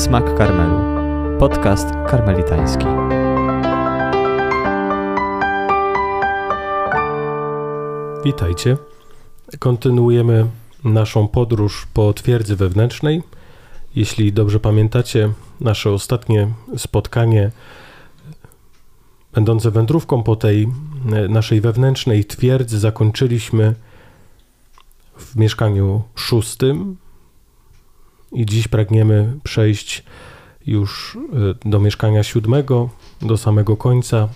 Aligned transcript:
Smak 0.00 0.34
Karmelu. 0.38 0.76
Podcast 1.38 1.88
karmelitański. 2.10 2.84
Witajcie. 8.24 8.76
Kontynuujemy 9.58 10.46
naszą 10.84 11.28
podróż 11.28 11.86
po 11.94 12.12
twierdzy 12.12 12.56
wewnętrznej. 12.56 13.22
Jeśli 13.94 14.32
dobrze 14.32 14.60
pamiętacie, 14.60 15.32
nasze 15.60 15.90
ostatnie 15.90 16.48
spotkanie, 16.76 17.50
będące 19.32 19.70
wędrówką 19.70 20.22
po 20.22 20.36
tej 20.36 20.68
e, 21.12 21.28
naszej 21.28 21.60
wewnętrznej 21.60 22.24
twierdzy, 22.24 22.78
zakończyliśmy 22.78 23.74
w 25.16 25.36
mieszkaniu 25.36 26.02
szóstym. 26.14 26.96
I 28.32 28.46
dziś 28.46 28.68
pragniemy 28.68 29.32
przejść 29.44 30.04
już 30.66 31.18
e, 31.64 31.68
do 31.68 31.80
mieszkania 31.80 32.22
siódmego, 32.22 32.88
do 33.22 33.36
samego 33.36 33.76
końca 33.76 34.28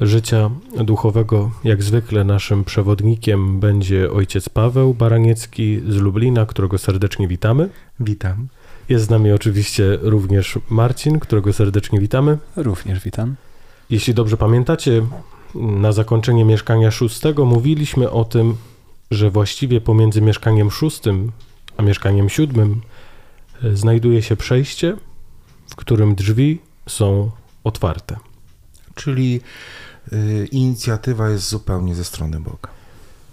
życia 0.00 0.50
duchowego. 0.84 1.50
Jak 1.64 1.82
zwykle 1.82 2.24
naszym 2.24 2.64
przewodnikiem 2.64 3.60
będzie 3.60 4.10
ojciec 4.10 4.48
Paweł 4.48 4.94
Baraniecki 4.94 5.80
z 5.88 5.96
Lublina, 5.96 6.46
którego 6.46 6.78
serdecznie 6.78 7.28
witamy. 7.28 7.68
Witam. 8.00 8.48
Jest 8.88 9.04
z 9.04 9.10
nami 9.10 9.32
oczywiście 9.32 9.98
również 10.02 10.58
Marcin, 10.70 11.18
którego 11.18 11.52
serdecznie 11.52 12.00
witamy. 12.00 12.38
Również 12.56 13.04
witam. 13.04 13.34
Jeśli 13.90 14.14
dobrze 14.14 14.36
pamiętacie, 14.36 15.06
na 15.54 15.92
zakończenie 15.92 16.44
mieszkania 16.44 16.90
szóstego 16.90 17.44
mówiliśmy 17.44 18.10
o 18.10 18.24
tym, 18.24 18.56
że 19.10 19.30
właściwie 19.30 19.80
pomiędzy 19.80 20.20
mieszkaniem 20.20 20.70
szóstym 20.70 21.32
a 21.76 21.82
mieszkaniem 21.82 22.28
siódmym 22.28 22.80
znajduje 23.74 24.22
się 24.22 24.36
przejście, 24.36 24.96
w 25.70 25.76
którym 25.76 26.14
drzwi 26.14 26.60
są 26.88 27.30
otwarte. 27.64 28.16
Czyli 28.94 29.40
y, 30.12 30.48
inicjatywa 30.52 31.30
jest 31.30 31.48
zupełnie 31.48 31.94
ze 31.94 32.04
strony 32.04 32.40
Boga. 32.40 32.68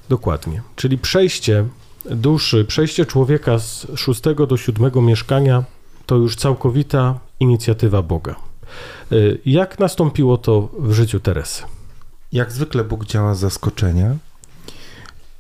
Dokładnie. 0.09 0.61
Czyli 0.75 0.97
przejście 0.97 1.65
duszy, 2.05 2.65
przejście 2.65 3.05
człowieka 3.05 3.59
z 3.59 3.87
szóstego 3.95 4.47
do 4.47 4.57
siódmego 4.57 5.01
mieszkania 5.01 5.63
to 6.05 6.15
już 6.15 6.35
całkowita 6.35 7.19
inicjatywa 7.39 8.01
Boga. 8.01 8.35
Y, 9.11 9.39
Jak 9.45 9.79
nastąpiło 9.79 10.37
to 10.37 10.69
w 10.79 10.93
życiu 10.93 11.19
Teresy? 11.19 11.63
Jak 12.31 12.51
zwykle 12.51 12.83
Bóg 12.83 13.05
działa 13.05 13.35
z 13.35 13.39
zaskoczenia 13.39 14.15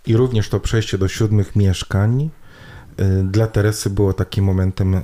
i 0.05 0.17
również 0.17 0.49
to 0.49 0.59
przejście 0.59 0.97
do 0.97 1.07
siódmych 1.07 1.55
mieszkań 1.55 2.29
dla 3.23 3.47
Teresy 3.47 3.89
było 3.89 4.13
takim 4.13 4.45
momentem 4.45 4.95
y, 4.95 5.01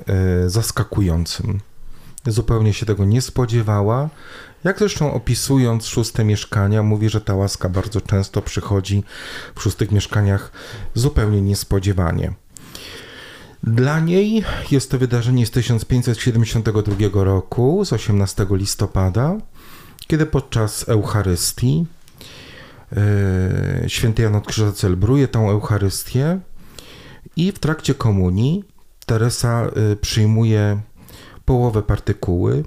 zaskakującym. 0.50 1.59
Zupełnie 2.28 2.73
się 2.73 2.86
tego 2.86 3.06
nie 3.06 3.22
spodziewała. 3.22 4.09
Jak 4.64 4.80
zresztą 4.80 5.14
opisując 5.14 5.86
szóste 5.86 6.23
mieszkania, 6.23 6.84
mówi, 6.84 7.09
że 7.09 7.22
ta 7.22 7.36
łaska 7.36 7.69
bardzo 7.69 8.02
często 8.02 8.42
przychodzi 8.42 9.03
w 9.56 9.62
szóstych 9.62 9.92
mieszkaniach 9.92 10.52
zupełnie 10.94 11.42
niespodziewanie. 11.42 12.34
Dla 13.64 14.00
niej 14.00 14.44
jest 14.72 14.92
to 14.92 14.97
wydarzenie 14.97 15.45
z 15.45 15.52
1572 15.52 17.23
roku, 17.23 17.86
z 17.86 17.94
18 17.94 18.45
listopada, 18.52 19.38
kiedy 20.08 20.25
podczas 20.25 20.89
Eucharystii 20.89 21.86
yy, 22.92 23.89
święty 23.89 24.22
Jan 24.22 24.36
od 24.36 24.47
Krzyża 24.47 24.72
celebruje 24.72 25.28
tą 25.28 25.50
Eucharystię 25.50 26.39
i 27.36 27.52
w 27.52 27.60
trakcie 27.60 27.94
komunii 27.94 28.64
Teresa 29.06 29.72
yy, 29.76 29.96
przyjmuje 29.96 30.82
połowę 31.46 31.82
partykuły. 31.82 32.64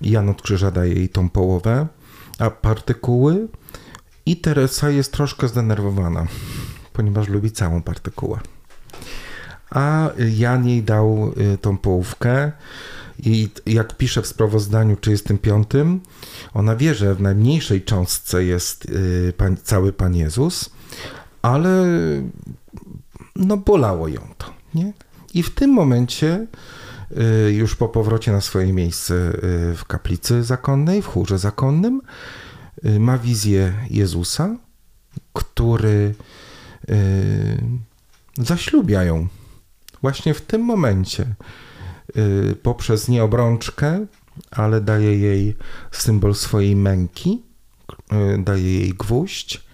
Jan 0.00 0.28
od 0.28 0.42
Krzyża 0.42 0.70
daje 0.70 0.94
jej 0.94 1.08
tą 1.08 1.30
połowę, 1.30 1.86
a 2.38 2.50
partykuły 2.50 3.48
i 4.26 4.36
Teresa 4.36 4.90
jest 4.90 5.12
troszkę 5.12 5.48
zdenerwowana, 5.48 6.26
ponieważ 6.92 7.28
lubi 7.28 7.50
całą 7.50 7.82
partykułę. 7.82 8.40
A 9.70 10.10
Jan 10.36 10.68
jej 10.68 10.82
dał 10.82 11.32
y, 11.54 11.58
tą 11.58 11.78
połówkę 11.78 12.52
i 13.18 13.48
jak 13.66 13.96
pisze 13.96 14.22
w 14.22 14.26
sprawozdaniu 14.26 14.96
35, 14.96 15.68
ona 16.54 16.76
wie, 16.76 16.94
że 16.94 17.14
w 17.14 17.20
najmniejszej 17.20 17.82
cząstce 17.82 18.44
jest 18.44 18.84
y, 18.84 19.32
pan, 19.36 19.56
cały 19.62 19.92
Pan 19.92 20.14
Jezus, 20.14 20.70
ale 21.42 21.86
no 23.38 23.56
bolało 23.56 24.08
ją 24.08 24.20
to, 24.38 24.54
nie? 24.74 24.92
I 25.34 25.42
w 25.42 25.54
tym 25.54 25.70
momencie 25.70 26.46
y, 27.46 27.52
już 27.52 27.76
po 27.76 27.88
powrocie 27.88 28.32
na 28.32 28.40
swoje 28.40 28.72
miejsce 28.72 29.14
y, 29.14 29.74
w 29.76 29.84
kaplicy 29.86 30.44
zakonnej, 30.44 31.02
w 31.02 31.06
chórze 31.06 31.38
zakonnym, 31.38 32.00
y, 32.84 33.00
ma 33.00 33.18
wizję 33.18 33.72
Jezusa, 33.90 34.56
który 35.32 36.14
zaślubia 38.38 39.04
ją. 39.04 39.28
Właśnie 40.02 40.34
w 40.34 40.40
tym 40.40 40.60
momencie, 40.60 41.34
poprzez 42.62 43.08
nie 43.08 43.24
obrączkę, 43.24 44.06
ale 44.50 44.80
daje 44.80 45.18
jej 45.18 45.56
symbol 45.90 46.34
swojej 46.34 46.76
męki, 46.76 47.42
daje 48.38 48.80
jej 48.80 48.90
gwóźdź. 48.90 49.65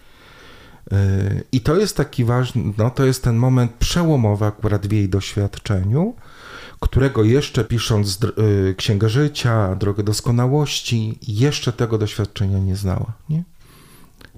I 1.52 1.60
to 1.60 1.76
jest 1.76 1.96
taki 1.96 2.24
ważny, 2.24 2.72
no 2.78 2.90
to 2.90 3.04
jest 3.04 3.24
ten 3.24 3.36
moment 3.36 3.72
przełomowy 3.72 4.44
akurat 4.44 4.86
w 4.86 4.92
jej 4.92 5.08
doświadczeniu, 5.08 6.14
którego 6.80 7.24
jeszcze 7.24 7.64
pisząc 7.64 8.18
y, 8.24 8.74
Księgę 8.74 9.08
Życia, 9.08 9.74
Drogę 9.74 10.02
Doskonałości, 10.02 11.18
jeszcze 11.28 11.72
tego 11.72 11.98
doświadczenia 11.98 12.58
nie 12.58 12.76
znała. 12.76 13.12
Nie? 13.28 13.44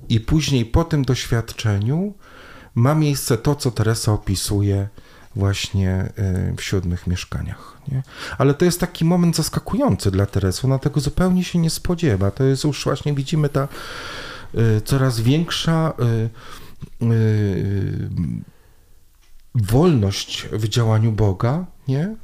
I 0.08 0.20
później 0.20 0.64
po 0.64 0.84
tym 0.84 1.04
doświadczeniu 1.04 2.14
ma 2.74 2.94
miejsce 2.94 3.38
to, 3.38 3.54
co 3.54 3.70
Teresa 3.70 4.12
opisuje 4.12 4.88
właśnie 5.36 6.12
y, 6.52 6.56
w 6.56 6.62
siódmych 6.62 7.06
mieszkaniach. 7.06 7.76
Nie? 7.88 8.02
Ale 8.38 8.54
to 8.54 8.64
jest 8.64 8.80
taki 8.80 9.04
moment 9.04 9.36
zaskakujący 9.36 10.10
dla 10.10 10.26
Teresy. 10.26 10.66
Ona 10.66 10.78
tego 10.78 11.00
zupełnie 11.00 11.44
się 11.44 11.58
nie 11.58 11.70
spodziewa. 11.70 12.30
To 12.30 12.44
jest 12.44 12.64
już 12.64 12.84
właśnie, 12.84 13.14
widzimy, 13.14 13.48
ta 13.48 13.68
coraz 14.84 15.20
większa 15.20 15.92
y, 17.02 17.04
y, 17.06 18.08
wolność 19.54 20.48
w 20.52 20.68
działaniu 20.68 21.12
Boga, 21.12 21.66
nie? 21.88 22.16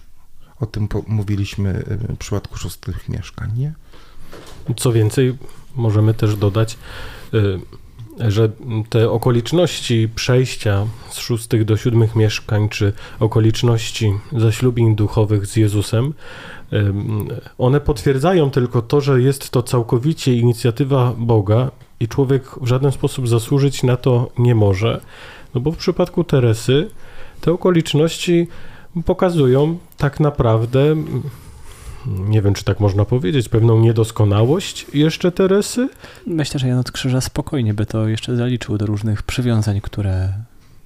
O 0.60 0.66
tym 0.66 0.88
mówiliśmy 1.06 1.70
y, 2.10 2.14
w 2.14 2.16
przypadku 2.18 2.56
szóstych 2.56 3.08
mieszkań, 3.08 3.50
nie? 3.56 3.74
Co 4.76 4.92
więcej, 4.92 5.38
możemy 5.76 6.14
też 6.14 6.36
dodać, 6.36 6.78
y, 7.34 7.60
że 8.30 8.50
te 8.88 9.10
okoliczności 9.10 10.08
przejścia 10.14 10.86
z 11.10 11.18
szóstych 11.18 11.64
do 11.64 11.76
siódmych 11.76 12.16
mieszkań, 12.16 12.68
czy 12.68 12.92
okoliczności 13.20 14.12
zaślubin 14.32 14.94
duchowych 14.94 15.47
z 15.47 15.56
Jezusem, 15.56 16.14
y, 16.72 16.92
one 17.58 17.80
potwierdzają 17.80 18.50
tylko 18.50 18.82
to, 18.82 19.00
że 19.00 19.22
jest 19.22 19.50
to 19.50 19.62
całkowicie 19.62 20.34
inicjatywa 20.34 21.14
Boga 21.18 21.70
i 22.00 22.09
człowiek 22.09 22.44
w 22.61 22.66
żaden 22.66 22.93
sposób 22.93 23.28
zasłużyć 23.28 23.83
na 23.83 23.97
to 23.97 24.31
nie 24.38 24.55
może. 24.55 25.00
No 25.55 25.61
bo 25.61 25.72
w 25.72 25.77
przypadku 25.77 26.25
Teresy 26.25 26.91
te 27.41 27.53
okoliczności 27.53 28.49
pokazują 29.05 29.78
tak 29.97 30.21
naprawdę, 30.21 30.97
nie 32.06 32.43
wiem 32.43 32.55
czy 32.55 32.65
tak 32.65 32.81
można 32.81 33.05
powiedzieć, 33.05 33.49
pewną 33.49 33.81
niedoskonałość 33.81 34.87
jeszcze 34.94 35.33
Teresy, 35.33 35.89
Myślę, 36.27 36.60
że 36.60 36.69
Jan 36.69 36.78
od 36.78 36.93
Krzyża 36.93 37.21
spokojnie 37.21 37.75
by 37.75 37.87
to 37.87 38.09
jeszcze 38.09 38.37
zaliczył 38.37 38.78
do 38.78 38.87
różnych 38.87 39.22
przywiązań, 39.22 39.81
które 39.81 40.33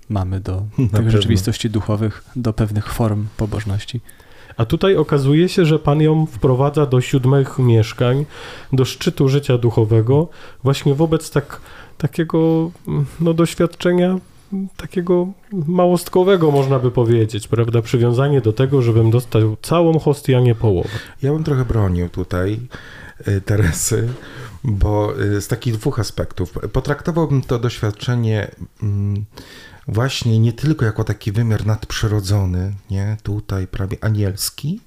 mamy 0.09 0.41
do 0.41 0.63
tych 0.77 0.91
pewno. 0.91 1.11
rzeczywistości 1.11 1.71
duchowych, 1.71 2.25
do 2.37 2.53
pewnych 2.53 2.93
form 2.93 3.27
pobożności. 3.37 4.01
A 4.57 4.65
tutaj 4.65 4.97
okazuje 4.97 5.49
się, 5.49 5.65
że 5.65 5.79
Pan 5.79 6.01
ją 6.01 6.27
wprowadza 6.27 6.87
do 6.87 7.01
siódmych 7.01 7.59
mieszkań, 7.59 8.27
do 8.73 8.85
szczytu 8.85 9.29
życia 9.29 9.59
duchowego, 9.59 10.29
właśnie 10.63 10.95
wobec 10.95 11.31
tak, 11.31 11.61
takiego 11.99 12.71
no, 13.21 13.35
doświadczenia 13.35 14.19
takiego 14.77 15.29
małostkowego, 15.53 16.51
można 16.51 16.79
by 16.79 16.91
powiedzieć, 16.91 17.49
prawda? 17.49 17.83
Przywiązanie 17.83 18.41
do 18.41 18.53
tego, 18.53 18.83
żebym 18.83 19.11
dostał 19.11 19.57
całą 19.63 19.99
hostię, 19.99 20.37
a 20.37 20.41
nie 20.41 20.55
połowę. 20.55 20.89
Ja 21.23 21.33
bym 21.33 21.45
trochę 21.45 21.65
bronił 21.65 22.09
tutaj 22.09 22.61
y, 23.29 23.41
Teresy, 23.41 24.09
bo 24.65 25.21
y, 25.21 25.41
z 25.41 25.49
takich 25.49 25.75
dwóch 25.75 25.99
aspektów. 25.99 26.53
Potraktowałbym 26.73 27.43
to 27.43 27.59
doświadczenie 27.59 28.51
mm, 28.83 29.25
właśnie 29.89 30.39
nie 30.39 30.53
tylko 30.53 30.85
jako 30.85 31.05
taki 31.05 31.33
wymiar 31.33 31.67
nadprzyrodzony, 31.67 32.73
nie, 32.91 33.17
tutaj 33.23 33.67
prawie 33.67 33.97
anielski, 34.05 34.81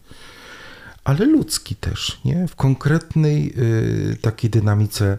ale 1.03 1.25
ludzki 1.25 1.75
też, 1.75 2.21
nie, 2.25 2.47
w 2.47 2.55
konkretnej 2.55 3.53
y, 3.57 4.17
takiej 4.21 4.49
dynamice 4.49 5.17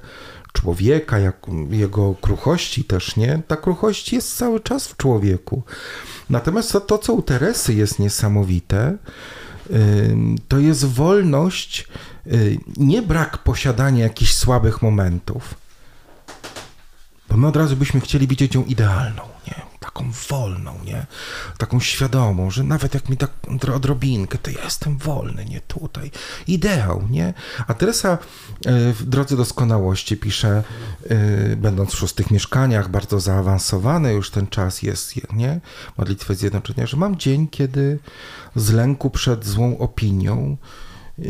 człowieka, 0.52 1.18
jak 1.18 1.46
jego 1.70 2.14
kruchości 2.14 2.84
też, 2.84 3.16
nie, 3.16 3.42
ta 3.48 3.56
kruchość 3.56 4.12
jest 4.12 4.36
cały 4.36 4.60
czas 4.60 4.88
w 4.88 4.96
człowieku. 4.96 5.62
Natomiast 6.30 6.72
to, 6.72 6.80
to 6.80 6.98
co 6.98 7.12
u 7.12 7.22
Teresy 7.22 7.74
jest 7.74 7.98
niesamowite, 7.98 8.98
to 10.48 10.58
jest 10.58 10.84
wolność, 10.84 11.88
y, 12.26 12.58
nie 12.76 13.02
brak 13.02 13.38
posiadania 13.38 14.04
jakichś 14.04 14.34
słabych 14.34 14.82
momentów. 14.82 15.54
Bo 17.28 17.36
my 17.36 17.46
od 17.46 17.56
razu 17.56 17.76
byśmy 17.76 18.00
chcieli 18.00 18.26
widzieć 18.26 18.54
ją 18.54 18.64
idealną, 18.64 19.22
nie? 19.46 19.67
Taką 19.88 20.10
wolną, 20.28 20.74
nie? 20.84 21.06
Taką 21.58 21.80
świadomą, 21.80 22.50
że 22.50 22.64
nawet 22.64 22.94
jak 22.94 23.08
mi 23.08 23.16
tak 23.16 23.30
odrobinkę, 23.74 24.38
to 24.38 24.50
ja 24.50 24.64
jestem 24.64 24.98
wolny, 24.98 25.44
nie 25.44 25.60
tutaj. 25.60 26.10
Ideał, 26.46 27.04
nie? 27.10 27.34
A 27.66 27.74
Teresa 27.74 28.18
e, 28.66 28.92
w 28.92 29.04
Drodze 29.04 29.36
Doskonałości 29.36 30.16
pisze, 30.16 30.64
e, 31.08 31.56
będąc 31.56 31.92
w 31.92 31.98
szóstych 31.98 32.30
mieszkaniach, 32.30 32.88
bardzo 32.90 33.20
zaawansowany 33.20 34.12
już 34.12 34.30
ten 34.30 34.46
czas 34.46 34.82
jest, 34.82 35.32
nie? 35.32 35.60
Modlitwy 35.98 36.34
Zjednoczenia, 36.34 36.86
że 36.86 36.96
mam 36.96 37.16
dzień, 37.16 37.48
kiedy 37.48 37.98
z 38.56 38.70
lęku 38.70 39.10
przed 39.10 39.46
złą 39.46 39.78
opinią 39.78 40.56
e, 41.18 41.22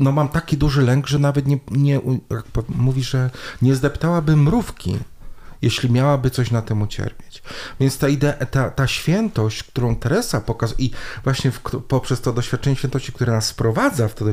no 0.00 0.12
mam 0.12 0.28
taki 0.28 0.56
duży 0.56 0.82
lęk, 0.82 1.06
że 1.06 1.18
nawet 1.18 1.46
nie, 1.46 1.58
nie 1.70 2.00
mówi, 2.68 3.02
że 3.04 3.30
nie 3.62 3.74
zdeptałaby 3.74 4.36
mrówki 4.36 4.98
jeśli 5.62 5.90
miałaby 5.90 6.30
coś 6.30 6.50
na 6.50 6.62
tym 6.62 6.82
ucierpieć. 6.82 7.42
Więc 7.80 7.98
ta 7.98 8.08
idea, 8.08 8.32
ta, 8.32 8.70
ta 8.70 8.86
świętość, 8.86 9.62
którą 9.62 9.96
Teresa 9.96 10.40
pokazuje 10.40 10.86
i 10.86 10.90
właśnie 11.24 11.50
w, 11.50 11.60
poprzez 11.88 12.20
to 12.20 12.32
doświadczenie 12.32 12.76
świętości, 12.76 13.12
które 13.12 13.32
nas 13.32 13.50
wprowadza 13.50 14.08
w 14.08 14.14
to, 14.14 14.24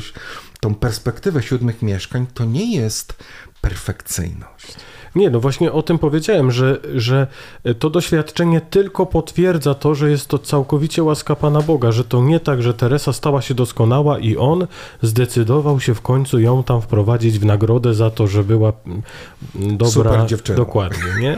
tą 0.60 0.76
perspektywę 0.76 1.44
siódmych 1.44 1.82
mieszkań, 1.82 2.28
to 2.34 2.46
nie 2.46 2.76
jest 2.76 3.14
perfekcyjność. 3.62 4.78
Nie, 5.16 5.30
no 5.30 5.40
właśnie 5.40 5.72
o 5.72 5.82
tym 5.82 6.00
powiedziałem, 6.00 6.52
że, 6.52 6.78
że 6.96 7.28
to 7.80 7.90
doświadczenie 7.90 8.62
tylko 8.62 9.06
potwierdza 9.06 9.74
to, 9.74 9.96
że 9.96 10.12
jest 10.12 10.28
to 10.28 10.40
całkowicie 10.40 11.04
łaska 11.04 11.36
Pana 11.36 11.62
Boga, 11.62 11.92
że 11.92 12.04
to 12.04 12.24
nie 12.24 12.40
tak, 12.40 12.62
że 12.62 12.74
Teresa 12.74 13.14
stała 13.14 13.42
się 13.42 13.54
doskonała 13.54 14.20
i 14.20 14.38
on 14.38 14.68
zdecydował 15.02 15.80
się 15.80 15.94
w 15.94 16.02
końcu 16.02 16.40
ją 16.40 16.64
tam 16.64 16.82
wprowadzić 16.82 17.40
w 17.40 17.46
nagrodę 17.46 17.94
za 17.94 18.10
to, 18.10 18.28
że 18.28 18.44
była 18.44 18.74
mm, 18.86 19.02
dobra. 19.78 19.88
Super 19.88 20.26
dziewczyna. 20.26 20.58
Dokładnie, 20.58 21.06
nie? 21.22 21.38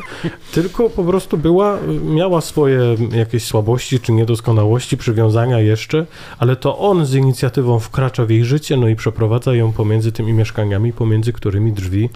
Tylko 0.53 0.89
po 0.89 1.03
prostu 1.03 1.37
była, 1.37 1.77
miała 2.03 2.41
swoje 2.41 2.95
jakieś 3.11 3.45
słabości 3.45 3.99
czy 3.99 4.11
niedoskonałości, 4.11 4.97
przywiązania 4.97 5.59
jeszcze, 5.59 6.05
ale 6.39 6.55
to 6.55 6.77
on 6.77 7.05
z 7.05 7.15
inicjatywą 7.15 7.79
wkracza 7.79 8.25
w 8.25 8.29
jej 8.29 8.45
życie, 8.45 8.77
no 8.77 8.87
i 8.87 8.95
przeprowadza 8.95 9.55
ją 9.55 9.71
pomiędzy 9.71 10.11
tymi 10.11 10.33
mieszkaniami, 10.33 10.93
pomiędzy 10.93 11.33
którymi 11.33 11.73
drzwi 11.73 12.09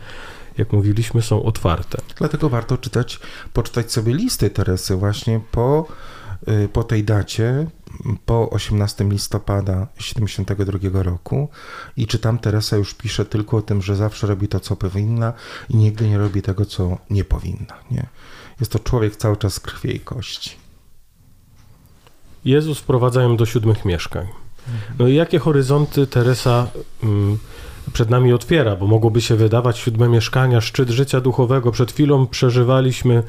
jak 0.58 0.74
mówiliśmy, 0.74 1.22
są 1.22 1.44
otwarte. 1.44 2.02
Dlatego 2.18 2.50
warto 2.50 2.78
czytać, 2.78 3.20
poczytać 3.54 3.92
sobie 3.92 4.14
listy 4.14 4.50
Teresy 4.50 4.96
właśnie 4.96 5.42
po, 5.52 5.88
y, 6.48 6.70
po 6.74 6.84
tej 6.84 7.04
dacie, 7.04 7.68
po 8.26 8.50
18 8.50 9.04
listopada 9.04 9.88
72 10.00 11.04
roku 11.04 11.50
i 11.98 12.08
czy 12.08 12.20
tam 12.20 12.40
Teresa 12.40 12.78
już 12.78 12.94
pisze 12.94 13.26
tylko 13.26 13.58
o 13.58 13.62
tym, 13.62 13.82
że 13.82 13.96
zawsze 13.96 14.28
robi 14.28 14.48
to, 14.48 14.60
co 14.60 14.76
powinna 14.76 15.34
i 15.70 15.76
nigdy 15.76 16.10
nie 16.10 16.18
robi 16.18 16.42
tego, 16.42 16.66
co 16.66 16.98
nie 17.10 17.24
powinna. 17.26 17.76
Nie? 17.92 18.06
Jest 18.60 18.72
to 18.72 18.80
człowiek 18.80 19.16
cały 19.16 19.38
czas 19.38 19.60
krwi 19.60 19.96
i 19.96 20.00
kości. 20.00 20.52
Jezus 22.46 22.80
wprowadza 22.80 23.22
ją 23.22 23.38
do 23.38 23.46
siódmych 23.46 23.86
mieszkań. 23.86 24.28
No 25.00 25.08
i 25.08 25.16
jakie 25.16 25.40
horyzonty 25.40 26.08
Teresa... 26.08 26.68
Przed 27.94 28.10
nami 28.10 28.34
otwiera, 28.34 28.76
bo 28.76 28.88
mogłoby 28.88 29.22
się 29.22 29.36
wydawać 29.36 29.78
siódme 29.78 30.10
mieszkania, 30.10 30.62
szczyt 30.62 30.90
życia 30.90 31.22
duchowego. 31.22 31.72
Przed 31.72 31.92
chwilą 31.92 32.28
przeżywaliśmy 32.28 33.16
y, 33.16 33.24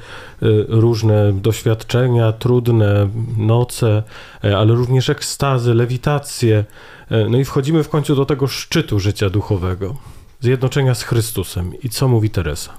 różne 0.69 1.33
doświadczenia, 1.33 2.33
trudne 2.33 3.09
noce, 3.37 4.03
y, 4.45 4.57
ale 4.57 4.75
również 4.75 5.11
ekstazy, 5.11 5.75
lewitacje. 5.75 6.65
Y, 7.13 7.27
no 7.31 7.39
i 7.39 7.45
wchodzimy 7.45 7.83
w 7.85 7.89
końcu 7.89 8.17
do 8.17 8.27
tego 8.27 8.47
szczytu 8.47 9.01
życia 9.01 9.31
duchowego, 9.31 9.97
zjednoczenia 10.41 10.95
z 10.95 11.03
Chrystusem. 11.03 11.73
I 11.83 11.89
co 11.89 12.09
mówi 12.09 12.31
Teresa? 12.31 12.73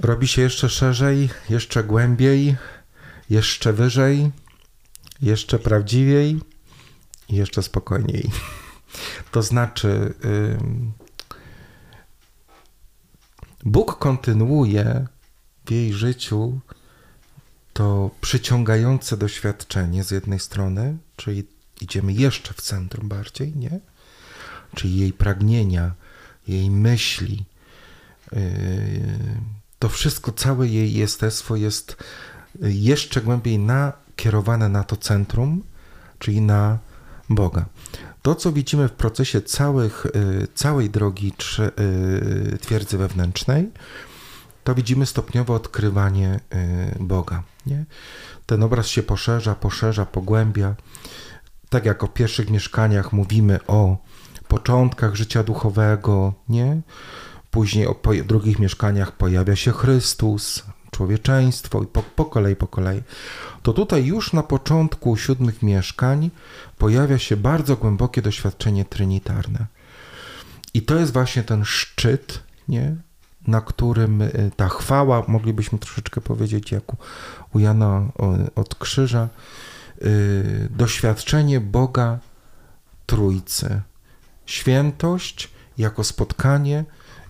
Robi 0.00 0.28
się 0.28 0.42
jeszcze 0.42 0.68
szerzej, 0.68 1.28
jeszcze 1.50 1.84
głębiej, 1.84 2.56
jeszcze 3.30 3.72
wyżej, 3.72 4.30
jeszcze 5.22 5.58
prawdziwiej 5.58 6.40
i 7.28 7.36
jeszcze 7.36 7.62
spokojniej. 7.62 8.30
To 9.32 9.42
znaczy, 9.42 10.14
Bóg 13.64 13.98
kontynuuje 13.98 15.06
w 15.66 15.70
jej 15.70 15.92
życiu 15.92 16.60
to 17.72 18.10
przyciągające 18.20 19.16
doświadczenie 19.16 20.04
z 20.04 20.10
jednej 20.10 20.40
strony, 20.40 20.96
czyli 21.16 21.44
idziemy 21.80 22.12
jeszcze 22.12 22.54
w 22.54 22.60
centrum 22.60 23.08
bardziej, 23.08 23.56
nie? 23.56 23.80
Czyli 24.74 24.96
jej 24.96 25.12
pragnienia, 25.12 25.94
jej 26.48 26.70
myśli. 26.70 27.44
Yy, 28.32 28.40
to 29.78 29.88
wszystko, 29.88 30.32
całe 30.32 30.68
jej 30.68 30.94
jestestwo 30.94 31.56
jest 31.56 31.96
jeszcze 32.60 33.20
głębiej 33.20 33.58
nakierowane 33.58 34.68
na 34.68 34.84
to 34.84 34.96
centrum, 34.96 35.62
czyli 36.18 36.40
na 36.40 36.78
Boga. 37.28 37.64
To, 38.22 38.34
co 38.34 38.52
widzimy 38.52 38.88
w 38.88 38.92
procesie 38.92 39.42
całych, 39.42 40.06
y, 40.06 40.48
całej 40.54 40.90
drogi 40.90 41.32
y, 42.54 42.58
twierdzy 42.58 42.98
wewnętrznej, 42.98 43.70
to 44.64 44.74
widzimy 44.74 45.06
stopniowe 45.06 45.54
odkrywanie 45.54 46.40
y, 46.54 47.04
Boga. 47.04 47.42
Nie? 47.66 47.84
Ten 48.46 48.62
obraz 48.62 48.86
się 48.86 49.02
poszerza, 49.02 49.54
poszerza, 49.54 50.06
pogłębia. 50.06 50.74
Tak 51.68 51.84
jak 51.84 52.04
o 52.04 52.08
pierwszych 52.08 52.50
mieszkaniach 52.50 53.12
mówimy 53.12 53.60
o 53.66 53.96
początkach 54.48 55.14
życia 55.14 55.42
duchowego, 55.42 56.34
nie? 56.48 56.80
Później 57.50 57.86
o 57.86 57.96
drugich 58.24 58.58
mieszkaniach 58.58 59.12
pojawia 59.12 59.56
się 59.56 59.72
Chrystus, 59.72 60.64
człowieczeństwo 61.00 61.82
i 61.82 61.86
po, 61.86 62.02
po 62.02 62.24
kolei, 62.24 62.56
po 62.56 62.66
kolei. 62.66 63.02
To 63.62 63.72
tutaj 63.72 64.04
już 64.04 64.32
na 64.32 64.42
początku 64.42 65.16
siódmych 65.16 65.62
mieszkań 65.62 66.30
pojawia 66.78 67.18
się 67.18 67.36
bardzo 67.36 67.76
głębokie 67.76 68.22
doświadczenie 68.22 68.84
trinitarne. 68.84 69.66
I 70.74 70.82
to 70.82 70.94
jest 70.96 71.12
właśnie 71.12 71.42
ten 71.42 71.64
szczyt, 71.64 72.42
nie? 72.68 72.96
na 73.46 73.60
którym 73.60 74.22
y, 74.22 74.50
ta 74.56 74.68
chwała, 74.68 75.24
moglibyśmy 75.28 75.78
troszeczkę 75.78 76.20
powiedzieć 76.20 76.72
jak 76.72 76.84
u, 77.54 77.58
Jana 77.58 78.02
od 78.54 78.74
Krzyża, 78.74 79.28
yy, 80.00 80.68
doświadczenie 80.70 81.60
Boga 81.60 82.18
Trójcy. 83.06 83.80
Świętość 84.46 85.50
jako 85.78 86.04
spotkanie 86.04 86.84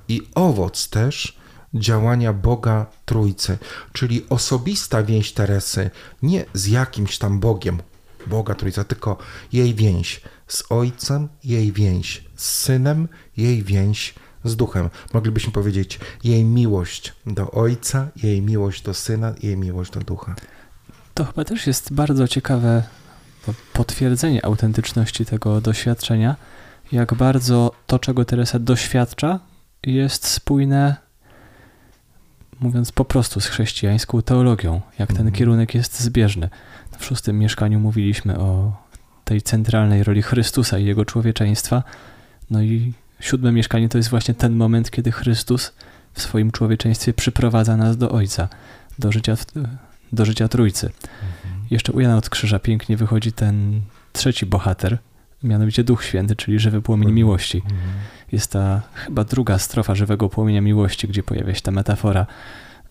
i 0.08 0.22
owoc 0.34 0.88
też 0.88 1.39
działania 1.74 2.32
Boga 2.32 2.86
Trójcy, 3.04 3.58
czyli 3.92 4.26
osobista 4.28 5.02
więź 5.02 5.32
Teresy, 5.32 5.90
nie 6.22 6.44
z 6.54 6.66
jakimś 6.66 7.18
tam 7.18 7.40
Bogiem, 7.40 7.78
Boga 8.26 8.54
Trójca, 8.54 8.84
tylko 8.84 9.16
jej 9.52 9.74
więź 9.74 10.20
z 10.46 10.64
Ojcem, 10.70 11.28
jej 11.44 11.72
więź 11.72 12.24
z 12.36 12.44
Synem, 12.44 13.08
jej 13.36 13.62
więź 13.62 14.14
z 14.44 14.56
Duchem. 14.56 14.90
Moglibyśmy 15.14 15.52
powiedzieć 15.52 16.00
jej 16.24 16.44
miłość 16.44 17.12
do 17.26 17.50
Ojca, 17.50 18.08
jej 18.16 18.42
miłość 18.42 18.82
do 18.82 18.94
Syna, 18.94 19.34
jej 19.42 19.56
miłość 19.56 19.90
do 19.92 20.00
Ducha. 20.00 20.34
To 21.14 21.24
chyba 21.24 21.44
też 21.44 21.66
jest 21.66 21.92
bardzo 21.92 22.28
ciekawe 22.28 22.82
potwierdzenie 23.72 24.44
autentyczności 24.44 25.26
tego 25.26 25.60
doświadczenia, 25.60 26.36
jak 26.92 27.14
bardzo 27.14 27.72
to, 27.86 27.98
czego 27.98 28.24
Teresa 28.24 28.58
doświadcza, 28.58 29.40
jest 29.82 30.26
spójne 30.26 30.96
mówiąc 32.60 32.92
po 32.92 33.04
prostu 33.04 33.40
z 33.40 33.46
chrześcijańską 33.46 34.22
teologią, 34.22 34.80
jak 34.98 35.08
ten 35.08 35.16
mhm. 35.16 35.34
kierunek 35.34 35.74
jest 35.74 36.00
zbieżny. 36.00 36.48
W 36.98 37.04
szóstym 37.04 37.38
mieszkaniu 37.38 37.80
mówiliśmy 37.80 38.38
o 38.38 38.72
tej 39.24 39.42
centralnej 39.42 40.04
roli 40.04 40.22
Chrystusa 40.22 40.78
i 40.78 40.84
jego 40.84 41.04
człowieczeństwa. 41.04 41.82
No 42.50 42.62
i 42.62 42.92
siódme 43.20 43.52
mieszkanie 43.52 43.88
to 43.88 43.98
jest 43.98 44.10
właśnie 44.10 44.34
ten 44.34 44.56
moment, 44.56 44.90
kiedy 44.90 45.12
Chrystus 45.12 45.72
w 46.12 46.22
swoim 46.22 46.50
człowieczeństwie 46.50 47.12
przyprowadza 47.12 47.76
nas 47.76 47.96
do 47.96 48.10
Ojca, 48.10 48.48
do 48.98 49.12
życia, 49.12 49.36
do 50.12 50.24
życia 50.24 50.48
Trójcy. 50.48 50.86
Mhm. 50.86 51.64
Jeszcze 51.70 51.92
u 51.92 52.00
Jana 52.00 52.16
od 52.16 52.30
Krzyża 52.30 52.58
pięknie 52.58 52.96
wychodzi 52.96 53.32
ten 53.32 53.80
trzeci 54.12 54.46
bohater, 54.46 54.98
mianowicie 55.42 55.84
Duch 55.84 56.04
Święty, 56.04 56.36
czyli 56.36 56.58
żywy 56.58 56.82
płomień 56.82 57.08
mhm. 57.08 57.14
miłości. 57.14 57.58
Mhm. 57.58 57.80
Jest 58.32 58.52
ta 58.52 58.82
chyba 58.94 59.24
druga 59.24 59.58
strofa 59.58 59.94
żywego 59.94 60.28
płomienia 60.28 60.60
miłości, 60.60 61.08
gdzie 61.08 61.22
pojawia 61.22 61.54
się 61.54 61.60
ta 61.60 61.70
metafora 61.70 62.26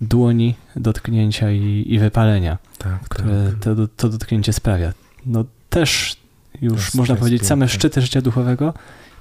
dłoni, 0.01 0.55
dotknięcia 0.75 1.51
i, 1.51 1.85
i 1.87 1.99
wypalenia, 1.99 2.57
tak, 2.77 2.99
które 3.09 3.51
tak. 3.51 3.59
To, 3.59 3.87
to 3.97 4.09
dotknięcie 4.09 4.53
sprawia. 4.53 4.93
No 5.25 5.45
też 5.69 6.17
już 6.61 6.93
można 6.93 7.15
powiedzieć 7.15 7.45
same 7.45 7.69
szczyty 7.69 8.01
życia 8.01 8.21
duchowego 8.21 8.73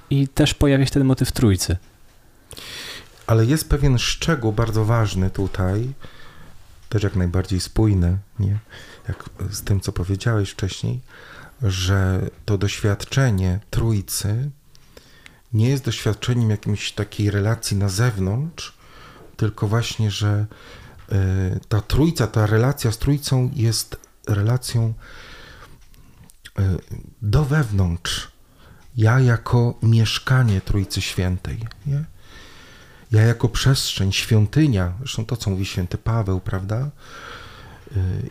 i 0.09 0.27
też 0.27 0.53
pojawia 0.53 0.85
się 0.85 0.91
ten 0.91 1.05
motyw 1.05 1.31
trójcy. 1.31 1.77
Ale 3.27 3.45
jest 3.45 3.69
pewien 3.69 3.97
szczegół 3.97 4.53
bardzo 4.53 4.85
ważny 4.85 5.29
tutaj, 5.29 5.89
też 6.89 7.03
jak 7.03 7.15
najbardziej 7.15 7.59
spójny, 7.59 8.17
nie? 8.39 8.59
Jak 9.07 9.29
z 9.51 9.61
tym, 9.61 9.79
co 9.79 9.91
powiedziałeś 9.91 10.49
wcześniej, 10.49 10.99
że 11.61 12.29
to 12.45 12.57
doświadczenie 12.57 13.59
Trójcy 13.69 14.51
nie 15.53 15.69
jest 15.69 15.85
doświadczeniem 15.85 16.49
jakiejś 16.49 16.91
takiej 16.91 17.31
relacji 17.31 17.77
na 17.77 17.89
zewnątrz, 17.89 18.73
tylko 19.37 19.67
właśnie, 19.67 20.11
że 20.11 20.45
y, 21.11 21.59
ta 21.69 21.81
Trójca, 21.81 22.27
ta 22.27 22.45
relacja 22.45 22.91
z 22.91 22.97
Trójcą 22.97 23.51
jest 23.55 23.97
relacją 24.27 24.93
y, 26.59 26.63
do 27.21 27.45
wewnątrz. 27.45 28.31
Ja 28.97 29.19
jako 29.19 29.79
mieszkanie 29.83 30.61
Trójcy 30.61 31.01
Świętej. 31.01 31.59
Nie? 31.85 32.05
Ja 33.11 33.21
jako 33.21 33.49
przestrzeń, 33.49 34.11
świątynia, 34.11 34.93
zresztą 34.99 35.25
to, 35.25 35.37
co 35.37 35.49
mówi 35.49 35.65
święty 35.65 35.97
Paweł, 35.97 36.39
prawda? 36.39 36.89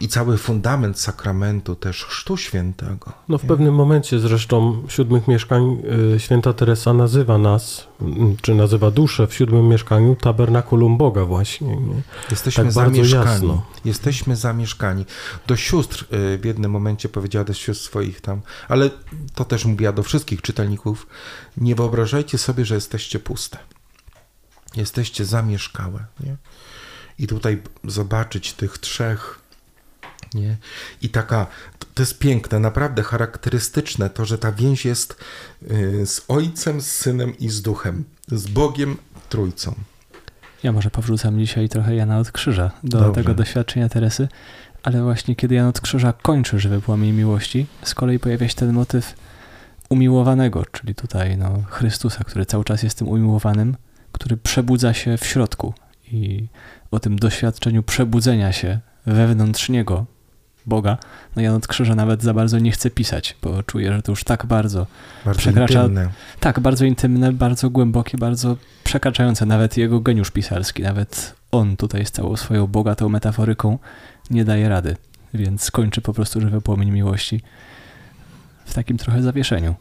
I 0.00 0.08
cały 0.08 0.36
fundament 0.36 1.00
sakramentu 1.00 1.74
też 1.74 2.04
chrztu 2.04 2.36
świętego. 2.36 3.12
No 3.28 3.38
w 3.38 3.44
pewnym 3.44 3.74
momencie 3.74 4.18
zresztą 4.18 4.82
siódmych 4.88 5.28
mieszkań 5.28 5.82
y, 6.14 6.20
święta 6.20 6.52
Teresa 6.52 6.94
nazywa 6.94 7.38
nas, 7.38 7.86
mm, 8.00 8.36
czy 8.42 8.54
nazywa 8.54 8.90
duszę 8.90 9.26
w 9.26 9.34
siódmym 9.34 9.68
mieszkaniu 9.68 10.16
tabernakulum 10.16 10.96
Boga 10.96 11.24
właśnie. 11.24 11.76
Nie? 11.76 12.02
Jesteśmy 12.30 12.64
tak 12.64 12.72
zamieszkani. 12.72 13.60
Jesteśmy 13.84 14.36
zamieszkani. 14.36 15.04
Do 15.46 15.56
sióstr 15.56 16.04
y, 16.14 16.38
w 16.38 16.44
jednym 16.44 16.70
momencie 16.70 17.08
powiedziała 17.08 17.44
do 17.44 17.54
sióstr 17.54 17.84
swoich 17.86 18.20
tam, 18.20 18.40
ale 18.68 18.90
to 19.34 19.44
też 19.44 19.64
mówiła 19.64 19.92
do 19.92 20.02
wszystkich 20.02 20.42
czytelników, 20.42 21.06
nie 21.56 21.74
wyobrażajcie 21.74 22.38
sobie, 22.38 22.64
że 22.64 22.74
jesteście 22.74 23.18
puste. 23.18 23.58
Jesteście 24.76 25.24
zamieszkałe. 25.24 26.04
Nie? 26.20 26.36
I 27.18 27.26
tutaj 27.26 27.62
zobaczyć 27.84 28.52
tych 28.52 28.78
trzech 28.78 29.47
nie? 30.34 30.56
I 31.02 31.08
taka, 31.08 31.46
to 31.94 32.02
jest 32.02 32.18
piękne, 32.18 32.58
naprawdę 32.58 33.02
charakterystyczne 33.02 34.10
to, 34.10 34.24
że 34.24 34.38
ta 34.38 34.52
więź 34.52 34.84
jest 34.84 35.16
y, 35.70 36.06
z 36.06 36.24
Ojcem, 36.28 36.80
z 36.80 36.90
Synem 36.90 37.38
i 37.38 37.48
z 37.48 37.62
Duchem, 37.62 38.04
z 38.28 38.46
Bogiem 38.46 38.96
Trójcą. 39.28 39.74
Ja 40.62 40.72
może 40.72 40.90
powrócam 40.90 41.38
dzisiaj 41.38 41.68
trochę 41.68 41.94
Jana 41.94 42.18
od 42.18 42.32
Krzyża 42.32 42.70
do 42.84 43.00
Dobrze. 43.00 43.22
tego 43.22 43.34
doświadczenia 43.34 43.88
Teresy, 43.88 44.28
ale 44.82 45.02
właśnie 45.02 45.36
kiedy 45.36 45.54
Jan 45.54 45.66
od 45.66 45.80
Krzyża 45.80 46.12
kończy 46.12 46.58
żywy 46.58 46.80
płomień 46.80 47.12
miłości, 47.12 47.66
z 47.82 47.94
kolei 47.94 48.18
pojawia 48.18 48.48
się 48.48 48.54
ten 48.54 48.72
motyw 48.72 49.14
umiłowanego, 49.88 50.64
czyli 50.72 50.94
tutaj 50.94 51.36
no, 51.36 51.62
Chrystusa, 51.66 52.24
który 52.24 52.46
cały 52.46 52.64
czas 52.64 52.82
jest 52.82 52.98
tym 52.98 53.08
umiłowanym, 53.08 53.76
który 54.12 54.36
przebudza 54.36 54.94
się 54.94 55.16
w 55.16 55.26
środku 55.26 55.74
i 56.12 56.48
o 56.90 57.00
tym 57.00 57.18
doświadczeniu 57.18 57.82
przebudzenia 57.82 58.52
się 58.52 58.80
wewnątrz 59.06 59.68
niego, 59.68 60.06
Boga, 60.68 60.98
no 61.36 61.42
Jan 61.42 61.54
od 61.54 61.66
Krzyża 61.66 61.94
nawet 61.94 62.22
za 62.22 62.34
bardzo 62.34 62.58
nie 62.58 62.72
chce 62.72 62.90
pisać, 62.90 63.36
bo 63.42 63.62
czuje, 63.62 63.92
że 63.92 64.02
to 64.02 64.12
już 64.12 64.24
tak 64.24 64.46
bardzo, 64.46 64.86
bardzo 65.24 65.38
przekracza... 65.38 65.80
Intymne. 65.82 66.10
Tak, 66.40 66.60
bardzo 66.60 66.84
intymne, 66.84 67.32
bardzo 67.32 67.70
głębokie, 67.70 68.18
bardzo 68.18 68.56
przekraczające 68.84 69.46
nawet 69.46 69.76
jego 69.76 70.00
geniusz 70.00 70.30
pisarski, 70.30 70.82
nawet 70.82 71.34
on 71.52 71.76
tutaj 71.76 72.06
z 72.06 72.10
całą 72.10 72.36
swoją 72.36 72.66
bogatą 72.66 73.08
metaforyką 73.08 73.78
nie 74.30 74.44
daje 74.44 74.68
rady, 74.68 74.96
więc 75.34 75.70
kończy 75.70 76.00
po 76.00 76.12
prostu 76.12 76.40
żywy 76.40 76.60
płomień 76.60 76.90
miłości 76.90 77.42
w 78.64 78.74
takim 78.74 78.96
trochę 78.96 79.22
zawieszeniu. 79.22 79.74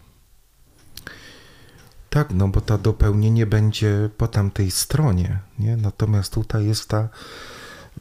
Tak, 2.10 2.34
no 2.34 2.48
bo 2.48 2.62
to 2.62 2.78
dopełnienie 2.78 3.46
będzie 3.46 4.10
po 4.18 4.28
tamtej 4.28 4.72
stronie, 4.72 5.40
nie? 5.60 5.78
Natomiast 5.78 6.34
tutaj 6.34 6.66
jest 6.66 6.90
ta 6.90 7.10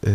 yy, 0.02 0.12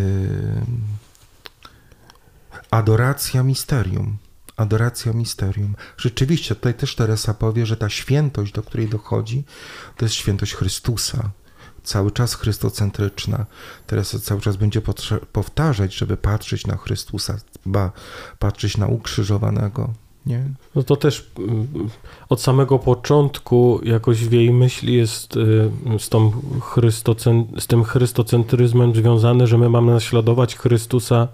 adoracja 2.72 3.42
misterium. 3.42 4.16
Adoracja 4.56 5.12
misterium. 5.12 5.74
Rzeczywiście, 5.96 6.54
tutaj 6.54 6.74
też 6.74 6.94
Teresa 6.94 7.34
powie, 7.34 7.66
że 7.66 7.76
ta 7.76 7.88
świętość, 7.88 8.52
do 8.52 8.62
której 8.62 8.88
dochodzi, 8.88 9.44
to 9.96 10.04
jest 10.04 10.14
świętość 10.14 10.54
Chrystusa. 10.54 11.30
Cały 11.82 12.10
czas 12.10 12.34
chrystocentryczna. 12.34 13.46
Teresa 13.86 14.18
cały 14.18 14.40
czas 14.40 14.56
będzie 14.56 14.82
powtarzać, 15.32 15.94
żeby 15.94 16.16
patrzeć 16.16 16.66
na 16.66 16.76
Chrystusa, 16.76 17.36
ba, 17.66 17.92
patrzeć 18.38 18.76
na 18.76 18.86
ukrzyżowanego. 18.86 19.90
Nie? 20.26 20.44
No 20.74 20.82
to 20.82 20.96
też 20.96 21.30
mm, 21.38 21.66
od 22.28 22.40
samego 22.40 22.78
początku 22.78 23.80
jakoś 23.82 24.24
w 24.24 24.32
jej 24.32 24.52
myśli 24.52 24.94
jest 24.94 25.36
y, 25.36 25.70
z, 25.98 26.08
tą 26.08 26.32
z 27.58 27.66
tym 27.66 27.84
chrystocentryzmem 27.84 28.94
związane, 28.94 29.46
że 29.46 29.58
my 29.58 29.68
mamy 29.68 29.92
naśladować 29.92 30.56
Chrystusa 30.56 31.28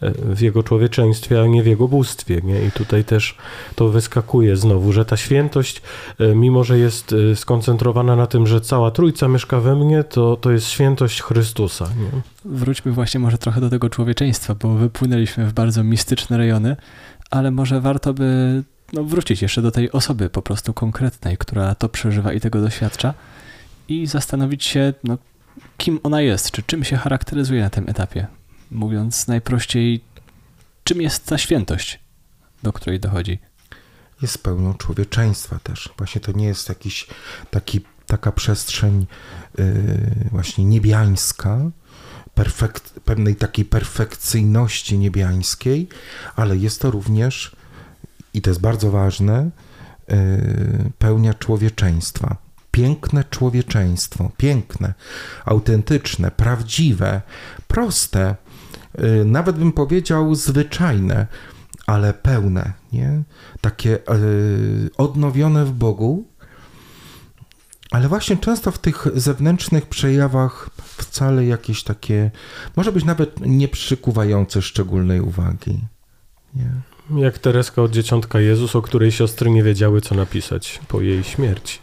w 0.00 0.40
jego 0.40 0.62
człowieczeństwie, 0.62 1.42
a 1.42 1.46
nie 1.46 1.62
w 1.62 1.66
jego 1.66 1.88
bóstwie. 1.88 2.40
Nie? 2.44 2.64
I 2.64 2.70
tutaj 2.70 3.04
też 3.04 3.36
to 3.74 3.88
wyskakuje 3.88 4.56
znowu, 4.56 4.92
że 4.92 5.04
ta 5.04 5.16
świętość, 5.16 5.82
e, 6.18 6.34
mimo 6.34 6.64
że 6.64 6.78
jest 6.78 7.12
e, 7.12 7.36
skoncentrowana 7.36 8.16
na 8.16 8.26
tym, 8.26 8.46
że 8.46 8.60
cała 8.60 8.90
Trójca 8.90 9.28
mieszka 9.28 9.60
we 9.60 9.76
mnie, 9.76 10.04
to, 10.04 10.36
to 10.36 10.50
jest 10.50 10.66
świętość 10.66 11.22
Chrystusa. 11.22 11.84
Nie? 11.84 12.20
Wróćmy 12.44 12.92
właśnie 12.92 13.20
może 13.20 13.38
trochę 13.38 13.60
do 13.60 13.70
tego 13.70 13.90
człowieczeństwa, 13.90 14.54
bo 14.54 14.74
wypłynęliśmy 14.74 15.46
w 15.46 15.52
bardzo 15.52 15.84
mistyczne 15.84 16.36
rejony, 16.36 16.76
ale 17.30 17.50
może 17.50 17.80
warto 17.80 18.14
by 18.14 18.62
no, 18.92 19.04
wrócić 19.04 19.42
jeszcze 19.42 19.62
do 19.62 19.70
tej 19.70 19.92
osoby 19.92 20.30
po 20.30 20.42
prostu 20.42 20.74
konkretnej, 20.74 21.36
która 21.36 21.74
to 21.74 21.88
przeżywa 21.88 22.32
i 22.32 22.40
tego 22.40 22.60
doświadcza 22.60 23.14
i 23.88 24.06
zastanowić 24.06 24.64
się, 24.64 24.94
no, 25.04 25.18
kim 25.76 26.00
ona 26.02 26.20
jest, 26.20 26.50
czy 26.50 26.62
czym 26.62 26.84
się 26.84 26.96
charakteryzuje 26.96 27.62
na 27.62 27.70
tym 27.70 27.88
etapie 27.88 28.26
mówiąc 28.70 29.26
najprościej, 29.26 30.00
czym 30.84 31.02
jest 31.02 31.26
ta 31.26 31.38
świętość, 31.38 32.00
do 32.62 32.72
której 32.72 33.00
dochodzi? 33.00 33.38
Jest 34.22 34.42
pełną 34.42 34.74
człowieczeństwa 34.74 35.58
też. 35.58 35.90
Właśnie 35.98 36.20
to 36.20 36.32
nie 36.32 36.46
jest 36.46 36.68
jakiś 36.68 37.06
taki, 37.50 37.80
taka 38.06 38.32
przestrzeń 38.32 39.06
yy, 39.58 39.64
właśnie 40.30 40.64
niebiańska, 40.64 41.58
pewnej 43.04 43.36
takiej 43.36 43.64
perfekcyjności 43.64 44.98
niebiańskiej, 44.98 45.88
ale 46.36 46.56
jest 46.56 46.80
to 46.80 46.90
również, 46.90 47.56
i 48.34 48.42
to 48.42 48.50
jest 48.50 48.60
bardzo 48.60 48.90
ważne, 48.90 49.50
yy, 50.08 50.16
pełnia 50.98 51.34
człowieczeństwa 51.34 52.36
piękne 52.78 53.24
człowieczeństwo, 53.24 54.30
piękne, 54.36 54.94
autentyczne, 55.44 56.30
prawdziwe, 56.30 57.22
proste, 57.68 58.36
nawet 59.24 59.56
bym 59.56 59.72
powiedział 59.72 60.34
zwyczajne, 60.34 61.26
ale 61.86 62.14
pełne, 62.14 62.72
nie? 62.92 63.22
Takie 63.60 63.98
y, 63.98 64.90
odnowione 64.96 65.64
w 65.64 65.72
Bogu, 65.72 66.24
ale 67.90 68.08
właśnie 68.08 68.36
często 68.36 68.70
w 68.70 68.78
tych 68.78 69.06
zewnętrznych 69.14 69.86
przejawach 69.86 70.70
wcale 70.82 71.46
jakieś 71.46 71.82
takie, 71.82 72.30
może 72.76 72.92
być 72.92 73.04
nawet 73.04 73.40
nieprzykuwające 73.40 74.62
szczególnej 74.62 75.20
uwagi. 75.20 75.84
Nie? 76.54 76.70
Jak 77.22 77.38
Tereska 77.38 77.82
od 77.82 77.90
dzieciątka 77.90 78.40
Jezus, 78.40 78.76
o 78.76 78.82
której 78.82 79.12
siostry 79.12 79.50
nie 79.50 79.62
wiedziały, 79.62 80.00
co 80.00 80.14
napisać 80.14 80.80
po 80.88 81.00
jej 81.00 81.24
śmierci. 81.24 81.78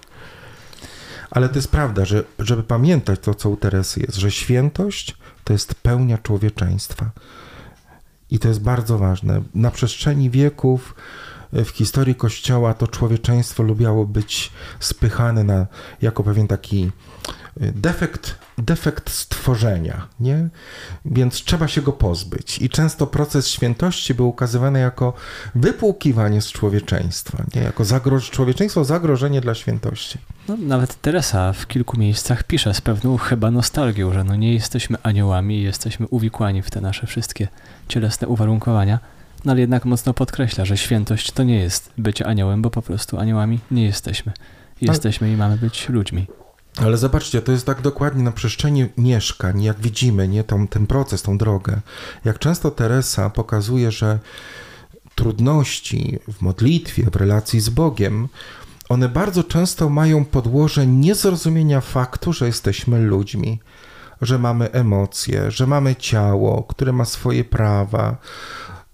Ale 1.32 1.50
to 1.50 1.56
jest 1.56 1.72
prawda, 1.72 2.06
że 2.06 2.24
żeby 2.40 2.64
pamiętać 2.64 3.20
to, 3.20 3.34
co 3.34 3.50
u 3.50 3.58
Teresy 3.58 4.00
jest, 4.00 4.16
że 4.16 4.32
świętość 4.32 5.18
to 5.46 5.54
jest 5.54 5.76
pełnia 5.76 6.18
człowieczeństwa. 6.18 7.12
I 8.30 8.40
to 8.40 8.48
jest 8.48 8.62
bardzo 8.62 8.98
ważne. 8.98 9.42
Na 9.56 9.72
przestrzeni 9.72 10.30
wieków 10.30 10.96
w 11.54 11.70
historii 11.70 12.16
Kościoła 12.16 12.74
to 12.74 12.88
człowieczeństwo 12.88 13.64
lubiało 13.64 14.06
być 14.06 14.52
spychane 14.80 15.44
na, 15.44 15.68
jako 16.02 16.24
pewien 16.24 16.48
taki 16.48 16.92
defekt, 17.58 18.36
defekt 18.58 19.10
stworzenia, 19.10 20.08
nie? 20.20 20.50
Więc 21.06 21.34
trzeba 21.34 21.68
się 21.68 21.82
go 21.82 21.94
pozbyć. 21.94 22.62
I 22.62 22.70
często 22.70 23.08
proces 23.08 23.48
świętości 23.48 24.14
był 24.14 24.28
ukazywany 24.28 24.80
jako 24.80 25.14
wypłukiwanie 25.56 26.42
z 26.42 26.52
człowieczeństwa, 26.52 27.44
nie? 27.56 27.62
Jako 27.62 27.86
zagroż 27.86 28.32
człowieczeństwo 28.32 28.86
zagrożenie 28.86 29.42
dla 29.42 29.56
świętości. 29.56 30.18
No, 30.48 30.58
nawet 30.58 31.02
Teresa 31.02 31.54
w 31.54 31.68
kilku 31.68 32.00
miejscach 32.00 32.44
pisze 32.44 32.74
z 32.74 32.82
pewną 32.82 33.18
chyba 33.18 33.52
nostalgią, 33.52 34.14
że 34.14 34.24
no 34.24 34.36
nie 34.36 34.54
jesteśmy 34.54 34.98
aniołami, 35.04 35.64
jesteśmy 35.64 36.08
uwikłani 36.08 36.62
w 36.62 36.72
te 36.72 36.82
nasze 36.82 37.08
wszystkie 37.08 37.48
cielesne 37.88 38.28
uwarunkowania, 38.28 39.00
no 39.46 39.52
ale 39.52 39.62
jednak 39.62 39.86
mocno 39.86 40.14
podkreśla, 40.14 40.66
że 40.66 40.78
świętość 40.78 41.32
to 41.32 41.44
nie 41.44 41.60
jest 41.60 41.92
bycie 41.98 42.28
aniołem, 42.28 42.62
bo 42.62 42.70
po 42.70 42.82
prostu 42.82 43.20
aniołami 43.20 43.60
nie 43.72 43.86
jesteśmy. 43.86 44.32
Jesteśmy 44.82 45.32
i 45.32 45.38
mamy 45.38 45.58
być 45.58 45.90
ludźmi. 45.90 46.28
Ale 46.78 46.98
zobaczcie, 46.98 47.42
to 47.42 47.52
jest 47.52 47.66
tak 47.66 47.82
dokładnie 47.82 48.24
na 48.24 48.32
przestrzeni 48.32 48.86
mieszkań, 48.98 49.64
jak 49.64 49.80
widzimy, 49.80 50.28
nie, 50.28 50.44
tą, 50.44 50.68
ten 50.68 50.88
proces, 50.88 51.22
tą 51.22 51.38
drogę. 51.38 51.82
Jak 52.26 52.40
często 52.40 52.72
Teresa 52.72 53.30
pokazuje, 53.30 53.92
że 53.92 54.20
trudności 55.16 56.20
w 56.34 56.42
modlitwie, 56.42 57.04
w 57.12 57.16
relacji 57.16 57.60
z 57.62 57.70
Bogiem, 57.70 58.28
one 58.90 59.10
bardzo 59.10 59.44
często 59.44 59.90
mają 59.90 60.26
podłoże 60.26 60.88
niezrozumienia 60.88 61.82
faktu, 61.82 62.34
że 62.34 62.46
jesteśmy 62.46 63.00
ludźmi, 63.00 63.60
że 64.22 64.40
mamy 64.40 64.72
emocje, 64.72 65.52
że 65.52 65.68
mamy 65.68 65.96
ciało, 65.96 66.64
które 66.64 66.92
ma 66.92 67.06
swoje 67.06 67.44
prawa, 67.44 68.18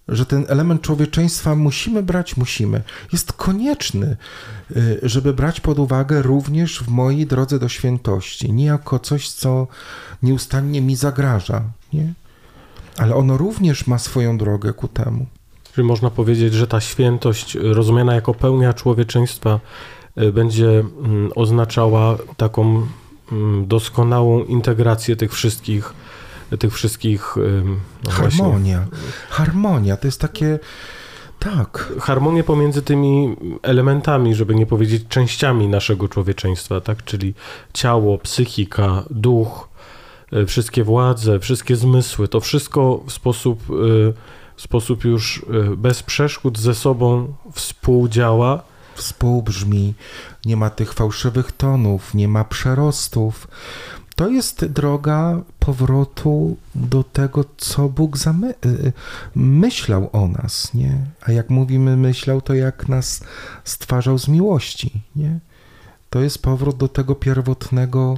że 0.07 0.25
ten 0.25 0.45
element 0.47 0.81
człowieczeństwa 0.81 1.55
musimy 1.55 2.03
brać, 2.03 2.37
musimy. 2.37 2.81
Jest 3.13 3.33
konieczny, 3.33 4.17
żeby 5.03 5.33
brać 5.33 5.61
pod 5.61 5.79
uwagę 5.79 6.21
również 6.21 6.79
w 6.79 6.87
mojej 6.87 7.27
drodze 7.27 7.59
do 7.59 7.69
świętości. 7.69 8.53
Nie 8.53 8.65
jako 8.65 8.99
coś, 8.99 9.29
co 9.29 9.67
nieustannie 10.23 10.81
mi 10.81 10.95
zagraża, 10.95 11.63
nie? 11.93 12.13
Ale 12.97 13.15
ono 13.15 13.37
również 13.37 13.87
ma 13.87 13.99
swoją 13.99 14.37
drogę 14.37 14.73
ku 14.73 14.87
temu. 14.87 15.25
Czyli 15.73 15.87
można 15.87 16.09
powiedzieć, 16.09 16.53
że 16.53 16.67
ta 16.67 16.81
świętość 16.81 17.55
rozumiana 17.55 18.15
jako 18.15 18.33
pełnia 18.33 18.73
człowieczeństwa 18.73 19.59
y, 20.21 20.31
będzie 20.33 20.69
mm, 20.69 21.31
oznaczała 21.35 22.17
taką 22.37 22.87
mm, 23.31 23.67
doskonałą 23.67 24.43
integrację 24.43 25.15
tych 25.15 25.33
wszystkich 25.33 25.93
tych 26.59 26.73
wszystkich 26.73 27.35
no 28.03 28.11
harmonia. 28.11 28.79
Właśnie. 28.79 29.07
Harmonia 29.29 29.97
to 29.97 30.07
jest 30.07 30.21
takie 30.21 30.59
tak. 31.41 31.93
Harmonię 31.99 32.43
pomiędzy 32.43 32.81
tymi 32.81 33.35
elementami, 33.61 34.35
żeby 34.35 34.55
nie 34.55 34.65
powiedzieć 34.65 35.03
częściami 35.09 35.67
naszego 35.67 36.07
człowieczeństwa, 36.07 36.81
tak? 36.81 37.03
Czyli 37.03 37.33
ciało, 37.73 38.17
psychika, 38.17 39.03
duch, 39.09 39.69
y, 40.33 40.45
wszystkie 40.45 40.83
władze, 40.83 41.39
wszystkie 41.39 41.75
zmysły, 41.75 42.27
to 42.27 42.39
wszystko 42.39 43.03
w 43.07 43.11
sposób, 43.11 43.61
y, 43.69 44.13
w 44.55 44.61
sposób 44.61 45.03
już 45.03 45.37
y, 45.37 45.77
bez 45.77 46.03
przeszkód 46.03 46.57
ze 46.57 46.75
sobą 46.75 47.33
współdziała. 47.53 48.63
Współbrzmi, 48.95 49.93
nie 50.45 50.57
ma 50.57 50.69
tych 50.69 50.93
fałszywych 50.93 51.51
tonów, 51.51 52.13
nie 52.13 52.27
ma 52.27 52.43
przerostów 52.43 53.47
to 54.15 54.29
jest 54.29 54.65
droga 54.65 55.41
powrotu 55.59 56.57
do 56.75 57.03
tego, 57.03 57.45
co 57.57 57.89
Bóg 57.89 58.17
zamy- 58.17 58.53
y, 58.65 58.93
myślał 59.35 60.09
o 60.13 60.27
nas, 60.27 60.73
nie? 60.73 60.97
A 61.21 61.31
jak 61.31 61.49
mówimy 61.49 61.97
myślał, 61.97 62.41
to 62.41 62.53
jak 62.53 62.89
nas 62.89 63.23
stwarzał 63.63 64.17
z 64.19 64.27
miłości, 64.27 65.01
nie? 65.15 65.39
To 66.09 66.19
jest 66.19 66.41
powrót 66.41 66.77
do 66.77 66.87
tego 66.87 67.15
pierwotnego 67.15 68.17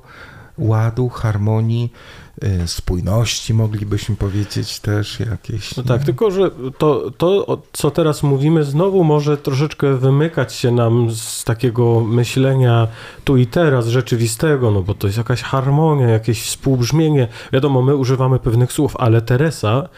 ładu, 0.57 1.09
harmonii, 1.09 1.93
y, 1.93 2.22
spójności, 2.65 3.53
moglibyśmy 3.53 4.15
powiedzieć 4.15 4.79
też 4.79 5.19
jakieś. 5.19 5.77
No 5.77 5.83
tak, 5.83 6.03
tylko 6.03 6.31
że 6.31 6.51
to, 6.77 7.11
to, 7.17 7.61
co 7.73 7.91
teraz 7.91 8.23
mówimy, 8.23 8.63
znowu 8.63 9.03
może 9.03 9.37
troszeczkę 9.37 9.97
wymykać 9.97 10.53
się 10.53 10.71
nam 10.71 11.11
z 11.11 11.43
takiego 11.43 12.01
myślenia 12.01 12.87
tu 13.23 13.37
i 13.37 13.47
teraz, 13.47 13.87
rzeczywistego, 13.87 14.71
no 14.71 14.81
bo 14.81 14.93
to 14.93 15.07
jest 15.07 15.17
jakaś 15.17 15.41
harmonia, 15.41 16.07
jakieś 16.09 16.41
współbrzmienie. 16.43 17.27
Wiadomo, 17.53 17.81
my 17.81 17.95
używamy 17.95 18.39
pewnych 18.39 18.71
słów, 18.71 18.95
ale 18.97 19.21
Teresa 19.21 19.89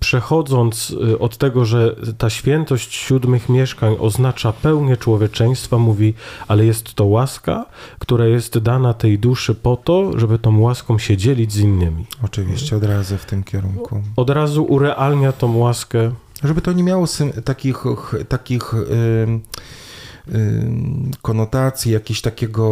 przechodząc 0.00 0.90
y, 0.90 1.18
od 1.18 1.36
tego, 1.36 1.64
że 1.64 1.96
ta 2.18 2.30
świętość 2.30 2.94
siódmych 2.94 3.48
mieszkań 3.48 3.96
oznacza 3.98 4.52
pełnię 4.52 4.96
człowieczeństwa, 4.96 5.78
mówi, 5.78 6.14
ale 6.48 6.64
jest 6.64 6.94
to 6.94 7.04
łaska, 7.04 7.66
która 7.98 8.26
jest 8.26 8.58
dana 8.58 8.94
tej 8.94 9.18
duszy 9.18 9.54
po 9.54 9.76
to, 9.76 10.18
żeby 10.18 10.38
tą 10.38 10.60
łaską 10.60 10.98
się 10.98 11.16
dzielić 11.16 11.52
z 11.52 11.58
innymi. 11.58 12.06
Oczywiście, 12.22 12.76
od 12.76 12.84
razu 12.84 13.18
w 13.18 13.24
tym 13.24 13.44
kierunku. 13.44 14.02
Od 14.16 14.30
razu 14.30 14.64
urealnia 14.64 15.32
tą 15.32 15.56
łaskę. 15.56 16.12
Żeby 16.44 16.60
to 16.60 16.72
nie 16.72 16.82
miało 16.82 17.06
takich, 17.44 17.84
takich 18.28 18.74
yy 19.28 19.40
konotacji, 21.22 21.92
jakiegoś 21.92 22.20
takiego 22.20 22.62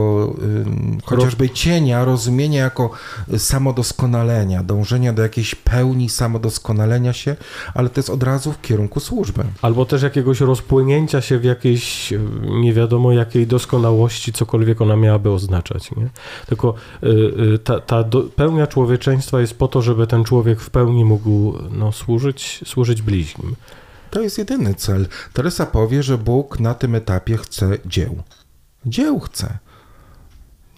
chociażby 1.04 1.50
cienia, 1.50 2.04
rozumienia 2.04 2.62
jako 2.62 2.90
samodoskonalenia, 3.36 4.62
dążenia 4.62 5.12
do 5.12 5.22
jakiejś 5.22 5.54
pełni 5.54 6.08
samodoskonalenia 6.08 7.12
się, 7.12 7.36
ale 7.74 7.88
to 7.88 7.98
jest 8.00 8.10
od 8.10 8.22
razu 8.22 8.52
w 8.52 8.60
kierunku 8.60 9.00
służby. 9.00 9.44
Albo 9.62 9.84
też 9.84 10.02
jakiegoś 10.02 10.40
rozpłynięcia 10.40 11.20
się 11.20 11.38
w 11.38 11.44
jakiejś 11.44 12.14
nie 12.62 12.72
wiadomo 12.72 13.12
jakiej 13.12 13.46
doskonałości, 13.46 14.32
cokolwiek 14.32 14.80
ona 14.80 14.96
miałaby 14.96 15.30
oznaczać. 15.30 15.90
Nie? 15.96 16.08
Tylko 16.46 16.74
y, 17.02 17.06
y, 17.54 17.58
ta, 17.58 17.80
ta 17.80 18.04
do, 18.04 18.22
pełnia 18.22 18.66
człowieczeństwa 18.66 19.40
jest 19.40 19.58
po 19.58 19.68
to, 19.68 19.82
żeby 19.82 20.06
ten 20.06 20.24
człowiek 20.24 20.60
w 20.60 20.70
pełni 20.70 21.04
mógł 21.04 21.54
no, 21.70 21.92
służyć, 21.92 22.60
służyć 22.66 23.02
bliźnim. 23.02 23.56
To 24.10 24.20
jest 24.20 24.38
jedyny 24.38 24.74
cel. 24.74 25.08
Teresa 25.32 25.66
powie, 25.66 26.02
że 26.02 26.18
Bóg 26.18 26.60
na 26.60 26.74
tym 26.74 26.94
etapie 26.94 27.36
chce 27.36 27.78
dzieł. 27.86 28.22
Dzieł 28.86 29.20
chce. 29.20 29.58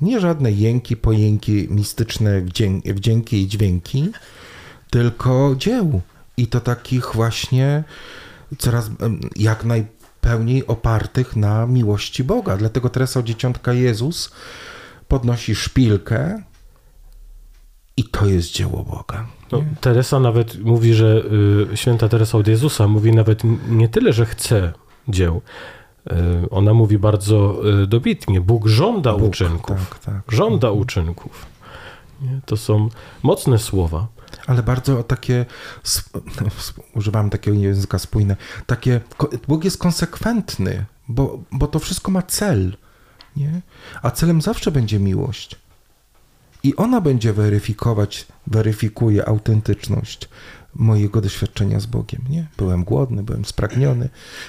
Nie 0.01 0.21
żadne 0.21 0.53
jęki, 0.53 0.97
pojęki 0.97 1.67
mistyczne, 1.71 2.41
wdzięki 2.85 3.43
i 3.43 3.49
dźwięki, 3.49 4.11
tylko 4.91 5.55
dzieł. 5.59 6.01
I 6.37 6.47
to 6.47 6.61
takich 6.61 7.15
właśnie 7.15 7.85
coraz 8.59 8.91
jak 9.37 9.65
najpełniej 9.65 10.67
opartych 10.67 11.37
na 11.37 11.67
miłości 11.67 12.25
Boga. 12.25 12.57
Dlatego 12.57 12.89
Teresa 12.89 13.23
Dzieciątka 13.23 13.73
Jezus 13.73 14.33
podnosi 15.09 15.55
szpilkę 15.55 16.43
i 17.97 18.05
to 18.05 18.27
jest 18.27 18.53
dzieło 18.53 18.85
Boga. 18.85 19.27
No, 19.53 19.65
Teresa 19.81 20.21
nawet 20.21 20.65
mówi, 20.65 20.95
że 20.95 21.23
y, 21.73 21.77
święta 21.77 22.09
Teresa 22.09 22.39
od 22.39 22.49
Jezusa 22.49 22.89
mówi 22.89 23.13
nawet 23.13 23.43
nie 23.69 23.89
tyle, 23.89 24.13
że 24.13 24.27
chce 24.27 24.73
dzieł. 25.09 25.43
Y, 26.11 26.15
ona 26.51 26.75
mówi 26.75 26.99
bardzo 26.99 27.63
y, 27.83 27.87
dobitnie, 27.87 28.41
Bóg 28.41 28.67
żąda 28.67 29.13
Bóg, 29.13 29.23
uczynków. 29.23 29.91
Tak, 29.91 29.99
tak. 29.99 30.23
Żąda 30.29 30.69
mhm. 30.69 30.83
uczynków. 30.83 31.47
Nie? 32.23 32.41
To 32.47 32.57
są 32.57 32.89
mocne 33.23 33.59
słowa. 33.59 34.07
Ale 34.47 34.63
bardzo 34.63 35.03
takie, 35.03 35.47
używam 36.95 37.31
takiego 37.31 37.57
języka 37.57 37.99
spójne, 37.99 38.37
takie, 38.67 39.01
Bóg 39.49 39.65
jest 39.65 39.79
konsekwentny, 39.79 40.85
bo, 41.09 41.39
bo 41.53 41.67
to 41.67 41.79
wszystko 41.79 42.11
ma 42.11 42.23
cel, 42.23 42.77
nie? 43.37 43.61
A 44.03 44.11
celem 44.11 44.43
zawsze 44.43 44.71
będzie 44.71 44.99
miłość 44.99 45.62
i 46.63 46.77
ona 46.77 47.01
będzie 47.01 47.33
weryfikować, 47.33 48.27
weryfikuje 48.47 49.29
autentyczność 49.29 50.29
mojego 50.75 51.21
doświadczenia 51.21 51.81
z 51.81 51.87
Bogiem. 51.87 52.23
Nie? 52.29 52.47
Byłem 52.59 52.85
głodny, 52.85 53.23
byłem 53.23 53.45
spragniony, 53.45 54.09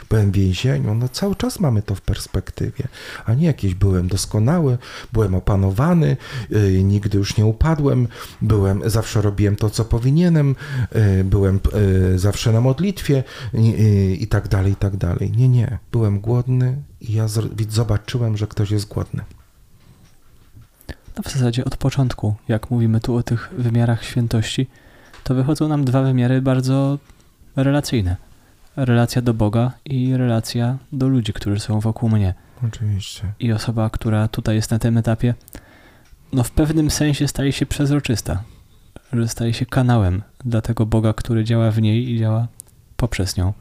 byłem 0.09 0.31
w 0.31 0.35
więzieniu. 0.35 0.95
No 0.95 1.09
cały 1.09 1.35
czas 1.35 1.59
mamy 1.59 1.81
to 1.81 1.95
w 1.95 2.01
perspektywie, 2.01 2.87
a 3.25 3.33
nie 3.33 3.47
jakieś 3.47 3.73
byłem 3.73 4.07
doskonały, 4.07 4.77
byłem 5.13 5.35
opanowany, 5.35 6.17
yy, 6.49 6.83
nigdy 6.83 7.17
już 7.17 7.37
nie 7.37 7.45
upadłem, 7.45 8.07
byłem, 8.41 8.81
zawsze 8.85 9.21
robiłem 9.21 9.55
to, 9.55 9.69
co 9.69 9.85
powinienem, 9.85 10.55
yy, 10.95 11.23
byłem 11.23 11.59
yy, 12.11 12.19
zawsze 12.19 12.51
na 12.51 12.61
modlitwie 12.61 13.23
y, 13.53 14.17
i 14.19 14.27
tak 14.27 14.47
dalej, 14.47 14.71
i 14.71 14.75
tak 14.75 14.97
dalej. 14.97 15.31
Nie, 15.31 15.49
nie. 15.49 15.77
Byłem 15.91 16.19
głodny 16.19 16.83
i 17.01 17.13
ja 17.13 17.25
zobaczyłem, 17.69 18.37
że 18.37 18.47
ktoś 18.47 18.71
jest 18.71 18.87
głodny. 18.87 19.23
No 21.17 21.23
w 21.23 21.31
zasadzie 21.31 21.65
od 21.65 21.77
początku, 21.77 22.35
jak 22.47 22.71
mówimy 22.71 22.99
tu 22.99 23.15
o 23.15 23.23
tych 23.23 23.53
wymiarach 23.57 24.03
świętości, 24.03 24.67
to 25.23 25.35
wychodzą 25.35 25.67
nam 25.67 25.85
dwa 25.85 26.01
wymiary 26.01 26.41
bardzo 26.41 26.99
relacyjne. 27.55 28.15
Relacja 28.75 29.21
do 29.21 29.33
Boga 29.33 29.71
i 29.85 30.17
relacja 30.17 30.77
do 30.91 31.07
ludzi, 31.07 31.33
którzy 31.33 31.59
są 31.59 31.79
wokół 31.79 32.09
mnie. 32.09 32.33
Oczywiście. 32.67 33.33
I 33.39 33.51
osoba, 33.51 33.89
która 33.89 34.27
tutaj 34.27 34.55
jest 34.55 34.71
na 34.71 34.79
tym 34.79 34.97
etapie, 34.97 35.33
no 36.33 36.43
w 36.43 36.51
pewnym 36.51 36.91
sensie 36.91 37.27
staje 37.27 37.51
się 37.51 37.65
przezroczysta, 37.65 38.43
że 39.13 39.27
staje 39.27 39.53
się 39.53 39.65
kanałem 39.65 40.21
dla 40.45 40.61
tego 40.61 40.85
Boga, 40.85 41.13
który 41.13 41.43
działa 41.43 41.71
w 41.71 41.81
niej 41.81 42.09
i 42.09 42.19
działa 42.19 42.47
poprzez 42.97 43.37
nią. 43.37 43.53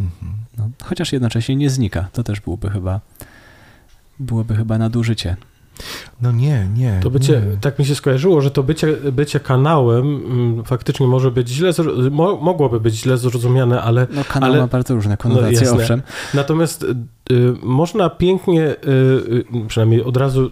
Mhm. 0.00 0.32
No, 0.58 0.70
chociaż 0.84 1.12
jednocześnie 1.12 1.56
nie 1.56 1.70
znika. 1.70 2.08
To 2.12 2.22
też 2.24 2.40
byłoby 2.40 2.70
chyba, 2.70 3.00
byłoby 4.18 4.56
chyba 4.56 4.78
nadużycie 4.78 5.36
no 6.20 6.32
nie, 6.32 6.68
nie. 6.76 7.00
To 7.02 7.10
bycie, 7.10 7.42
nie. 7.50 7.56
tak 7.60 7.78
mi 7.78 7.84
się 7.84 7.94
skojarzyło, 7.94 8.40
że 8.40 8.50
to 8.50 8.62
bycie, 8.62 8.86
bycie 9.12 9.40
kanałem 9.40 10.06
m, 10.06 10.62
faktycznie 10.64 11.06
może 11.06 11.30
być 11.30 11.48
źle, 11.48 11.70
mo, 12.10 12.36
mogłoby 12.36 12.80
być 12.80 12.94
źle 12.94 13.18
zrozumiane, 13.18 13.82
ale... 13.82 14.06
No 14.12 14.24
kanał 14.24 14.50
ale, 14.50 14.60
ma 14.60 14.66
bardzo 14.66 14.94
różne 14.94 15.16
konotacje, 15.16 15.66
no, 15.66 15.72
owszem. 15.72 16.02
Natomiast 16.34 16.86
można 17.62 18.10
pięknie, 18.10 18.62
y, 18.62 18.74
y, 19.54 19.66
przynajmniej 19.68 20.02
od 20.02 20.16
razu 20.16 20.50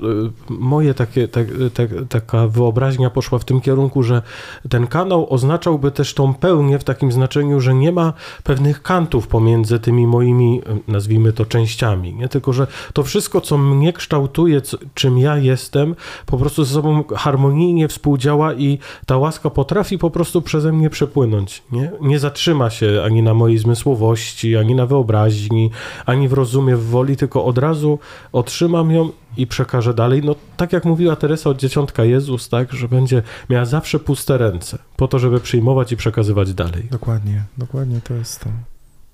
moje 0.49 0.95
takie, 0.95 1.29
tak, 1.29 1.47
tak, 1.75 1.91
taka 2.09 2.49
wyobraźnia 2.49 3.11
poszła 3.11 3.39
w 3.39 3.45
tym 3.45 3.61
kierunku, 3.61 4.03
że 4.03 4.23
ten 4.69 4.87
kanał 4.87 5.27
oznaczałby 5.35 5.91
też 5.91 6.15
tą 6.15 6.35
pełnię 6.35 6.79
w 6.79 6.85
takim 6.85 7.13
znaczeniu, 7.13 7.61
że 7.61 7.75
nie 7.75 7.93
ma 7.93 8.13
pewnych 8.45 8.83
kantów 8.83 9.29
pomiędzy 9.29 9.81
tymi 9.81 10.07
moimi, 10.07 10.63
nazwijmy 10.89 11.33
to, 11.33 11.47
częściami. 11.47 12.15
Nie? 12.15 12.29
Tylko, 12.29 12.53
że 12.53 12.67
to 12.93 13.03
wszystko, 13.03 13.41
co 13.41 13.59
mnie 13.59 13.93
kształtuje, 13.93 14.61
co, 14.61 14.79
czym 14.95 15.19
ja 15.19 15.39
jestem, 15.39 15.95
po 16.27 16.39
prostu 16.39 16.65
ze 16.65 16.75
sobą 16.75 17.05
harmonijnie 17.17 17.89
współdziała 17.89 18.55
i 18.55 18.79
ta 19.07 19.17
łaska 19.19 19.51
potrafi 19.51 19.99
po 19.99 20.11
prostu 20.11 20.43
przeze 20.43 20.73
mnie 20.73 20.91
przepłynąć. 20.91 21.63
Nie, 21.73 21.93
nie 22.01 22.19
zatrzyma 22.19 22.71
się 22.71 23.03
ani 23.05 23.23
na 23.23 23.35
mojej 23.35 23.59
zmysłowości, 23.59 24.57
ani 24.57 24.75
na 24.75 24.87
wyobraźni, 24.87 25.71
ani 26.07 26.29
w 26.29 26.33
rozumieniu 26.33 26.66
poziomie 26.67 26.77
w 26.77 26.91
woli, 26.91 27.17
tylko 27.17 27.45
od 27.45 27.59
razu 27.59 27.99
otrzymam 28.33 28.91
ją 28.91 29.11
i 29.37 29.47
przekażę 29.47 29.95
dalej. 29.95 30.23
No 30.25 30.35
tak 30.57 30.73
jak 30.73 30.85
mówiła 30.85 31.17
Teresa 31.17 31.51
od 31.51 31.59
dzieciątka 31.59 32.05
Jezus, 32.05 32.49
tak, 32.49 32.73
że 32.73 32.89
będzie 32.89 33.23
miała 33.51 33.65
zawsze 33.65 33.99
puste 33.99 34.39
ręce, 34.39 34.79
po 34.97 35.09
to, 35.09 35.19
żeby 35.19 35.41
przyjmować 35.41 35.93
i 35.93 35.97
przekazywać 35.97 36.55
dalej. 36.55 36.89
Dokładnie, 36.91 37.45
dokładnie 37.59 38.01
to 38.01 38.15
jest 38.15 38.41
to. 38.41 38.51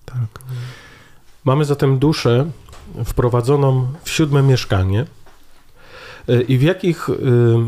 Tak. 0.05 0.45
Mamy 1.45 1.65
zatem 1.65 1.99
duszę 1.99 2.47
wprowadzoną 3.05 3.87
w 4.05 4.11
siódme 4.11 4.43
mieszkanie. 4.43 5.07
Y, 6.29 6.43
I 6.43 6.59
w 6.59 6.63
jakich, 6.63 7.09
y, 7.09 7.15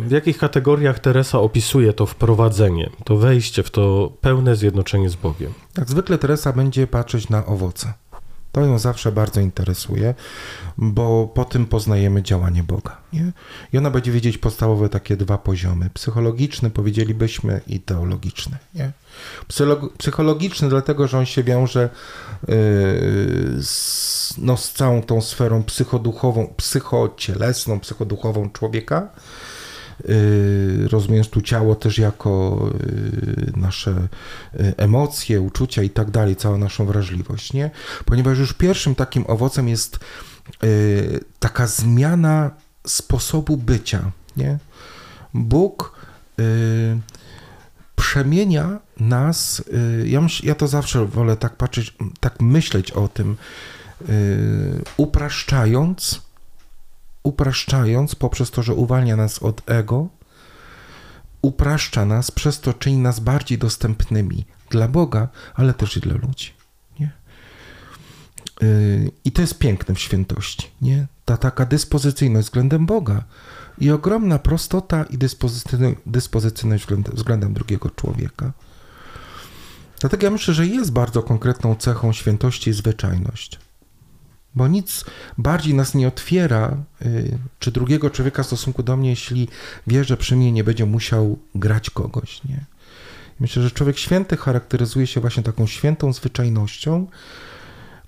w 0.09 0.11
jakich 0.11 0.39
kategoriach 0.39 0.99
Teresa 0.99 1.39
opisuje 1.39 1.93
to 1.93 2.07
wprowadzenie, 2.07 2.91
to 3.05 3.17
wejście 3.17 3.63
w 3.63 3.71
to 3.71 4.13
pełne 4.21 4.57
zjednoczenie 4.57 5.11
z 5.11 5.17
Bogiem? 5.17 5.53
Jak 5.79 5.91
zwykle 5.91 6.19
Teresa 6.19 6.53
będzie 6.53 6.87
patrzeć 6.87 7.29
na 7.29 7.47
owoce. 7.47 7.93
To 8.55 8.61
ją 8.61 8.79
zawsze 8.79 9.13
bardzo 9.13 9.41
interesuje, 9.41 10.15
bo 10.79 11.27
po 11.35 11.45
tym 11.45 11.67
poznajemy 11.67 12.23
działanie 12.23 12.63
Boga. 12.63 12.97
Nie? 13.13 13.33
I 13.73 13.79
ona 13.79 13.91
będzie 13.91 14.13
wiedzieć 14.13 14.39
podstawowe 14.39 14.89
takie 14.89 15.17
dwa 15.17 15.39
poziomy. 15.39 15.91
Psychologiczny, 15.95 16.71
powiedzielibyśmy, 16.71 17.61
i 17.67 17.81
teologiczny. 17.81 18.57
Nie? 18.75 18.93
Psychologiczny, 19.99 20.69
dlatego 20.69 21.09
że 21.09 21.19
on 21.19 21.27
się 21.27 21.43
wiąże 21.43 21.81
yy, 21.81 22.55
z, 23.63 24.35
no, 24.39 24.57
z 24.57 24.73
całą 24.73 25.03
tą 25.03 25.23
sferą 25.23 25.63
psychoduchową, 25.63 26.55
psychocielesną, 26.57 27.81
psychoduchową 27.81 28.51
człowieka 28.51 29.09
Y, 30.09 30.89
rozumiejąc 30.91 31.29
tu 31.29 31.41
ciało 31.41 31.75
też 31.75 31.99
jako 31.99 32.63
y, 32.81 33.53
nasze 33.57 34.09
y, 34.55 34.75
emocje, 34.77 35.41
uczucia 35.41 35.83
i 35.83 35.91
tak 35.91 36.11
dalej, 36.11 36.37
całą 36.37 36.59
naszą 36.59 36.87
wrażliwość, 36.87 37.53
nie? 37.53 37.71
Ponieważ 38.05 38.39
już 38.39 38.53
pierwszym 38.53 38.95
takim 38.95 39.25
owocem 39.27 39.69
jest 39.69 39.99
taka 41.39 41.67
zmiana 41.67 42.51
sposobu 42.87 43.57
bycia, 43.57 44.11
nie? 44.37 44.59
Bóg 45.35 45.99
przemienia 47.97 48.79
nas, 49.01 49.65
ja, 50.05 50.27
ja 50.43 50.55
to 50.55 50.69
zawsze 50.69 51.07
wolę 51.07 51.37
tak 51.37 51.57
patrzeć, 51.57 51.95
tak 52.21 52.41
myśleć 52.41 52.91
o 52.91 53.09
tym, 53.09 53.37
upraszczając 54.97 56.24
upraszczając 57.25 58.15
poprzez 58.15 58.51
to, 58.51 58.63
że 58.63 58.75
uwalnia 58.75 59.17
nas 59.17 59.43
od 59.43 59.71
ego, 59.71 60.09
upraszcza 61.43 62.05
nas, 62.05 62.31
przez 62.31 62.61
to 62.61 62.75
czyni 62.75 62.99
nas 62.99 63.21
bardziej 63.21 63.59
dostępnymi 63.59 64.47
dla 64.71 64.89
Boga, 64.89 65.29
ale 65.55 65.75
też 65.75 65.97
i 65.97 66.01
dla 66.01 66.15
ludzi. 66.15 66.53
Nie? 67.01 67.13
Yy, 68.61 69.11
I 69.25 69.33
to 69.33 69.41
jest 69.41 69.59
piękne 69.59 69.95
w 69.95 70.01
świętości. 70.01 70.71
Nie? 70.83 71.07
Ta 71.25 71.37
taka 71.37 71.67
dyspozycyjność 71.67 72.47
względem 72.47 72.87
Boga 72.87 73.25
i 73.79 73.91
ogromna 73.91 74.39
prostota 74.39 75.05
i 75.05 75.19
dyspozycyjność 76.07 76.83
względem, 76.83 77.15
względem 77.15 77.55
drugiego 77.55 77.91
człowieka. 77.91 78.53
Dlatego 80.01 80.27
ja 80.27 80.31
myślę, 80.31 80.55
że 80.55 80.67
jest 80.67 80.93
bardzo 80.93 81.23
konkretną 81.23 81.75
cechą 81.75 82.13
świętości 82.13 82.73
zwyczajność 82.73 83.59
bo 84.55 84.69
nic 84.69 85.05
bardziej 85.39 85.75
nas 85.75 85.95
nie 85.95 86.09
otwiera, 86.09 86.77
y, 87.03 87.39
czy 87.59 87.73
drugiego 87.73 88.11
człowieka 88.11 88.43
w 88.43 88.47
stosunku 88.47 88.83
do 88.83 88.97
mnie, 88.97 89.11
jeśli 89.11 89.49
wie, 89.87 90.05
że 90.05 90.17
przy 90.17 90.37
mnie 90.37 90.53
nie 90.53 90.65
będzie 90.65 90.87
musiał 90.87 91.39
grać 91.55 91.91
kogoś. 91.91 92.45
Nie? 92.45 92.65
Myślę, 93.41 93.63
że 93.63 93.71
człowiek 93.71 93.99
święty 93.99 94.37
charakteryzuje 94.37 95.07
się 95.07 95.21
właśnie 95.21 95.43
taką 95.43 95.67
świętą 95.67 96.13
zwyczajnością, 96.13 97.07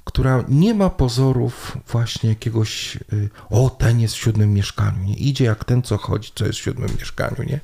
która 0.04 0.44
nie 0.48 0.74
ma 0.74 0.90
pozorów 0.90 1.78
właśnie 1.88 2.28
jakiegoś, 2.28 2.96
y, 2.96 3.30
o, 3.50 3.70
ten 3.70 4.00
jest 4.00 4.14
w 4.14 4.18
siódmym 4.18 4.54
mieszkaniu, 4.54 5.04
nie? 5.04 5.14
Idzie 5.14 5.44
jak 5.44 5.64
ten, 5.64 5.82
co 5.82 5.98
chodzi, 5.98 6.32
co 6.34 6.46
jest 6.46 6.58
w 6.58 6.62
siódmym 6.62 6.90
mieszkaniu, 6.98 7.42
nie? 7.46 7.60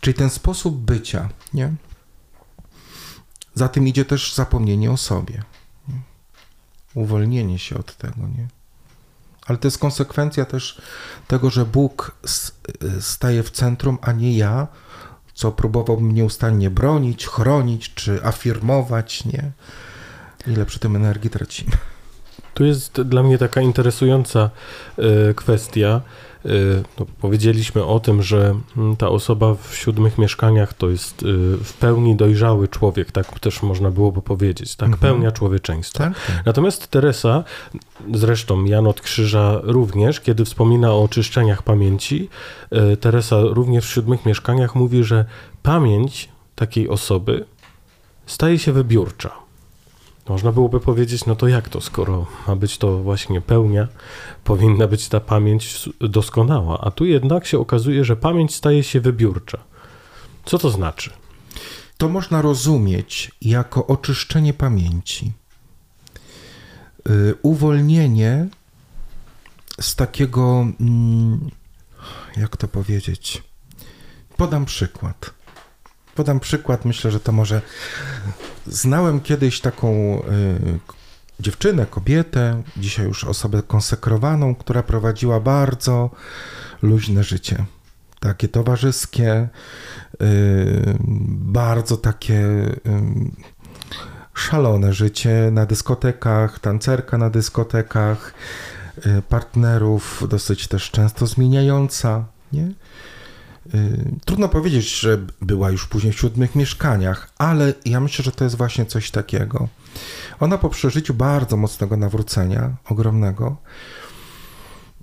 Czyli 0.00 0.14
ten 0.14 0.30
sposób 0.30 0.76
bycia, 0.76 1.28
nie? 1.54 1.72
Za 3.54 3.68
tym 3.68 3.88
idzie 3.88 4.04
też 4.04 4.34
zapomnienie 4.34 4.90
o 4.90 4.96
sobie 4.96 5.42
uwolnienie 6.94 7.58
się 7.58 7.78
od 7.78 7.96
tego, 7.96 8.20
nie? 8.38 8.46
Ale 9.46 9.58
to 9.58 9.66
jest 9.66 9.78
konsekwencja 9.78 10.44
też 10.44 10.80
tego, 11.28 11.50
że 11.50 11.64
Bóg 11.64 12.16
staje 13.00 13.42
w 13.42 13.50
centrum, 13.50 13.98
a 14.02 14.12
nie 14.12 14.36
ja, 14.36 14.66
co 15.34 15.52
próbowałbym 15.52 16.12
nieustannie 16.12 16.70
bronić, 16.70 17.26
chronić 17.26 17.94
czy 17.94 18.24
afirmować, 18.24 19.24
nie? 19.24 19.50
Ile 20.46 20.66
przy 20.66 20.78
tym 20.78 20.96
energii 20.96 21.30
tracimy. 21.30 21.70
Tu 22.54 22.64
jest 22.64 23.00
dla 23.00 23.22
mnie 23.22 23.38
taka 23.38 23.60
interesująca 23.60 24.50
e, 24.98 25.34
kwestia, 25.34 26.00
no, 26.98 27.06
powiedzieliśmy 27.20 27.84
o 27.84 28.00
tym, 28.00 28.22
że 28.22 28.54
mm, 28.76 28.96
ta 28.96 29.08
osoba 29.08 29.54
w 29.54 29.76
siódmych 29.76 30.18
mieszkaniach 30.18 30.74
to 30.74 30.90
jest 30.90 31.22
y, 31.22 31.26
w 31.56 31.72
pełni 31.72 32.16
dojrzały 32.16 32.68
człowiek, 32.68 33.12
tak 33.12 33.40
też 33.40 33.62
można 33.62 33.90
byłoby 33.90 34.22
powiedzieć, 34.22 34.76
tak, 34.76 34.88
mhm. 34.88 35.00
pełnia 35.00 35.32
człowieczeństwa. 35.32 36.04
Tak, 36.04 36.26
tak. 36.26 36.46
Natomiast 36.46 36.88
Teresa, 36.88 37.44
zresztą 38.14 38.64
Jan 38.64 38.86
od 38.86 39.00
Krzyża 39.00 39.60
również, 39.62 40.20
kiedy 40.20 40.44
wspomina 40.44 40.92
o 40.92 41.02
oczyszczeniach 41.02 41.62
pamięci, 41.62 42.28
y, 42.92 42.96
Teresa 42.96 43.40
również 43.40 43.86
w 43.86 43.92
siódmych 43.92 44.26
mieszkaniach 44.26 44.74
mówi, 44.74 45.04
że 45.04 45.24
pamięć 45.62 46.28
takiej 46.54 46.88
osoby 46.88 47.44
staje 48.26 48.58
się 48.58 48.72
wybiórcza. 48.72 49.43
Można 50.28 50.52
byłoby 50.52 50.80
powiedzieć, 50.80 51.26
no 51.26 51.36
to 51.36 51.48
jak 51.48 51.68
to, 51.68 51.80
skoro 51.80 52.26
ma 52.46 52.56
być 52.56 52.78
to 52.78 52.98
właśnie 52.98 53.40
pełnia, 53.40 53.88
powinna 54.44 54.86
być 54.86 55.08
ta 55.08 55.20
pamięć 55.20 55.88
doskonała, 56.00 56.80
a 56.80 56.90
tu 56.90 57.04
jednak 57.04 57.46
się 57.46 57.58
okazuje, 57.58 58.04
że 58.04 58.16
pamięć 58.16 58.54
staje 58.54 58.82
się 58.82 59.00
wybiórcza. 59.00 59.58
Co 60.44 60.58
to 60.58 60.70
znaczy? 60.70 61.10
To 61.98 62.08
można 62.08 62.42
rozumieć 62.42 63.30
jako 63.42 63.86
oczyszczenie 63.86 64.54
pamięci. 64.54 65.32
Yy, 67.08 67.34
uwolnienie 67.42 68.48
z 69.80 69.96
takiego, 69.96 70.66
mm, 70.80 71.50
jak 72.36 72.56
to 72.56 72.68
powiedzieć? 72.68 73.42
Podam 74.36 74.64
przykład. 74.64 75.34
Podam 76.14 76.40
przykład, 76.40 76.84
myślę, 76.84 77.10
że 77.10 77.20
to 77.20 77.32
może. 77.32 77.62
Znałem 78.66 79.20
kiedyś 79.20 79.60
taką 79.60 80.22
y, 80.22 80.78
dziewczynę, 81.40 81.86
kobietę, 81.86 82.62
dzisiaj 82.76 83.06
już 83.06 83.24
osobę 83.24 83.62
konsekrowaną, 83.62 84.54
która 84.54 84.82
prowadziła 84.82 85.40
bardzo 85.40 86.10
luźne 86.82 87.24
życie. 87.24 87.64
Takie 88.20 88.48
towarzyskie, 88.48 89.48
y, 90.22 90.96
bardzo 91.28 91.96
takie 91.96 92.34
y, 92.34 92.78
szalone 94.34 94.92
życie 94.92 95.48
na 95.52 95.66
dyskotekach, 95.66 96.58
tancerka 96.58 97.18
na 97.18 97.30
dyskotekach, 97.30 98.34
y, 99.06 99.22
partnerów 99.22 100.24
dosyć 100.28 100.68
też 100.68 100.90
często 100.90 101.26
zmieniająca, 101.26 102.24
nie? 102.52 102.72
Y, 103.74 104.14
trudno 104.24 104.48
powiedzieć, 104.48 105.00
że 105.00 105.18
była 105.40 105.70
już 105.70 105.86
później 105.86 106.12
w 106.12 106.18
siódmych 106.18 106.54
mieszkaniach, 106.54 107.30
ale 107.38 107.74
ja 107.84 108.00
myślę, 108.00 108.24
że 108.24 108.32
to 108.32 108.44
jest 108.44 108.56
właśnie 108.56 108.86
coś 108.86 109.10
takiego. 109.10 109.68
Ona 110.40 110.58
po 110.58 110.70
przeżyciu 110.70 111.14
bardzo 111.14 111.56
mocnego 111.56 111.96
nawrócenia, 111.96 112.76
ogromnego, 112.84 113.56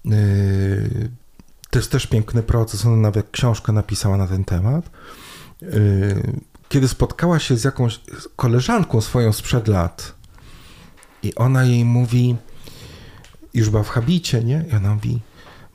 y, 0.06 1.10
to 1.70 1.80
jest 1.80 1.92
też 1.92 2.08
piękny 2.08 2.44
proces, 2.44 2.86
ona 2.86 2.96
nawet 2.96 3.32
książkę 3.32 3.72
napisała 3.72 4.18
na 4.18 4.28
ten 4.28 4.46
temat. 4.46 4.90
Y, 5.64 6.42
kiedy 6.70 6.88
spotkała 6.88 7.40
się 7.40 7.58
z 7.58 7.64
jakąś 7.64 8.00
koleżanką 8.36 9.02
swoją 9.02 9.34
sprzed 9.34 9.68
lat 9.68 10.16
i 11.24 11.36
ona 11.36 11.64
jej 11.64 11.86
mówi, 11.86 12.36
już 13.54 13.70
była 13.70 13.84
w 13.84 13.90
habicie, 13.90 14.44
nie? 14.44 14.66
I 14.72 14.76
ona 14.76 14.94
mówi, 14.94 15.20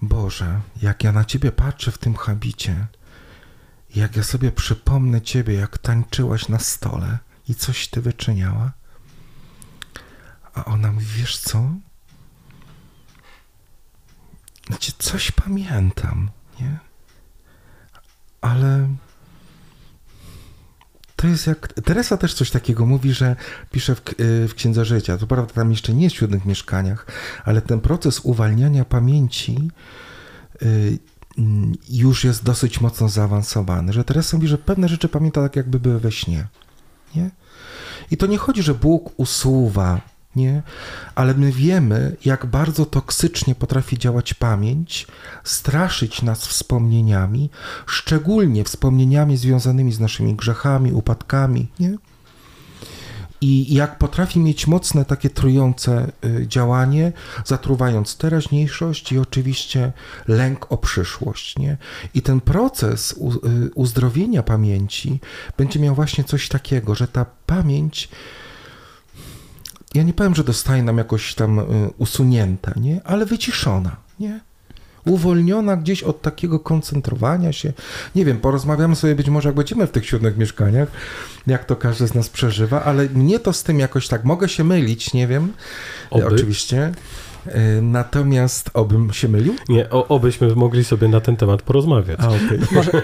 Boże, 0.02 0.60
jak 0.82 1.04
ja 1.04 1.12
na 1.12 1.24
Ciebie 1.24 1.52
patrzę 1.52 1.92
w 1.92 1.98
tym 1.98 2.14
habicie, 2.14 2.86
jak 3.94 4.16
ja 4.16 4.22
sobie 4.22 4.52
przypomnę 4.52 5.22
Ciebie, 5.22 5.54
jak 5.54 5.78
tańczyłaś 5.78 6.48
na 6.48 6.58
stole 6.58 7.18
i 7.48 7.54
coś 7.54 7.88
Ty 7.88 8.02
wyczyniała, 8.02 8.72
a 10.54 10.64
ona 10.64 10.92
mówi, 10.92 11.06
wiesz 11.06 11.38
co? 11.38 11.70
Znaczy, 14.66 14.92
coś 14.98 15.30
pamiętam, 15.30 16.30
nie? 16.60 16.78
Ale 18.40 18.88
to 21.16 21.26
jest 21.26 21.46
jak. 21.46 21.72
Teresa 21.72 22.16
też 22.16 22.34
coś 22.34 22.50
takiego 22.50 22.86
mówi, 22.86 23.12
że 23.12 23.36
pisze 23.72 23.94
w, 23.94 24.02
w 24.48 24.54
Księdze 24.54 24.84
Życia. 24.84 25.18
To 25.18 25.26
prawda, 25.26 25.54
tam 25.54 25.70
jeszcze 25.70 25.94
nie 25.94 26.04
jest 26.04 26.16
w 26.16 26.18
siódmych 26.18 26.44
mieszkaniach, 26.44 27.06
ale 27.44 27.62
ten 27.62 27.80
proces 27.80 28.20
uwalniania 28.20 28.84
pamięci 28.84 29.70
y, 30.62 30.98
już 31.88 32.24
jest 32.24 32.44
dosyć 32.44 32.80
mocno 32.80 33.08
zaawansowany. 33.08 33.92
Że 33.92 34.04
Teresa 34.04 34.36
mówi, 34.36 34.48
że 34.48 34.58
pewne 34.58 34.88
rzeczy 34.88 35.08
pamięta 35.08 35.42
tak, 35.42 35.56
jakby 35.56 35.80
były 35.80 36.00
we 36.00 36.12
śnie. 36.12 36.46
Nie? 37.14 37.30
I 38.10 38.16
to 38.16 38.26
nie 38.26 38.38
chodzi, 38.38 38.62
że 38.62 38.74
Bóg 38.74 39.12
usuwa 39.16 40.00
nie? 40.36 40.62
Ale 41.14 41.34
my 41.34 41.52
wiemy, 41.52 42.16
jak 42.24 42.46
bardzo 42.46 42.86
toksycznie 42.86 43.54
potrafi 43.54 43.98
działać 43.98 44.34
pamięć, 44.34 45.06
straszyć 45.44 46.22
nas 46.22 46.46
wspomnieniami, 46.46 47.50
szczególnie 47.86 48.64
wspomnieniami 48.64 49.36
związanymi 49.36 49.92
z 49.92 50.00
naszymi 50.00 50.34
grzechami, 50.34 50.92
upadkami, 50.92 51.68
nie? 51.80 51.96
I 53.40 53.74
jak 53.74 53.98
potrafi 53.98 54.40
mieć 54.40 54.66
mocne 54.66 55.04
takie 55.04 55.30
trujące 55.30 56.12
y, 56.24 56.46
działanie, 56.48 57.12
zatruwając 57.44 58.16
teraźniejszość 58.16 59.12
i 59.12 59.18
oczywiście 59.18 59.92
lęk 60.28 60.72
o 60.72 60.76
przyszłość. 60.78 61.58
Nie? 61.58 61.76
I 62.14 62.22
ten 62.22 62.40
proces 62.40 63.12
y, 63.12 63.16
uzdrowienia 63.74 64.42
pamięci 64.42 65.20
będzie 65.56 65.80
miał 65.80 65.94
właśnie 65.94 66.24
coś 66.24 66.48
takiego, 66.48 66.94
że 66.94 67.08
ta 67.08 67.26
pamięć 67.46 68.08
ja 69.96 70.02
nie 70.02 70.12
powiem, 70.12 70.34
że 70.34 70.44
dostaje 70.44 70.82
nam 70.82 70.98
jakoś 70.98 71.34
tam 71.34 71.58
y, 71.58 71.64
usunięta, 71.98 72.72
nie? 72.76 73.00
ale 73.04 73.26
wyciszona. 73.26 73.96
Nie? 74.20 74.40
uwolniona 75.06 75.76
gdzieś 75.76 76.02
od 76.02 76.22
takiego 76.22 76.60
koncentrowania 76.60 77.52
się. 77.52 77.72
Nie 78.14 78.24
wiem, 78.24 78.38
porozmawiamy 78.38 78.96
sobie 78.96 79.14
być 79.14 79.28
może, 79.28 79.48
jak 79.48 79.56
będziemy 79.56 79.86
w 79.86 79.90
tych 79.90 80.06
siódmych 80.06 80.36
mieszkaniach, 80.36 80.88
jak 81.46 81.64
to 81.64 81.76
każdy 81.76 82.06
z 82.06 82.14
nas 82.14 82.28
przeżywa, 82.28 82.84
ale 82.84 83.08
mnie 83.08 83.38
to 83.38 83.52
z 83.52 83.62
tym 83.62 83.78
jakoś 83.78 84.08
tak, 84.08 84.24
mogę 84.24 84.48
się 84.48 84.64
mylić, 84.64 85.12
nie 85.12 85.26
wiem, 85.26 85.52
Oby. 86.10 86.26
oczywiście. 86.26 86.92
E, 87.46 87.82
natomiast 87.82 88.70
obym 88.74 89.12
się 89.12 89.28
mylił? 89.28 89.54
Nie, 89.68 89.90
o, 89.90 90.08
obyśmy 90.08 90.54
mogli 90.54 90.84
sobie 90.84 91.08
na 91.08 91.20
ten 91.20 91.36
temat 91.36 91.62
porozmawiać. 91.62 92.20
A, 92.20 92.28
okay. 92.28 92.58
Może, 92.72 92.90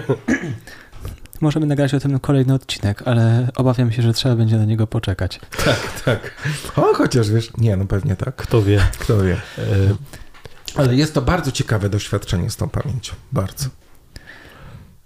możemy 1.43 1.65
nagrać 1.65 1.93
o 1.93 1.99
tym 1.99 2.19
kolejny 2.19 2.53
odcinek, 2.53 3.01
ale 3.05 3.47
obawiam 3.55 3.91
się, 3.91 4.01
że 4.01 4.13
trzeba 4.13 4.35
będzie 4.35 4.57
na 4.57 4.65
niego 4.65 4.87
poczekać. 4.87 5.39
Tak, 5.65 6.01
tak. 6.05 6.31
O, 6.75 6.93
chociaż 6.93 7.31
wiesz, 7.31 7.51
nie, 7.57 7.77
no 7.77 7.85
pewnie 7.85 8.15
tak. 8.15 8.35
Kto 8.35 8.61
wie. 8.61 8.81
Kto 8.99 9.23
wie. 9.23 9.33
E, 9.33 9.61
ale 10.75 10.95
jest 10.95 11.13
to 11.13 11.21
bardzo 11.21 11.51
ciekawe 11.51 11.89
doświadczenie 11.89 12.49
z 12.49 12.57
tą 12.57 12.69
pamięcią. 12.69 13.13
Bardzo. 13.31 13.69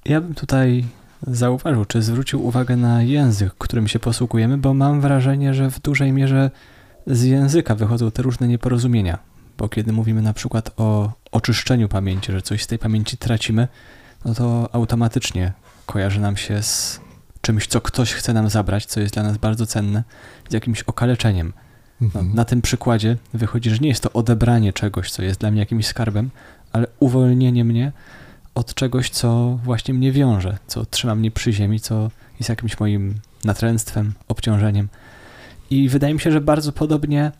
Ja 0.05 0.21
bym 0.21 0.35
tutaj 0.35 0.85
zauważył, 1.27 1.85
czy 1.85 2.01
zwrócił 2.01 2.45
uwagę 2.45 2.75
na 2.75 3.03
język, 3.03 3.53
którym 3.57 3.87
się 3.87 3.99
posługujemy, 3.99 4.57
bo 4.57 4.73
mam 4.73 5.01
wrażenie, 5.01 5.53
że 5.53 5.71
w 5.71 5.79
dużej 5.79 6.11
mierze 6.11 6.51
z 7.07 7.23
języka 7.23 7.75
wychodzą 7.75 8.11
te 8.11 8.21
różne 8.21 8.47
nieporozumienia. 8.47 9.17
Bo 9.57 9.69
kiedy 9.69 9.93
mówimy 9.93 10.21
na 10.21 10.33
przykład 10.33 10.71
o 10.77 11.11
oczyszczeniu 11.31 11.89
pamięci, 11.89 12.31
że 12.31 12.41
coś 12.41 12.63
z 12.63 12.67
tej 12.67 12.79
pamięci 12.79 13.17
tracimy, 13.17 13.67
no 14.25 14.33
to 14.33 14.69
automatycznie 14.75 15.53
kojarzy 15.87 16.19
nam 16.19 16.37
się 16.37 16.63
z 16.63 16.99
czymś, 17.41 17.67
co 17.67 17.81
ktoś 17.81 18.13
chce 18.13 18.33
nam 18.33 18.49
zabrać, 18.49 18.85
co 18.85 18.99
jest 18.99 19.13
dla 19.13 19.23
nas 19.23 19.37
bardzo 19.37 19.65
cenne, 19.65 20.03
z 20.49 20.53
jakimś 20.53 20.81
okaleczeniem. 20.81 21.53
No, 22.01 22.05
mhm. 22.05 22.35
na 22.35 22.45
tym 22.45 22.61
przykładzie 22.61 23.17
wychodzi, 23.33 23.69
że 23.69 23.77
nie 23.77 23.89
jest 23.89 24.03
to 24.03 24.13
odebranie 24.13 24.73
czegoś, 24.73 25.11
co 25.11 25.23
jest 25.23 25.39
dla 25.39 25.51
mnie 25.51 25.59
jakimś 25.59 25.87
skarbem, 25.87 26.29
ale 26.73 26.87
uwolnienie 26.99 27.65
mnie 27.65 27.91
od 28.55 28.73
czegoś, 28.73 29.09
co 29.09 29.59
właśnie 29.63 29.93
mnie 29.93 30.11
wiąże, 30.11 30.57
co 30.67 30.85
trzyma 30.85 31.15
mnie 31.15 31.31
przy 31.31 31.53
ziemi, 31.53 31.79
co 31.79 32.11
jest 32.39 32.49
jakimś 32.49 32.79
moim 32.79 33.15
natręctwem, 33.43 34.13
obciążeniem. 34.27 34.89
I 35.69 35.89
wydaje 35.89 36.13
mi 36.13 36.19
się, 36.19 36.31
że 36.31 36.41
bardzo 36.41 36.71
podobnie 36.71 37.31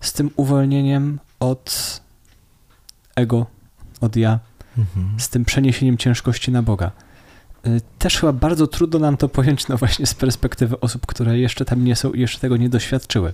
z 0.00 0.12
tym 0.12 0.30
uwolnieniem 0.36 1.18
od 1.40 2.00
ego, 3.16 3.46
od 4.00 4.16
ja, 4.16 4.38
mhm. 4.78 5.20
z 5.20 5.28
tym 5.28 5.44
przeniesieniem 5.44 5.98
ciężkości 5.98 6.52
na 6.52 6.62
Boga. 6.62 6.90
Y, 7.66 7.80
też 7.98 8.18
chyba 8.18 8.32
bardzo 8.32 8.66
trudno 8.66 8.98
nam 8.98 9.16
to 9.16 9.28
pojąć, 9.28 9.68
no 9.68 9.76
właśnie 9.76 10.06
z 10.06 10.14
perspektywy 10.14 10.80
osób, 10.80 11.06
które 11.06 11.38
jeszcze 11.38 11.64
tam 11.64 11.84
nie 11.84 11.96
są 11.96 12.12
i 12.12 12.20
jeszcze 12.20 12.38
tego 12.38 12.56
nie 12.56 12.68
doświadczyły, 12.68 13.32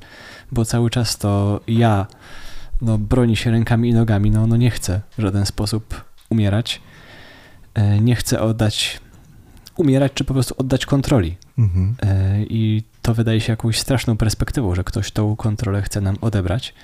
bo 0.52 0.64
cały 0.64 0.90
czas 0.90 1.18
to 1.18 1.60
ja 1.66 2.06
no, 2.82 2.98
broni 2.98 3.36
się 3.36 3.50
rękami 3.50 3.88
i 3.88 3.94
nogami, 3.94 4.30
no, 4.30 4.46
no 4.46 4.56
nie 4.56 4.70
chcę 4.70 5.00
w 5.18 5.22
żaden 5.22 5.46
sposób 5.46 6.04
umierać, 6.30 6.80
y, 7.78 8.00
nie 8.00 8.16
chcę 8.16 8.40
oddać, 8.40 9.00
umierać, 9.76 10.12
czy 10.14 10.24
po 10.24 10.34
prostu 10.34 10.54
oddać 10.58 10.86
kontroli. 10.86 11.36
Mhm. 11.58 11.94
Y, 12.04 12.46
I 12.50 12.82
to 13.02 13.14
wydaje 13.14 13.40
się 13.40 13.52
jakąś 13.52 13.78
straszną 13.78 14.16
perspektywą, 14.16 14.74
że 14.74 14.84
ktoś 14.84 15.10
tą 15.10 15.36
kontrolę 15.36 15.82
chce 15.82 16.00
nam 16.00 16.16
odebrać, 16.20 16.74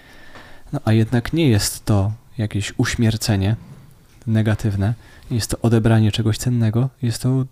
no 0.73 0.81
a 0.85 0.93
jednak 0.93 1.33
nie 1.33 1.49
jest 1.49 1.85
to 1.85 2.13
jakieś 2.39 2.75
uśmiercenie 2.77 3.57
negatywne, 4.27 4.95
jest 5.31 5.51
to 5.51 5.59
odebranie 5.63 6.13
czegoś 6.13 6.39
cennego, 6.39 6.89
jest 7.03 7.23
to 7.23 7.45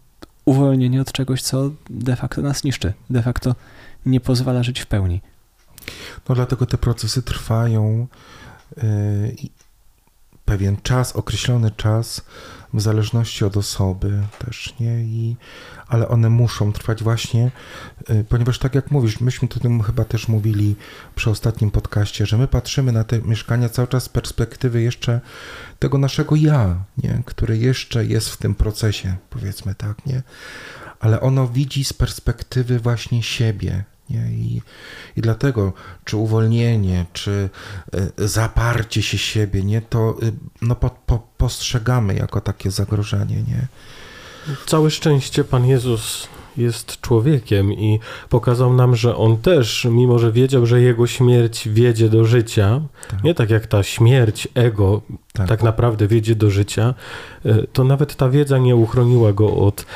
uwolnienie 0.45 1.01
od 1.01 1.13
czegoś, 1.13 1.43
co 1.43 1.71
de 1.91 2.17
facto 2.17 2.43
nas 2.43 2.65
niszczy, 2.65 2.93
de 3.11 3.23
facto 3.23 3.55
nie 4.07 4.21
pozwala 4.21 4.63
żyć 4.63 4.81
w 4.81 4.87
pełni. 4.87 5.21
No 6.29 6.35
dlatego 6.35 6.67
te 6.67 6.79
procesy 6.79 7.23
trwają 7.23 8.07
yy, 8.77 8.83
pewien 10.47 10.77
czas, 10.83 11.17
określony 11.17 11.71
czas, 11.71 12.23
w 12.75 12.81
zależności 12.81 13.45
od 13.45 13.57
osoby 13.57 14.23
też, 14.39 14.75
nie? 14.81 15.01
I, 15.01 15.37
ale 15.89 16.09
one 16.09 16.31
muszą 16.31 16.73
trwać 16.73 17.03
właśnie, 17.03 17.51
y, 18.11 18.25
ponieważ 18.29 18.59
tak 18.59 18.75
jak 18.75 18.91
mówisz, 18.91 19.21
myśmy 19.21 19.49
o 19.57 19.61
tym 19.61 19.83
chyba 19.83 20.05
też 20.05 20.29
mówili 20.29 20.77
przy 21.15 21.31
ostatnim 21.31 21.71
podcaście, 21.71 22.27
że 22.27 22.39
my 22.39 22.49
patrzymy 22.49 22.93
na 22.93 23.05
te 23.05 23.23
mieszkania 23.23 23.69
cały 23.69 23.89
czas 23.89 24.05
z 24.05 24.09
perspektywy 24.09 24.83
jeszcze 24.83 25.21
tego 25.79 25.99
naszego 25.99 26.37
ja, 26.37 26.85
nie? 26.99 27.23
które 27.27 27.57
jeszcze 27.57 28.05
jest 28.05 28.29
w 28.29 28.37
tym 28.37 28.55
procesie, 28.55 29.17
powiedzmy 29.31 29.75
tak, 29.75 30.07
nie? 30.07 30.23
Ale 31.01 31.21
ono 31.21 31.49
widzi 31.49 31.85
z 31.85 31.93
perspektywy 31.93 32.79
właśnie 32.79 33.23
siebie, 33.23 33.85
nie? 34.11 34.31
I, 34.31 34.63
I 35.17 35.21
dlatego, 35.21 35.73
czy 36.05 36.17
uwolnienie, 36.17 37.05
czy 37.13 37.51
y, 38.19 38.29
zaparcie 38.29 39.03
się 39.03 39.19
siebie, 39.19 39.63
nie? 39.63 39.83
to 39.83 40.17
y, 40.23 40.33
no, 40.63 40.75
po, 40.77 40.91
po, 41.07 41.27
postrzegamy 41.37 42.15
jako 42.15 42.41
takie 42.41 42.71
zagrożenie. 42.71 43.37
Nie? 43.37 43.67
Całe 44.67 44.91
szczęście 44.91 45.45
Pan 45.45 45.67
Jezus 45.67 46.29
jest 46.57 47.01
człowiekiem 47.01 47.73
i 47.73 48.01
pokazał 48.29 48.73
nam, 48.73 48.97
że 48.97 49.17
on 49.17 49.37
też, 49.37 49.87
mimo 49.91 50.19
że 50.19 50.33
wiedział, 50.33 50.67
że 50.67 50.81
jego 50.81 51.07
śmierć 51.07 51.69
wiedzie 51.69 52.09
do 52.09 52.25
życia, 52.25 52.81
tak. 53.11 53.25
nie 53.25 53.35
tak 53.35 53.51
jak 53.51 53.67
ta 53.67 53.83
śmierć 53.83 54.49
ego 54.55 55.03
tak. 55.33 55.49
tak. 55.49 55.63
naprawdę 55.63 56.07
wiedzie 56.07 56.35
do 56.35 56.51
życia, 56.51 56.95
y, 57.47 57.67
to 57.73 57.85
nawet 57.85 58.17
ta 58.17 58.29
wiedza 58.29 58.59
nie 58.59 58.77
uchroniła 58.77 59.33
go 59.33 59.57
od 59.57 59.87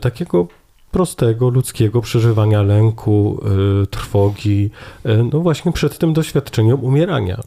takiego 0.00 0.48
prostego 0.90 1.48
ludzkiego 1.48 2.00
przeżywania 2.00 2.62
lęku, 2.62 3.40
y, 3.82 3.86
trwogi, 3.86 4.70
y, 5.06 5.24
no 5.32 5.40
właśnie 5.40 5.72
przed 5.72 5.98
tym 5.98 6.12
doświadczeniem 6.12 6.84
umierania. 6.84 7.40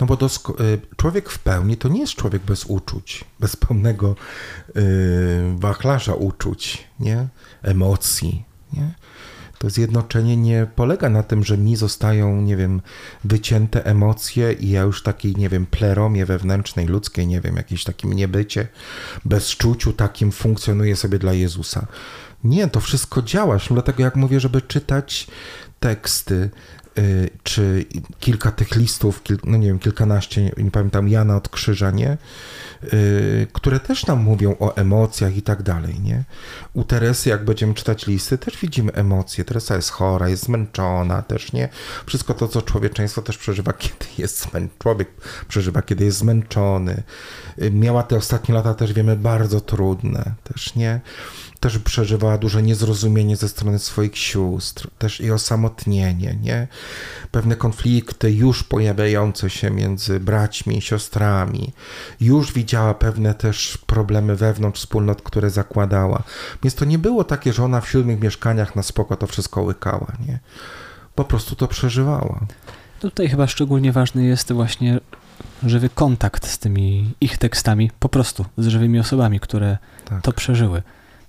No 0.00 0.06
bo 0.06 0.14
y, 0.14 0.18
człowiek 0.96 1.30
w 1.30 1.38
pełni 1.38 1.76
to 1.76 1.88
nie 1.88 2.00
jest 2.00 2.14
człowiek 2.14 2.42
bez 2.42 2.64
uczuć, 2.64 3.24
bez 3.40 3.56
pełnego 3.56 4.16
wachlarza 5.58 6.14
uczuć, 6.14 6.84
nie? 7.00 7.28
emocji. 7.62 8.44
Nie? 8.72 8.94
To 9.58 9.70
zjednoczenie 9.70 10.36
nie 10.36 10.66
polega 10.76 11.10
na 11.10 11.22
tym, 11.22 11.44
że 11.44 11.58
mi 11.58 11.76
zostają, 11.76 12.40
nie 12.40 12.56
wiem, 12.56 12.80
wycięte 13.24 13.84
emocje 13.84 14.52
i 14.52 14.70
ja 14.70 14.82
już 14.82 15.02
takiej, 15.02 15.36
nie 15.36 15.48
wiem, 15.48 15.66
pleromie 15.66 16.26
wewnętrznej, 16.26 16.86
ludzkiej, 16.86 17.26
nie 17.26 17.40
wiem, 17.40 17.56
jakieś 17.56 17.84
takim 17.84 18.12
niebycie, 18.12 18.68
bezczuciu 19.24 19.92
takim 19.92 20.32
funkcjonuje 20.32 20.96
sobie 20.96 21.18
dla 21.18 21.32
Jezusa. 21.32 21.86
Nie, 22.44 22.68
to 22.68 22.80
wszystko 22.80 23.22
działa. 23.22 23.58
Dlatego 23.70 24.02
jak 24.02 24.16
mówię, 24.16 24.40
żeby 24.40 24.62
czytać 24.62 25.26
teksty, 25.80 26.50
czy 27.42 27.84
kilka 28.20 28.50
tych 28.52 28.76
listów, 28.76 29.22
no 29.44 29.56
nie 29.56 29.66
wiem, 29.66 29.78
kilkanaście, 29.78 30.50
nie 30.56 30.70
pamiętam, 30.70 31.08
Jana 31.08 31.36
od 31.36 31.48
Krzyża, 31.48 31.90
nie? 31.90 32.16
Y, 32.92 33.46
które 33.52 33.80
też 33.80 34.06
nam 34.06 34.18
mówią 34.18 34.56
o 34.58 34.76
emocjach 34.76 35.36
i 35.36 35.42
tak 35.42 35.62
dalej, 35.62 36.00
nie? 36.00 36.24
U 36.72 36.84
Teresy, 36.84 37.28
jak 37.28 37.44
będziemy 37.44 37.74
czytać 37.74 38.06
listy, 38.06 38.38
też 38.38 38.58
widzimy 38.58 38.92
emocje. 38.92 39.44
Teresa 39.44 39.76
jest 39.76 39.90
chora, 39.90 40.28
jest 40.28 40.42
zmęczona 40.42 41.22
też, 41.22 41.52
nie? 41.52 41.68
Wszystko 42.06 42.34
to, 42.34 42.48
co 42.48 42.62
człowieczeństwo 42.62 43.22
też 43.22 43.38
przeżywa, 43.38 43.72
kiedy 43.82 44.06
jest 44.18 44.40
zmęczony. 44.40 44.78
Człowiek 44.78 45.08
przeżywa, 45.48 45.82
kiedy 45.82 46.04
jest 46.04 46.18
zmęczony. 46.18 47.02
Y, 47.62 47.70
miała 47.70 48.02
te 48.02 48.16
ostatnie 48.16 48.54
lata 48.54 48.74
też, 48.74 48.92
wiemy, 48.92 49.16
bardzo 49.16 49.60
trudne 49.60 50.34
też, 50.44 50.74
nie? 50.74 51.00
też 51.60 51.78
przeżywała 51.78 52.38
duże 52.38 52.62
niezrozumienie 52.62 53.36
ze 53.36 53.48
strony 53.48 53.78
swoich 53.78 54.18
sióstr, 54.18 54.88
też 54.98 55.20
i 55.20 55.30
osamotnienie, 55.30 56.38
nie? 56.42 56.68
Pewne 57.30 57.56
konflikty 57.56 58.32
już 58.32 58.64
pojawiające 58.64 59.50
się 59.50 59.70
między 59.70 60.20
braćmi 60.20 60.78
i 60.78 60.80
siostrami. 60.80 61.72
Już 62.20 62.52
widziała 62.52 62.94
pewne 62.94 63.34
też 63.34 63.78
problemy 63.86 64.36
wewnątrz 64.36 64.80
wspólnot, 64.80 65.22
które 65.22 65.50
zakładała. 65.50 66.22
Więc 66.62 66.74
to 66.74 66.84
nie 66.84 66.98
było 66.98 67.24
takie, 67.24 67.52
że 67.52 67.64
ona 67.64 67.80
w 67.80 67.88
siódmych 67.88 68.20
mieszkaniach 68.20 68.76
na 68.76 68.82
spoko 68.82 69.16
to 69.16 69.26
wszystko 69.26 69.62
łykała, 69.62 70.12
nie? 70.26 70.38
Po 71.14 71.24
prostu 71.24 71.56
to 71.56 71.68
przeżywała. 71.68 72.40
Tutaj 73.00 73.28
chyba 73.28 73.46
szczególnie 73.46 73.92
ważny 73.92 74.24
jest 74.24 74.52
właśnie 74.52 75.00
żywy 75.62 75.88
kontakt 75.88 76.46
z 76.46 76.58
tymi 76.58 77.14
ich 77.20 77.38
tekstami, 77.38 77.90
po 77.98 78.08
prostu 78.08 78.44
z 78.58 78.66
żywymi 78.66 78.98
osobami, 78.98 79.40
które 79.40 79.78
tak. 80.04 80.22
to 80.22 80.32
przeżyły 80.32 80.82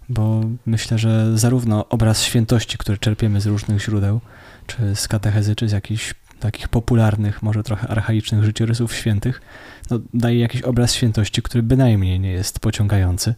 bo 0.09 0.41
myślę, 0.65 0.97
że 0.97 1.37
zarówno 1.37 1.89
obraz 1.89 2.23
świętości, 2.23 2.77
który 2.77 2.97
czerpiemy 2.97 3.41
z 3.41 3.45
różnych 3.45 3.81
źródeł, 3.81 4.21
czy 4.69 4.95
z 4.95 5.07
katechezy, 5.07 5.55
czy 5.55 5.69
z 5.69 5.71
jakichś 5.71 6.13
takich 6.39 6.67
popularnych, 6.67 7.43
może 7.43 7.63
trochę 7.63 7.87
archaicznych 7.87 8.43
życiorysów 8.43 8.93
świętych, 8.93 9.41
no, 9.89 9.99
daje 10.13 10.39
jakiś 10.39 10.61
obraz 10.61 10.93
świętości, 10.93 11.41
który 11.41 11.63
bynajmniej 11.63 12.19
nie 12.19 12.31
jest 12.31 12.59
pociągający. 12.59 13.33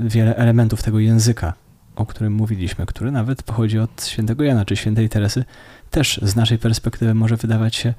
Wiele 0.00 0.36
elementów 0.36 0.82
tego 0.82 0.98
języka, 0.98 1.52
o 1.96 2.06
którym 2.06 2.32
mówiliśmy, 2.32 2.86
który 2.86 3.10
nawet 3.10 3.42
pochodzi 3.42 3.78
od 3.78 4.04
świętego 4.06 4.44
Jana 4.44 4.64
czy 4.64 4.76
świętej 4.76 5.08
Teresy, 5.08 5.44
też 5.90 6.20
z 6.22 6.36
naszej 6.36 6.58
perspektywy 6.58 7.14
może 7.14 7.36
wydawać 7.36 7.74
się 7.74 7.94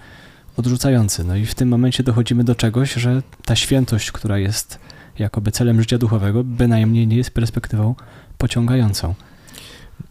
odrzucający. 0.58 1.24
No 1.24 1.36
i 1.36 1.46
w 1.46 1.56
tym 1.56 1.70
momencie 1.70 2.04
dochodzimy 2.04 2.44
do 2.44 2.56
czegoś, 2.56 2.94
że 2.94 3.22
ta 3.46 3.56
świętość, 3.56 4.12
która 4.12 4.38
jest 4.38 4.80
jakoby 5.20 5.52
celem 5.52 5.80
życia 5.80 5.98
duchowego, 5.98 6.44
bynajmniej 6.44 7.08
nie 7.08 7.18
jest 7.18 7.32
perspektywą 7.32 7.96
pociągającą. 8.38 9.16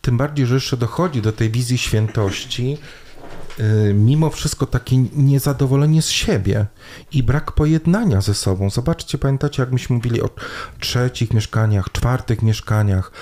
Tym 0.01 0.17
bardziej, 0.17 0.47
że 0.47 0.55
jeszcze 0.55 0.77
dochodzi 0.77 1.23
do 1.23 1.33
tej 1.33 1.51
wizji 1.51 1.79
świętości, 1.79 2.79
yy, 3.59 3.95
mimo 3.95 4.31
wszystko 4.31 4.67
takie 4.67 4.97
niezadowolenie 4.99 6.03
z 6.03 6.09
siebie 6.09 6.67
i 7.13 7.23
brak 7.23 7.53
pojednania 7.53 8.21
ze 8.21 8.35
sobą. 8.35 8.71
Zobaczcie, 8.71 9.19
pamiętacie, 9.19 9.63
jak 9.63 9.73
myśmy 9.73 9.97
mówili 9.97 10.23
o 10.23 10.31
trzecich 10.81 11.35
mieszkaniach, 11.35 11.93
czwartych 11.93 12.43
mieszkaniach, 12.43 13.13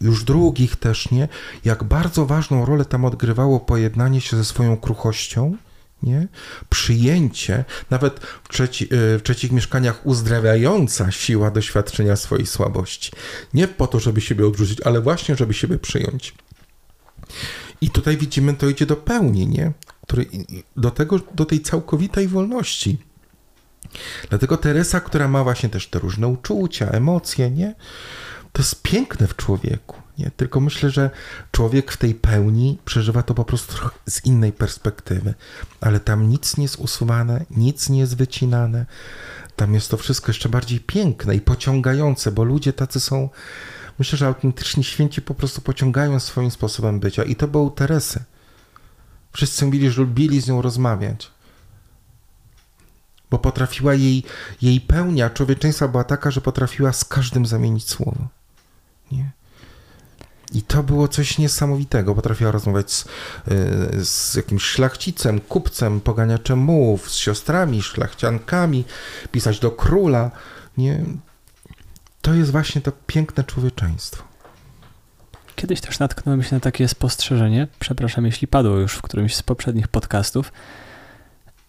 już 0.00 0.24
drugich 0.24 0.76
też, 0.76 1.10
nie? 1.10 1.28
Jak 1.64 1.84
bardzo 1.84 2.26
ważną 2.26 2.64
rolę 2.64 2.84
tam 2.84 3.04
odgrywało 3.04 3.60
pojednanie 3.60 4.20
się 4.20 4.36
ze 4.36 4.44
swoją 4.44 4.76
kruchością, 4.76 5.56
nie? 6.04 6.28
Przyjęcie, 6.70 7.64
nawet 7.90 8.20
w, 8.44 8.48
trzeci, 8.48 8.84
y, 8.84 9.18
w 9.18 9.20
trzecich 9.22 9.52
mieszkaniach 9.52 10.06
uzdrawiająca 10.06 11.10
siła 11.10 11.50
doświadczenia 11.50 12.16
swojej 12.16 12.46
słabości. 12.46 13.12
Nie 13.54 13.68
po 13.68 13.86
to, 13.86 14.00
żeby 14.00 14.20
siebie 14.20 14.46
odrzucić, 14.46 14.80
ale 14.80 15.00
właśnie, 15.00 15.36
żeby 15.36 15.54
siebie 15.54 15.78
przyjąć. 15.78 16.34
I 17.80 17.90
tutaj 17.90 18.16
widzimy, 18.16 18.54
to 18.54 18.68
idzie 18.68 18.86
do 18.86 18.96
pełni, 18.96 19.46
nie? 19.46 19.72
Do 20.76 20.90
tego, 20.90 21.20
do 21.34 21.44
tej 21.44 21.60
całkowitej 21.60 22.28
wolności. 22.28 22.98
Dlatego 24.28 24.56
Teresa, 24.56 25.00
która 25.00 25.28
ma 25.28 25.44
właśnie 25.44 25.68
też 25.68 25.86
te 25.86 25.98
różne 25.98 26.28
uczucia, 26.28 26.90
emocje, 26.90 27.50
nie? 27.50 27.74
To 28.52 28.62
jest 28.62 28.82
piękne 28.82 29.26
w 29.26 29.36
człowieku. 29.36 30.03
Nie? 30.18 30.30
Tylko 30.30 30.60
myślę, 30.60 30.90
że 30.90 31.10
człowiek 31.52 31.92
w 31.92 31.96
tej 31.96 32.14
pełni 32.14 32.78
przeżywa 32.84 33.22
to 33.22 33.34
po 33.34 33.44
prostu 33.44 33.88
z 34.08 34.24
innej 34.24 34.52
perspektywy. 34.52 35.34
Ale 35.80 36.00
tam 36.00 36.28
nic 36.28 36.56
nie 36.56 36.64
jest 36.64 36.76
usuwane, 36.76 37.44
nic 37.50 37.88
nie 37.88 37.98
jest 37.98 38.16
wycinane. 38.16 38.86
Tam 39.56 39.74
jest 39.74 39.90
to 39.90 39.96
wszystko 39.96 40.30
jeszcze 40.30 40.48
bardziej 40.48 40.80
piękne 40.80 41.36
i 41.36 41.40
pociągające, 41.40 42.32
bo 42.32 42.44
ludzie 42.44 42.72
tacy 42.72 43.00
są. 43.00 43.28
Myślę, 43.98 44.18
że 44.18 44.26
autentyczni 44.26 44.84
święci 44.84 45.22
po 45.22 45.34
prostu 45.34 45.60
pociągają 45.60 46.20
swoim 46.20 46.50
sposobem 46.50 47.00
bycia. 47.00 47.24
I 47.24 47.36
to 47.36 47.48
było 47.48 47.64
u 47.64 47.70
Teresy. 47.70 48.24
Wszyscy 49.32 49.66
mówili, 49.66 49.90
że 49.90 50.00
lubili 50.00 50.40
z 50.40 50.48
nią 50.48 50.62
rozmawiać. 50.62 51.30
Bo 53.30 53.38
potrafiła 53.38 53.94
jej, 53.94 54.24
jej 54.62 54.80
pełnia 54.80 55.30
człowieczeństwa 55.30 55.88
była 55.88 56.04
taka, 56.04 56.30
że 56.30 56.40
potrafiła 56.40 56.92
z 56.92 57.04
każdym 57.04 57.46
zamienić 57.46 57.88
słowo. 57.88 58.28
Nie? 59.12 59.30
I 60.54 60.62
to 60.62 60.82
było 60.82 61.08
coś 61.08 61.38
niesamowitego. 61.38 62.14
Potrafiła 62.14 62.50
rozmawiać 62.50 62.92
z, 62.92 63.04
y, 63.04 64.04
z 64.04 64.34
jakimś 64.34 64.62
szlachcicem, 64.62 65.40
kupcem, 65.40 66.00
poganiaczem 66.00 66.58
mułów, 66.58 67.10
z 67.10 67.14
siostrami, 67.14 67.82
szlachciankami, 67.82 68.84
pisać 69.32 69.58
do 69.58 69.70
króla. 69.70 70.30
Nie? 70.78 71.04
To 72.22 72.34
jest 72.34 72.50
właśnie 72.50 72.80
to 72.80 72.92
piękne 73.06 73.44
człowieczeństwo. 73.44 74.24
Kiedyś 75.56 75.80
też 75.80 75.98
natknąłem 75.98 76.42
się 76.42 76.56
na 76.56 76.60
takie 76.60 76.88
spostrzeżenie, 76.88 77.68
przepraszam, 77.78 78.26
jeśli 78.26 78.48
padło 78.48 78.76
już 78.76 78.94
w 78.94 79.02
którymś 79.02 79.36
z 79.36 79.42
poprzednich 79.42 79.88
podcastów, 79.88 80.52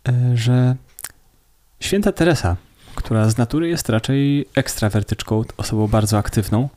y, 0.10 0.38
że 0.38 0.76
święta 1.80 2.12
Teresa, 2.12 2.56
która 2.96 3.30
z 3.30 3.38
natury 3.38 3.70
jest 3.70 3.90
raczej 3.90 4.46
ekstrawertyczką, 4.56 5.44
osobą 5.58 5.88
bardzo 5.88 6.18
aktywną, 6.18 6.70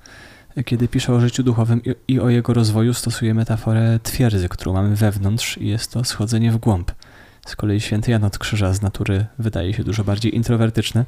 kiedy 0.64 0.88
pisze 0.88 1.12
o 1.12 1.21
życiu 1.21 1.42
duchowym 1.42 1.81
i 2.09 2.21
o 2.21 2.29
jego 2.29 2.55
rozwoju, 2.55 2.94
stosuje 2.94 3.35
metaforę 3.35 3.99
twierdzy, 4.03 4.49
którą 4.49 4.73
mamy 4.73 4.97
wewnątrz 4.97 5.59
i 5.59 5.68
jest 5.68 5.92
to 5.92 6.05
schodzenie 6.05 6.53
w 6.53 6.57
głąb. 6.57 6.92
Z 7.47 7.57
kolei 7.57 7.81
święty 7.81 8.11
Jan 8.11 8.25
od 8.25 8.38
Krzyża 8.38 8.73
z 8.73 8.83
natury 8.83 9.27
wydaje 9.38 9.75
się 9.75 9.85
dużo 9.85 10.05
bardziej 10.05 10.37
introwertyczny. 10.37 11.05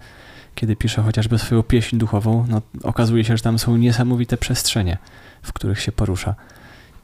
Kiedy 0.54 0.76
pisze 0.76 1.02
chociażby 1.02 1.38
swoją 1.38 1.62
pieśń 1.62 1.96
duchową, 1.96 2.46
no, 2.48 2.62
okazuje 2.82 3.24
się, 3.24 3.36
że 3.36 3.42
tam 3.42 3.58
są 3.58 3.76
niesamowite 3.76 4.36
przestrzenie, 4.36 4.98
w 5.42 5.52
których 5.52 5.80
się 5.80 5.92
porusza. 5.92 6.34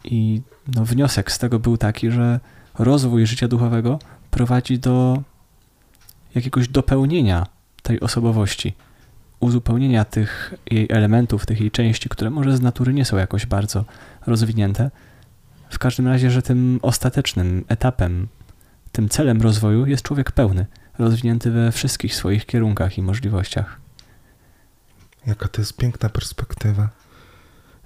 I 0.05 0.41
no, 0.75 0.85
wniosek 0.85 1.33
z 1.33 1.39
tego 1.39 1.59
był 1.59 1.77
taki, 1.77 2.11
że 2.11 2.41
rozwój 2.79 3.27
życia 3.27 3.49
duchowego 3.49 3.99
prowadzi 4.31 4.79
do 4.79 5.23
jakiegoś 6.35 6.69
dopełnienia 6.69 7.47
tej 7.83 8.01
osobowości 8.01 8.75
uzupełnienia 9.47 10.05
tych 10.05 10.55
jej 10.71 10.87
elementów, 10.91 11.47
tych 11.47 11.61
jej 11.61 11.71
części, 11.71 12.09
które 12.09 12.31
może 12.31 12.57
z 12.57 12.61
natury 12.61 12.95
nie 12.95 13.05
są 13.05 13.17
jakoś 13.17 13.47
bardzo 13.47 13.85
rozwinięte. 14.27 14.91
W 15.71 15.79
każdym 15.79 16.07
razie, 16.07 16.31
że 16.31 16.43
tym 16.43 16.79
ostatecznym 16.83 17.65
etapem, 17.69 18.29
tym 18.93 19.09
celem 19.09 19.43
rozwoju 19.43 19.87
jest 19.87 20.03
człowiek 20.03 20.33
pełny, 20.33 20.67
rozwinięty 20.99 21.51
we 21.51 21.73
wszystkich 21.73 22.15
swoich 22.15 22.47
kierunkach 22.47 22.99
i 22.99 23.03
możliwościach. 23.03 23.81
Jaka 25.27 25.49
to 25.49 25.61
jest 25.61 25.77
piękna 25.77 26.09
perspektywa. 26.09 26.89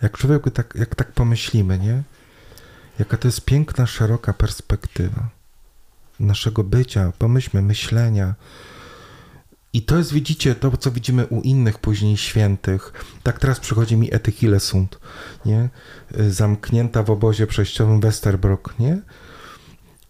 Jak 0.02 0.18
człowiek 0.18 0.50
tak, 0.54 0.74
jak 0.78 0.94
tak 0.94 1.12
pomyślimy, 1.12 1.78
nie? 1.78 2.02
Jaka 2.98 3.16
to 3.16 3.28
jest 3.28 3.44
piękna, 3.44 3.86
szeroka 3.86 4.32
perspektywa 4.32 5.28
naszego 6.20 6.64
bycia, 6.64 7.12
pomyślmy, 7.18 7.62
myślenia, 7.62 8.34
i 9.72 9.82
to 9.82 9.98
jest, 9.98 10.12
widzicie, 10.12 10.54
to, 10.54 10.76
co 10.76 10.90
widzimy 10.90 11.26
u 11.26 11.40
innych 11.40 11.78
później 11.78 12.16
świętych. 12.16 12.92
Tak 13.22 13.38
teraz 13.38 13.60
przychodzi 13.60 13.96
mi 13.96 14.14
Etykile 14.14 14.60
Sund, 14.60 14.98
nie? 15.46 15.68
Zamknięta 16.28 17.02
w 17.02 17.10
obozie 17.10 17.46
przejściowym 17.46 18.00
Westerbrock, 18.00 18.78
nie? 18.78 19.02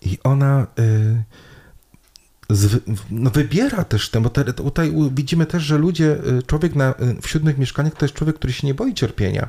I 0.02 0.18
ona 0.24 0.66
y, 0.78 1.24
z, 2.50 2.82
no 3.10 3.30
wybiera 3.30 3.84
też 3.84 4.10
ten, 4.10 4.22
bo 4.22 4.30
tutaj 4.30 4.92
widzimy 5.12 5.46
też, 5.46 5.62
że 5.62 5.78
ludzie, 5.78 6.18
y, 6.38 6.42
człowiek 6.42 6.74
na, 6.74 6.90
y, 6.90 7.22
w 7.22 7.28
siódmych 7.28 7.58
mieszkaniach 7.58 7.94
to 7.94 8.04
jest 8.04 8.14
człowiek, 8.14 8.36
który 8.36 8.52
się 8.52 8.66
nie 8.66 8.74
boi 8.74 8.94
cierpienia. 8.94 9.48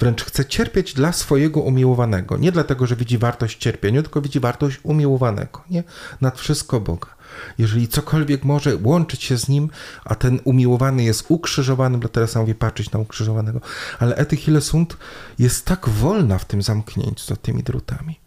Wręcz 0.00 0.24
chce 0.24 0.44
cierpieć 0.44 0.94
dla 0.94 1.12
swojego 1.12 1.60
umiłowanego. 1.60 2.36
Nie 2.36 2.52
dlatego, 2.52 2.86
że 2.86 2.96
widzi 2.96 3.18
wartość 3.18 3.58
cierpienia, 3.58 4.02
tylko 4.02 4.20
widzi 4.20 4.40
wartość 4.40 4.80
umiłowanego, 4.82 5.64
nie? 5.70 5.84
Nad 6.20 6.38
wszystko 6.38 6.80
Boga 6.80 7.17
jeżeli 7.58 7.88
cokolwiek 7.88 8.44
może 8.44 8.76
łączyć 8.82 9.22
się 9.22 9.38
z 9.38 9.48
nim, 9.48 9.70
a 10.04 10.14
ten 10.14 10.40
umiłowany 10.44 11.04
jest 11.04 11.24
ukrzyżowany, 11.28 11.98
bo 11.98 12.08
teraz 12.08 12.36
mówię 12.36 12.54
patrzeć 12.54 12.90
na 12.90 12.98
ukrzyżowanego, 12.98 13.60
ale 13.98 14.16
Ety 14.16 14.36
Hillesund 14.36 14.96
jest 15.38 15.64
tak 15.64 15.88
wolna 15.88 16.38
w 16.38 16.44
tym 16.44 16.62
zamknięciu 16.62 17.26
za 17.26 17.36
tymi 17.36 17.62
drutami. 17.62 18.20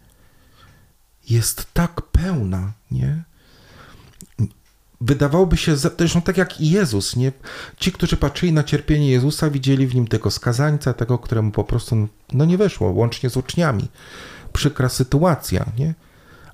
Jest 1.30 1.66
tak 1.74 2.02
pełna, 2.02 2.72
nie? 2.90 3.22
Wydawałoby 5.00 5.56
się, 5.56 5.76
zresztą 5.76 6.22
tak 6.22 6.36
jak 6.36 6.60
i 6.60 6.70
Jezus, 6.70 7.16
nie? 7.16 7.32
Ci, 7.76 7.92
którzy 7.92 8.16
patrzyli 8.16 8.52
na 8.52 8.64
cierpienie 8.64 9.10
Jezusa, 9.10 9.50
widzieli 9.50 9.86
w 9.86 9.94
nim 9.94 10.06
tego 10.06 10.30
skazańca, 10.30 10.92
tego, 10.92 11.18
któremu 11.18 11.50
po 11.50 11.64
prostu 11.64 12.08
no 12.32 12.44
nie 12.44 12.58
weszło, 12.58 12.90
łącznie 12.90 13.30
z 13.30 13.36
uczniami. 13.36 13.88
Przykra 14.52 14.88
sytuacja, 14.88 15.66
nie? 15.78 15.94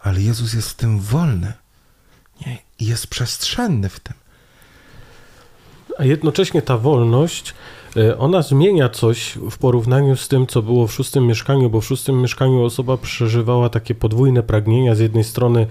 Ale 0.01 0.23
Jezus 0.23 0.53
jest 0.55 0.71
w 0.71 0.75
tym 0.75 1.01
wolny. 1.01 1.53
Nie? 2.47 2.59
Jest 2.81 3.07
przestrzenny 3.07 3.89
w 3.89 4.01
tym. 4.01 4.15
A 5.99 6.05
jednocześnie 6.05 6.63
ta 6.63 6.79
wolność, 6.79 7.55
e, 7.97 8.19
ona 8.19 8.43
zmienia 8.43 8.89
coś 8.89 9.39
w 9.51 9.59
porównaniu 9.59 10.17
z 10.17 10.29
tym, 10.29 10.47
co 10.47 10.63
było 10.63 10.87
w 10.87 10.93
szóstym 10.93 11.27
mieszkaniu, 11.27 11.71
bo 11.71 11.81
w 11.81 11.85
szóstym 11.85 12.23
mieszkaniu 12.23 12.65
osoba 12.65 12.97
przeżywała 12.97 13.69
takie 13.69 13.95
podwójne 13.95 14.43
pragnienia. 14.43 14.95
Z 14.95 14.99
jednej 14.99 15.25
strony 15.25 15.67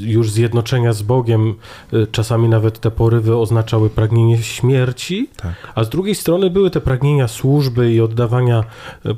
już 0.00 0.30
zjednoczenia 0.30 0.92
z 0.92 1.02
Bogiem, 1.02 1.54
e, 1.92 2.06
czasami 2.06 2.48
nawet 2.48 2.80
te 2.80 2.90
porywy 2.90 3.36
oznaczały 3.36 3.90
pragnienie 3.90 4.42
śmierci, 4.42 5.30
tak. 5.36 5.72
a 5.74 5.84
z 5.84 5.88
drugiej 5.88 6.14
strony 6.14 6.50
były 6.50 6.70
te 6.70 6.80
pragnienia 6.80 7.28
służby 7.28 7.92
i 7.92 8.00
oddawania 8.00 8.64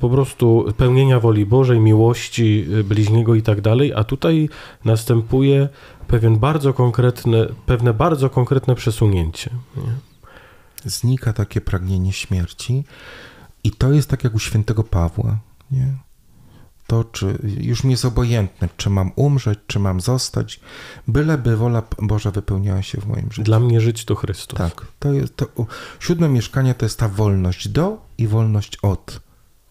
po 0.01 0.09
prostu 0.11 0.65
pełnienia 0.77 1.21
woli 1.21 1.47
Bożej, 1.47 1.81
miłości 1.81 2.67
bliźniego 2.85 3.35
i 3.35 3.43
tak 3.43 3.61
dalej, 3.61 3.93
a 3.95 4.05
tutaj 4.05 4.49
następuje 4.85 5.69
pewien 6.07 6.39
bardzo 6.39 6.73
konkretny, 6.73 7.47
pewne 7.67 7.95
bardzo 7.95 8.31
konkretne 8.31 8.75
przesunięcie. 8.75 9.51
Nie? 9.77 9.93
Znika 10.85 11.33
takie 11.33 11.61
pragnienie 11.61 12.13
śmierci 12.13 12.85
i 13.65 13.71
to 13.71 13.93
jest 13.93 14.11
tak 14.11 14.25
jak 14.25 14.35
u 14.35 14.39
świętego 14.39 14.85
Pawła. 14.85 15.39
Nie? 15.71 15.95
To, 16.91 17.05
czy 17.05 17.39
już 17.61 17.85
mi 17.85 17.91
jest 17.91 18.05
obojętne, 18.05 18.69
czy 18.77 18.91
mam 18.91 19.13
umrzeć, 19.17 19.59
czy 19.67 19.79
mam 19.79 20.01
zostać, 20.01 20.61
byleby 21.09 21.57
wola 21.57 21.83
Boża 21.99 22.31
wypełniała 22.31 22.83
się 22.83 23.01
w 23.01 23.07
moim 23.07 23.33
życiu. 23.33 23.43
Dla 23.43 23.61
mnie 23.61 23.81
żyć 23.81 24.05
to 24.05 24.15
Chrystus. 24.15 24.59
Tak. 24.59 24.87
To 24.99 25.13
jest, 25.13 25.37
to, 25.37 25.47
siódme 26.01 26.29
mieszkanie 26.29 26.75
to 26.75 26.85
jest 26.85 26.99
ta 26.99 27.09
wolność 27.09 27.69
do 27.69 28.07
i 28.19 28.27
wolność 28.27 28.77
od. 28.83 29.21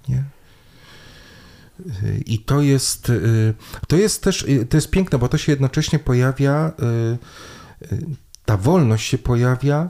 Nie? 0.09 0.23
I 2.25 2.39
to 2.39 2.61
jest, 2.61 3.11
to 3.87 3.95
jest 3.95 4.23
też, 4.23 4.45
to 4.69 4.77
jest 4.77 4.89
piękne, 4.89 5.19
bo 5.19 5.29
to 5.29 5.37
się 5.37 5.51
jednocześnie 5.51 5.99
pojawia, 5.99 6.71
ta 8.45 8.57
wolność 8.57 9.09
się 9.09 9.17
pojawia 9.17 9.89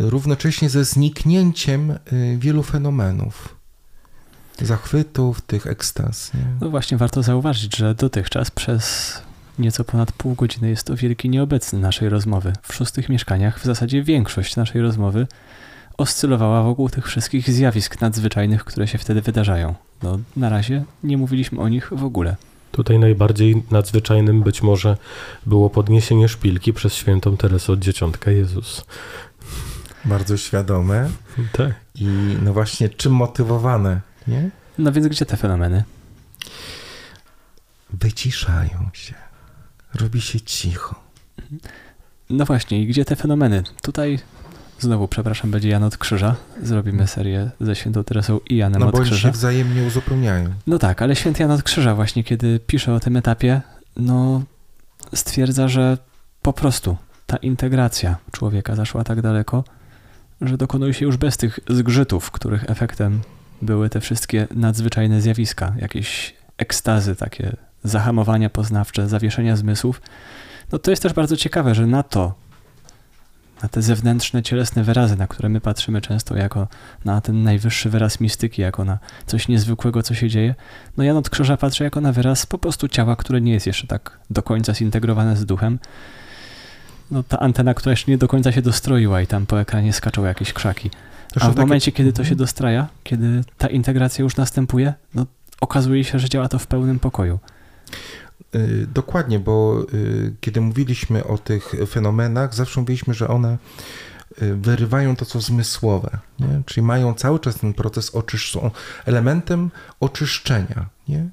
równocześnie 0.00 0.70
ze 0.70 0.84
zniknięciem 0.84 1.98
wielu 2.38 2.62
fenomenów 2.62 3.59
zachwytów, 4.62 5.40
tych 5.40 5.66
ekstaz. 5.66 6.34
Nie? 6.34 6.40
No 6.60 6.70
właśnie, 6.70 6.96
warto 6.96 7.22
zauważyć, 7.22 7.76
że 7.76 7.94
dotychczas 7.94 8.50
przez 8.50 9.14
nieco 9.58 9.84
ponad 9.84 10.12
pół 10.12 10.34
godziny 10.34 10.68
jest 10.68 10.86
to 10.86 10.96
wielki 10.96 11.28
nieobecny 11.28 11.78
naszej 11.78 12.08
rozmowy. 12.08 12.52
W 12.62 12.74
szóstych 12.74 13.08
mieszkaniach 13.08 13.60
w 13.60 13.64
zasadzie 13.64 14.02
większość 14.02 14.56
naszej 14.56 14.80
rozmowy 14.82 15.26
oscylowała 15.96 16.62
wokół 16.62 16.88
tych 16.88 17.06
wszystkich 17.06 17.50
zjawisk 17.50 18.00
nadzwyczajnych, 18.00 18.64
które 18.64 18.88
się 18.88 18.98
wtedy 18.98 19.22
wydarzają. 19.22 19.74
No, 20.02 20.18
na 20.36 20.48
razie 20.48 20.84
nie 21.04 21.18
mówiliśmy 21.18 21.60
o 21.60 21.68
nich 21.68 21.90
w 21.92 22.04
ogóle. 22.04 22.36
Tutaj 22.72 22.98
najbardziej 22.98 23.62
nadzwyczajnym 23.70 24.42
być 24.42 24.62
może 24.62 24.96
było 25.46 25.70
podniesienie 25.70 26.28
szpilki 26.28 26.72
przez 26.72 26.94
świętą 26.94 27.36
Teresę 27.36 27.72
od 27.72 27.78
Dzieciątka 27.78 28.30
Jezus. 28.30 28.84
Bardzo 30.04 30.36
świadome. 30.36 31.10
Tak. 31.52 31.74
I 31.94 32.06
no 32.42 32.52
właśnie, 32.52 32.88
czym 32.88 33.12
motywowane, 33.12 34.00
nie? 34.30 34.50
No 34.78 34.92
więc 34.92 35.06
gdzie 35.06 35.26
te 35.26 35.36
fenomeny? 35.36 35.84
Wyciszają 37.92 38.90
się. 38.92 39.14
Robi 39.94 40.20
się 40.20 40.40
cicho. 40.40 41.00
No 42.30 42.44
właśnie, 42.44 42.82
i 42.82 42.86
gdzie 42.86 43.04
te 43.04 43.16
fenomeny? 43.16 43.62
Tutaj 43.82 44.18
Znowu, 44.80 45.08
przepraszam, 45.08 45.50
będzie 45.50 45.68
Jan 45.68 45.82
od 45.82 45.96
Krzyża. 45.96 46.36
Zrobimy 46.62 47.06
serię 47.06 47.50
ze 47.60 47.76
świętą 47.76 48.04
Teresą 48.04 48.40
i 48.50 48.56
Janem 48.56 48.80
no, 48.80 48.86
od 48.86 48.94
Krzyża. 48.94 49.10
No 49.10 49.16
bo 49.16 49.20
się 49.20 49.30
wzajemnie 49.30 49.82
uzupełniają. 49.82 50.50
No 50.66 50.78
tak, 50.78 51.02
ale 51.02 51.16
święty 51.16 51.42
Jan 51.42 51.50
od 51.50 51.62
Krzyża 51.62 51.94
właśnie, 51.94 52.24
kiedy 52.24 52.60
pisze 52.66 52.94
o 52.94 53.00
tym 53.00 53.16
etapie, 53.16 53.60
no 53.96 54.42
stwierdza, 55.14 55.68
że 55.68 55.98
po 56.42 56.52
prostu 56.52 56.96
ta 57.26 57.36
integracja 57.36 58.16
człowieka 58.32 58.76
zaszła 58.76 59.04
tak 59.04 59.22
daleko, 59.22 59.64
że 60.40 60.56
dokonuje 60.56 60.94
się 60.94 61.04
już 61.04 61.16
bez 61.16 61.36
tych 61.36 61.60
zgrzytów, 61.68 62.30
których 62.30 62.70
efektem 62.70 63.20
były 63.62 63.90
te 63.90 64.00
wszystkie 64.00 64.48
nadzwyczajne 64.54 65.20
zjawiska, 65.20 65.74
jakieś 65.78 66.34
ekstazy, 66.58 67.16
takie 67.16 67.56
zahamowania 67.84 68.50
poznawcze, 68.50 69.08
zawieszenia 69.08 69.56
zmysłów. 69.56 70.00
No 70.72 70.78
to 70.78 70.90
jest 70.90 71.02
też 71.02 71.12
bardzo 71.12 71.36
ciekawe, 71.36 71.74
że 71.74 71.86
na 71.86 72.02
to 72.02 72.34
na 73.62 73.68
te 73.68 73.82
zewnętrzne, 73.82 74.42
cielesne 74.42 74.84
wyrazy, 74.84 75.16
na 75.16 75.26
które 75.26 75.48
my 75.48 75.60
patrzymy 75.60 76.00
często 76.00 76.36
jako 76.36 76.68
na 77.04 77.20
ten 77.20 77.42
najwyższy 77.42 77.90
wyraz 77.90 78.20
mistyki, 78.20 78.62
jako 78.62 78.84
na 78.84 78.98
coś 79.26 79.48
niezwykłego, 79.48 80.02
co 80.02 80.14
się 80.14 80.28
dzieje, 80.28 80.54
no 80.96 81.04
Jan 81.04 81.16
od 81.16 81.30
Krzyża 81.30 81.56
patrzy 81.56 81.84
jako 81.84 82.00
na 82.00 82.12
wyraz 82.12 82.46
po 82.46 82.58
prostu 82.58 82.88
ciała, 82.88 83.16
które 83.16 83.40
nie 83.40 83.52
jest 83.52 83.66
jeszcze 83.66 83.86
tak 83.86 84.18
do 84.30 84.42
końca 84.42 84.74
zintegrowane 84.74 85.36
z 85.36 85.46
duchem. 85.46 85.78
No 87.10 87.22
ta 87.22 87.38
antena, 87.38 87.74
która 87.74 87.90
jeszcze 87.90 88.10
nie 88.10 88.18
do 88.18 88.28
końca 88.28 88.52
się 88.52 88.62
dostroiła 88.62 89.20
i 89.20 89.26
tam 89.26 89.46
po 89.46 89.60
ekranie 89.60 89.92
skaczą 89.92 90.24
jakieś 90.24 90.52
krzaki. 90.52 90.90
A 91.36 91.38
w 91.38 91.48
takie... 91.48 91.60
momencie, 91.60 91.92
kiedy 91.92 92.12
to 92.12 92.24
się 92.24 92.36
dostraja, 92.36 92.88
kiedy 93.04 93.44
ta 93.58 93.68
integracja 93.68 94.22
już 94.22 94.36
następuje, 94.36 94.94
no 95.14 95.26
okazuje 95.60 96.04
się, 96.04 96.18
że 96.18 96.28
działa 96.28 96.48
to 96.48 96.58
w 96.58 96.66
pełnym 96.66 96.98
pokoju. 96.98 97.38
Y, 98.54 98.86
dokładnie, 98.94 99.38
bo 99.38 99.86
y, 99.94 100.34
kiedy 100.40 100.60
mówiliśmy 100.60 101.24
o 101.24 101.38
tych 101.38 101.72
fenomenach, 101.88 102.54
zawsze 102.54 102.80
mówiliśmy, 102.80 103.14
że 103.14 103.28
one 103.28 103.58
y, 104.42 104.56
wyrywają 104.56 105.16
to, 105.16 105.24
co 105.24 105.40
zmysłowe, 105.40 106.18
nie? 106.38 106.62
czyli 106.66 106.86
mają 106.86 107.14
cały 107.14 107.40
czas 107.40 107.56
ten 107.56 107.74
proces 107.74 108.14
oczyszczenia, 108.14 108.64
są 108.64 108.70
elementem 109.04 109.70
oczyszczenia. 110.00 110.86
Nie? 111.08 111.28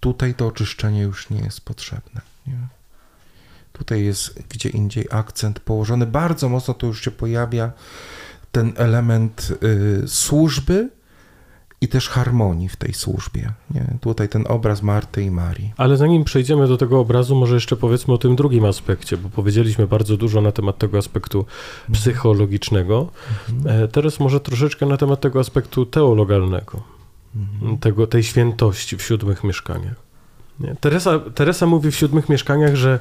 Tutaj 0.00 0.34
to 0.34 0.46
oczyszczenie 0.46 1.02
już 1.02 1.30
nie 1.30 1.40
jest 1.40 1.60
potrzebne. 1.60 2.20
Nie? 2.46 2.58
Tutaj 3.72 4.04
jest 4.04 4.42
gdzie 4.48 4.68
indziej 4.68 5.06
akcent 5.10 5.60
położony. 5.60 6.06
Bardzo 6.06 6.48
mocno 6.48 6.74
to 6.74 6.86
już 6.86 7.04
się 7.04 7.10
pojawia 7.10 7.72
ten 8.56 8.72
element 8.76 9.52
służby, 10.06 10.88
i 11.80 11.88
też 11.88 12.08
harmonii 12.08 12.68
w 12.68 12.76
tej 12.76 12.94
służbie. 12.94 13.52
Nie? 13.70 13.86
Tutaj 14.00 14.28
ten 14.28 14.44
obraz 14.48 14.82
Marty 14.82 15.22
i 15.22 15.30
Marii. 15.30 15.72
Ale 15.76 15.96
zanim 15.96 16.24
przejdziemy 16.24 16.68
do 16.68 16.76
tego 16.76 17.00
obrazu, 17.00 17.36
może 17.36 17.54
jeszcze 17.54 17.76
powiedzmy 17.76 18.14
o 18.14 18.18
tym 18.18 18.36
drugim 18.36 18.64
aspekcie, 18.64 19.16
bo 19.16 19.28
powiedzieliśmy 19.28 19.86
bardzo 19.86 20.16
dużo 20.16 20.40
na 20.40 20.52
temat 20.52 20.78
tego 20.78 20.98
aspektu 20.98 21.38
mhm. 21.38 21.92
psychologicznego. 21.92 23.08
Mhm. 23.50 23.88
Teraz 23.88 24.20
może 24.20 24.40
troszeczkę 24.40 24.86
na 24.86 24.96
temat 24.96 25.20
tego 25.20 25.40
aspektu 25.40 25.86
teologalnego, 25.86 26.82
mhm. 27.36 27.78
tego, 27.78 28.06
tej 28.06 28.22
świętości 28.22 28.96
w 28.96 29.02
siódmych 29.02 29.44
mieszkaniach. 29.44 30.06
Nie? 30.60 30.76
Teresa, 30.80 31.18
Teresa 31.34 31.66
mówi 31.66 31.90
w 31.90 31.96
siódmych 31.96 32.28
mieszkaniach, 32.28 32.74
że, 32.74 33.00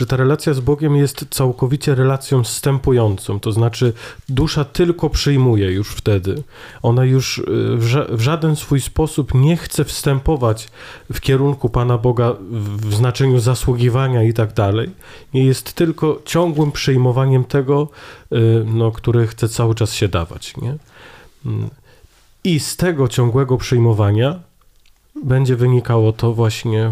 że 0.00 0.06
ta 0.06 0.16
relacja 0.16 0.54
z 0.54 0.60
Bogiem 0.60 0.96
jest 0.96 1.26
całkowicie 1.30 1.94
relacją 1.94 2.44
wstępującą, 2.44 3.40
to 3.40 3.52
znaczy 3.52 3.92
dusza 4.28 4.64
tylko 4.64 5.10
przyjmuje 5.10 5.72
już 5.72 5.88
wtedy. 5.88 6.42
Ona 6.82 7.04
już 7.04 7.38
y, 7.38 7.42
w, 7.76 7.82
ża 7.82 8.06
w 8.08 8.20
żaden 8.20 8.56
swój 8.56 8.80
sposób 8.80 9.34
nie 9.34 9.56
chce 9.56 9.84
wstępować 9.84 10.68
w 11.12 11.20
kierunku 11.20 11.68
Pana 11.68 11.98
Boga 11.98 12.34
w, 12.50 12.94
znaczeniu 12.94 13.38
zasługiwania 13.38 14.22
i 14.22 14.32
tak 14.32 14.52
dalej. 14.52 14.90
Nie 15.34 15.44
jest 15.44 15.72
tylko 15.72 16.20
ciągłym 16.24 16.72
przyjmowaniem 16.72 17.44
tego, 17.44 17.88
y, 18.32 18.36
no, 18.66 18.92
które 18.92 19.26
chce 19.26 19.48
cały 19.48 19.74
czas 19.74 19.94
się 19.94 20.08
dawać. 20.08 20.56
Nie? 20.56 20.76
Mm. 21.46 21.70
I 22.44 22.60
z 22.60 22.76
tego 22.76 23.08
ciągłego 23.08 23.56
przyjmowania 23.56 24.40
będzie 25.24 25.56
wynikało 25.56 26.12
to 26.12 26.32
właśnie 26.32 26.90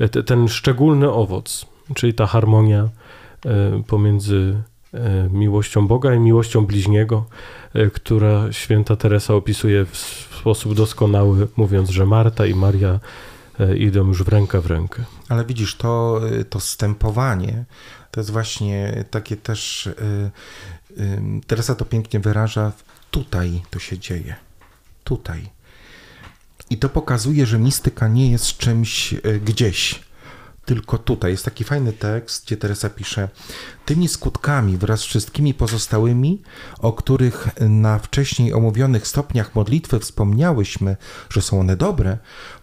mm, 0.00 0.24
ten 0.24 0.48
szczególny 0.48 1.12
owoc, 1.12 1.66
czyli 1.94 2.14
ta 2.14 2.26
harmonia 2.26 2.88
e, 3.46 3.82
pomiędzy 3.86 4.62
e, 4.94 5.28
miłością 5.32 5.86
Boga 5.86 6.14
i 6.14 6.18
miłością 6.18 6.66
bliźniego, 6.66 7.24
e, 7.74 7.90
która 7.90 8.52
święta 8.52 8.96
Teresa 8.96 9.34
opisuje 9.34 9.84
w 9.84 9.96
sposób 10.40 10.74
doskonały, 10.74 11.48
mówiąc, 11.56 11.90
że 11.90 12.06
Marta 12.06 12.46
i 12.46 12.54
Maria 12.54 13.00
idą 13.76 14.06
już 14.06 14.22
w 14.22 14.28
rękę 14.28 14.60
w 14.60 14.66
rękę. 14.66 15.04
Ale 15.28 15.44
widzisz, 15.44 15.76
to, 15.76 16.20
to 16.50 16.60
stępowanie 16.60 17.64
to 18.10 18.20
jest 18.20 18.30
właśnie 18.30 19.04
takie 19.10 19.36
też. 19.36 19.88
Teresa 21.46 21.74
to 21.74 21.84
pięknie 21.84 22.20
wyraża. 22.20 22.72
Tutaj 23.10 23.62
to 23.70 23.78
się 23.78 23.98
dzieje. 23.98 24.34
Tutaj 25.04 25.50
i 26.70 26.78
to 26.78 26.88
pokazuje, 26.88 27.46
że 27.46 27.58
mistyka 27.58 28.08
nie 28.08 28.30
jest 28.30 28.56
czymś 28.56 29.14
e, 29.14 29.18
gdzieś, 29.44 30.00
tylko 30.64 30.98
tutaj. 30.98 31.30
Jest 31.30 31.44
taki 31.44 31.64
fajny 31.64 31.92
tekst, 31.92 32.44
gdzie 32.46 32.56
Teresa 32.56 32.90
pisze: 32.90 33.28
Tymi 33.84 34.08
skutkami 34.08 34.76
wraz 34.76 35.00
z 35.00 35.04
wszystkimi 35.04 35.54
pozostałymi, 35.54 36.42
o 36.78 36.92
których 36.92 37.48
na 37.60 37.98
wcześniej 37.98 38.52
omówionych 38.52 39.06
stopniach 39.06 39.54
modlitwy 39.54 39.98
wspomniałyśmy, 39.98 40.96
że 41.30 41.42
są 41.42 41.60
one 41.60 41.76
dobre, 41.76 42.18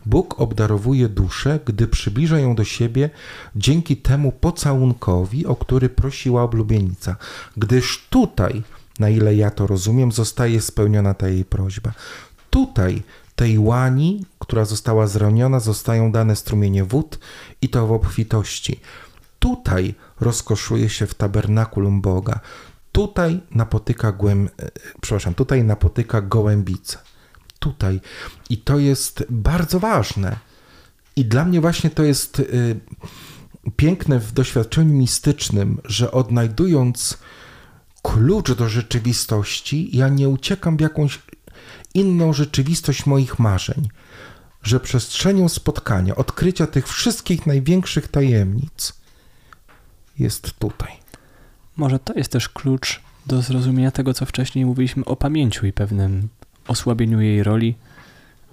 Bóg 0.06 0.40
obdarowuje 0.42 1.10
duszę, 1.10 1.60
gdy 1.66 1.88
przybliża 1.88 2.40
ją 2.40 2.56
do 2.56 2.64
siebie 2.64 3.10
dzięki 3.56 3.98
temu 3.98 4.32
pocałunkowi, 4.32 5.46
o 5.46 5.56
który 5.56 5.90
prosiła 5.90 6.44
oblubienica. 6.44 7.16
Gdyż 7.58 8.08
tutaj, 8.10 8.64
na 9.00 9.10
ile 9.10 9.36
ja 9.36 9.52
to 9.52 9.68
rozumiem, 9.68 10.12
zostaje 10.12 10.62
spełniona 10.62 11.14
ta 11.14 11.28
jej 11.28 11.46
prośba. 11.46 11.92
Tutaj 12.50 13.04
tej 13.38 13.60
łani, 13.60 14.26
która 14.40 14.66
została 14.66 15.08
zraniona, 15.08 15.60
zostają 15.60 16.12
dane 16.12 16.36
strumienie 16.36 16.84
wód 16.84 17.20
i 17.62 17.70
to 17.70 17.88
w 17.88 17.92
obfitości. 17.92 18.80
Tutaj 19.40 19.96
rozkoszuje 20.20 20.90
się 20.90 21.08
w 21.08 21.14
tabernakulum 21.14 22.02
Boga. 22.02 22.40
Tutaj 22.92 23.42
napotyka 23.52 24.12
głęb... 24.12 24.52
E, 24.62 24.72
przepraszam, 25.02 25.34
tutaj 25.34 25.64
napotyka 25.64 26.22
gołębice. 26.22 26.98
Tutaj. 27.60 28.02
I 28.50 28.58
to 28.58 28.80
jest 28.80 29.26
bardzo 29.30 29.80
ważne. 29.80 30.38
I 31.16 31.26
dla 31.26 31.46
mnie 31.46 31.62
właśnie 31.62 31.90
to 31.90 32.04
jest 32.04 32.40
y, 32.40 32.80
piękne 33.76 34.20
w 34.20 34.32
doświadczeniu 34.32 34.94
mistycznym, 34.94 35.82
że 35.86 36.12
odnajdując 36.12 37.18
klucz 38.02 38.52
do 38.52 38.70
rzeczywistości, 38.70 39.98
ja 39.98 40.10
nie 40.10 40.30
uciekam 40.30 40.78
w 40.78 40.82
jakąś 40.82 41.20
inną 41.98 42.34
rzeczywistość 42.34 43.06
moich 43.06 43.40
marzeń, 43.40 43.90
że 44.64 44.80
przestrzenią 44.80 45.50
spotkania, 45.50 46.16
odkrycia 46.16 46.68
tych 46.68 46.88
wszystkich 46.88 47.46
największych 47.46 48.08
tajemnic 48.08 48.94
jest 50.20 50.54
tutaj. 50.60 50.92
Może 51.78 52.00
to 52.00 52.14
jest 52.14 52.32
też 52.32 52.50
klucz 52.50 53.02
do 53.28 53.42
zrozumienia 53.42 53.92
tego, 53.92 54.14
co 54.14 54.26
wcześniej 54.26 54.66
mówiliśmy 54.66 55.06
o 55.06 55.16
pamięciu 55.16 55.66
i 55.66 55.74
pewnym 55.74 56.30
osłabieniu 56.68 57.22
jej 57.22 57.44
roli, 57.44 57.76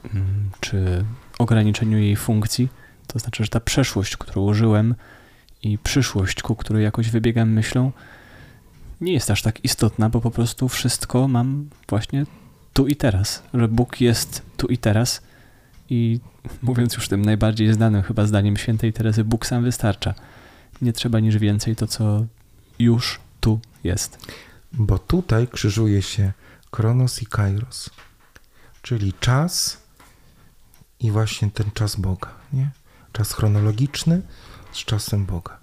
mm, 0.05 0.51
czy 0.61 1.05
ograniczeniu 1.39 1.99
jej 1.99 2.17
funkcji. 2.17 2.69
To 3.07 3.19
znaczy, 3.19 3.45
że 3.45 3.51
ta 3.51 3.61
przeszłość, 3.61 4.17
którą 4.17 4.43
użyłem 4.43 4.95
i 5.63 5.79
przyszłość, 5.79 6.43
ku 6.43 6.57
której 6.57 6.85
jakoś 6.85 7.11
wybiegam 7.11 7.53
myślą, 7.53 7.93
nie 9.01 9.13
jest 9.13 9.31
aż 9.31 9.43
tak 9.43 9.65
istotna, 9.65 10.11
bo 10.11 10.21
po 10.21 10.31
prostu 10.31 10.69
wszystko 10.69 11.29
mam 11.29 11.69
właśnie 11.89 12.27
tu 12.75 12.87
i 12.87 12.97
teraz, 12.97 13.43
że 13.55 13.69
Bóg 13.69 14.01
jest 14.01 14.43
tu 14.57 14.67
i 14.67 14.79
teraz 14.79 15.23
i 15.91 16.21
mówiąc 16.63 16.95
już 16.95 17.09
tym 17.09 17.25
najbardziej 17.25 17.75
znanym 17.75 18.03
chyba 18.03 18.27
zdaniem 18.27 18.57
świętej 18.57 18.93
Terezy, 18.93 19.25
Bóg 19.25 19.47
sam 19.47 19.65
wystarcza. 19.65 20.15
Nie 20.83 20.93
trzeba 20.93 21.21
niż 21.21 21.39
więcej 21.39 21.77
to, 21.77 21.87
co 21.87 22.27
już 22.79 23.21
tu 23.41 23.61
jest. 23.85 24.27
Bo 24.73 24.99
tutaj 24.99 25.49
krzyżuje 25.49 26.03
się 26.03 26.33
Kronos 26.71 27.23
i 27.23 27.27
Kairos, 27.27 27.91
czyli 28.83 29.13
czas 29.13 29.83
i 31.01 31.11
właśnie 31.11 31.51
ten 31.51 31.71
czas 31.71 31.97
Boga, 31.97 32.35
nie? 32.53 32.71
Czas 33.13 33.33
chronologiczny 33.33 34.23
z 34.73 34.77
czasem 34.77 35.27
Boga. 35.27 35.61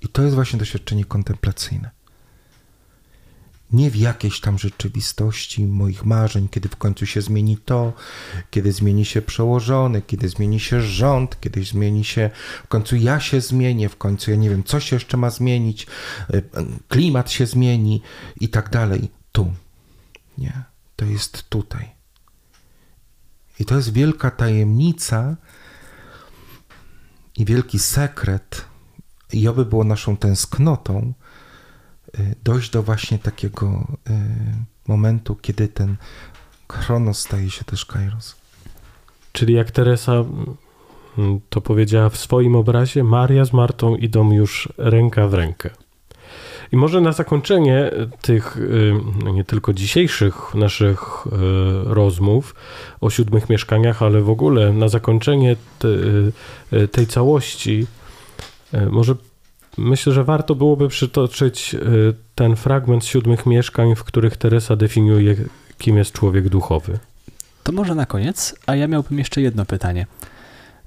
I 0.00 0.08
to 0.08 0.22
jest 0.22 0.34
właśnie 0.34 0.58
doświadczenie 0.58 1.04
kontemplacyjne. 1.04 1.90
Nie 3.72 3.90
w 3.90 3.96
jakiejś 3.96 4.40
tam 4.40 4.58
rzeczywistości 4.58 5.66
moich 5.66 6.04
marzeń, 6.04 6.48
kiedy 6.48 6.68
w 6.68 6.76
końcu 6.76 7.06
się 7.06 7.22
zmieni 7.22 7.56
to, 7.56 7.92
kiedy 8.50 8.72
zmieni 8.72 9.04
się 9.04 9.22
przełożony, 9.22 10.02
kiedy 10.02 10.28
zmieni 10.28 10.60
się 10.60 10.82
rząd, 10.82 11.40
kiedy 11.40 11.64
zmieni 11.64 12.04
się, 12.04 12.30
w 12.64 12.68
końcu 12.68 12.96
ja 12.96 13.20
się 13.20 13.40
zmienię, 13.40 13.88
w 13.88 13.96
końcu 13.96 14.30
ja 14.30 14.36
nie 14.36 14.50
wiem, 14.50 14.64
co 14.64 14.80
się 14.80 14.96
jeszcze 14.96 15.16
ma 15.16 15.30
zmienić, 15.30 15.86
y, 16.34 16.42
klimat 16.88 17.30
się 17.30 17.46
zmieni 17.46 18.02
i 18.40 18.48
tak 18.48 18.70
dalej. 18.70 19.10
Tu. 19.32 19.52
Nie. 20.38 20.62
To 20.96 21.04
jest 21.04 21.48
tutaj. 21.48 21.88
I 23.60 23.64
to 23.64 23.76
jest 23.76 23.92
wielka 23.92 24.30
tajemnica 24.30 25.36
i 27.36 27.44
wielki 27.44 27.78
sekret 27.78 28.64
i 29.32 29.48
oby 29.48 29.64
było 29.64 29.84
naszą 29.84 30.16
tęsknotą 30.16 31.12
dojść 32.44 32.70
do 32.70 32.82
właśnie 32.82 33.18
takiego 33.18 33.86
y, 34.10 34.12
momentu, 34.88 35.34
kiedy 35.34 35.68
ten 35.68 35.96
chronos 36.72 37.18
staje 37.18 37.50
się 37.50 37.64
też 37.64 37.86
kairos. 37.86 38.36
Czyli 39.32 39.54
jak 39.54 39.70
Teresa 39.70 40.12
mm, 40.12 41.40
to 41.48 41.60
powiedziała 41.60 42.08
w 42.08 42.16
swoim 42.16 42.56
obrazie, 42.56 43.04
Maria 43.04 43.44
z 43.44 43.52
Martą 43.52 43.96
idą 43.96 44.32
już 44.32 44.68
ręka 44.78 45.28
w 45.28 45.34
rękę. 45.34 45.70
I 46.72 46.76
może 46.76 47.00
na 47.00 47.12
zakończenie 47.12 47.90
tych 48.22 48.56
y, 48.56 48.94
no 49.24 49.30
nie 49.32 49.44
tylko 49.44 49.72
dzisiejszych 49.72 50.54
naszych 50.54 51.26
rozmów 51.84 52.54
o 53.00 53.10
siódmych 53.10 53.48
mieszkaniach, 53.48 54.02
ale 54.02 54.20
w 54.20 54.30
ogóle 54.30 54.72
na 54.72 54.88
zakończenie 54.88 55.56
te, 55.78 55.88
tej 56.88 57.06
całości 57.06 57.86
może 58.90 59.14
myślę, 59.78 60.12
że 60.12 60.24
warto 60.24 60.54
byłoby 60.54 60.88
przytoczyć 60.88 61.74
e, 61.74 61.78
ten 62.34 62.56
fragment 62.56 63.04
siódmych 63.04 63.46
mieszkań, 63.46 63.94
w 63.94 64.04
których 64.04 64.36
Teresa 64.36 64.76
definiuje, 64.76 65.36
kim 65.78 65.96
jest 65.96 66.12
człowiek 66.12 66.48
duchowy. 66.48 66.98
To 67.62 67.72
może 67.72 67.94
na 67.94 68.06
koniec, 68.06 68.54
a 68.66 68.76
ja 68.76 68.88
miałbym 68.88 69.18
jeszcze 69.18 69.40
jedno 69.40 69.64
pytanie. 69.64 70.06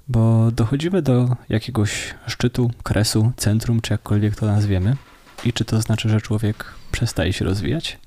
Bo 0.08 0.52
dochodzimy 0.52 1.02
do 1.02 1.36
jakiegoś 1.50 2.14
szczytu, 2.28 2.72
kresu, 2.84 3.32
centrum, 3.38 3.82
czy 3.82 3.94
jakkolwiek 3.94 4.36
to 4.36 4.46
nazwiemy. 4.46 4.96
I 5.44 5.54
czy 5.54 5.66
to 5.66 5.82
znaczy, 5.82 6.10
że 6.10 6.22
człowiek 6.22 6.66
przestaje 6.92 7.34
się 7.34 7.46
rozwijać? 7.46 8.00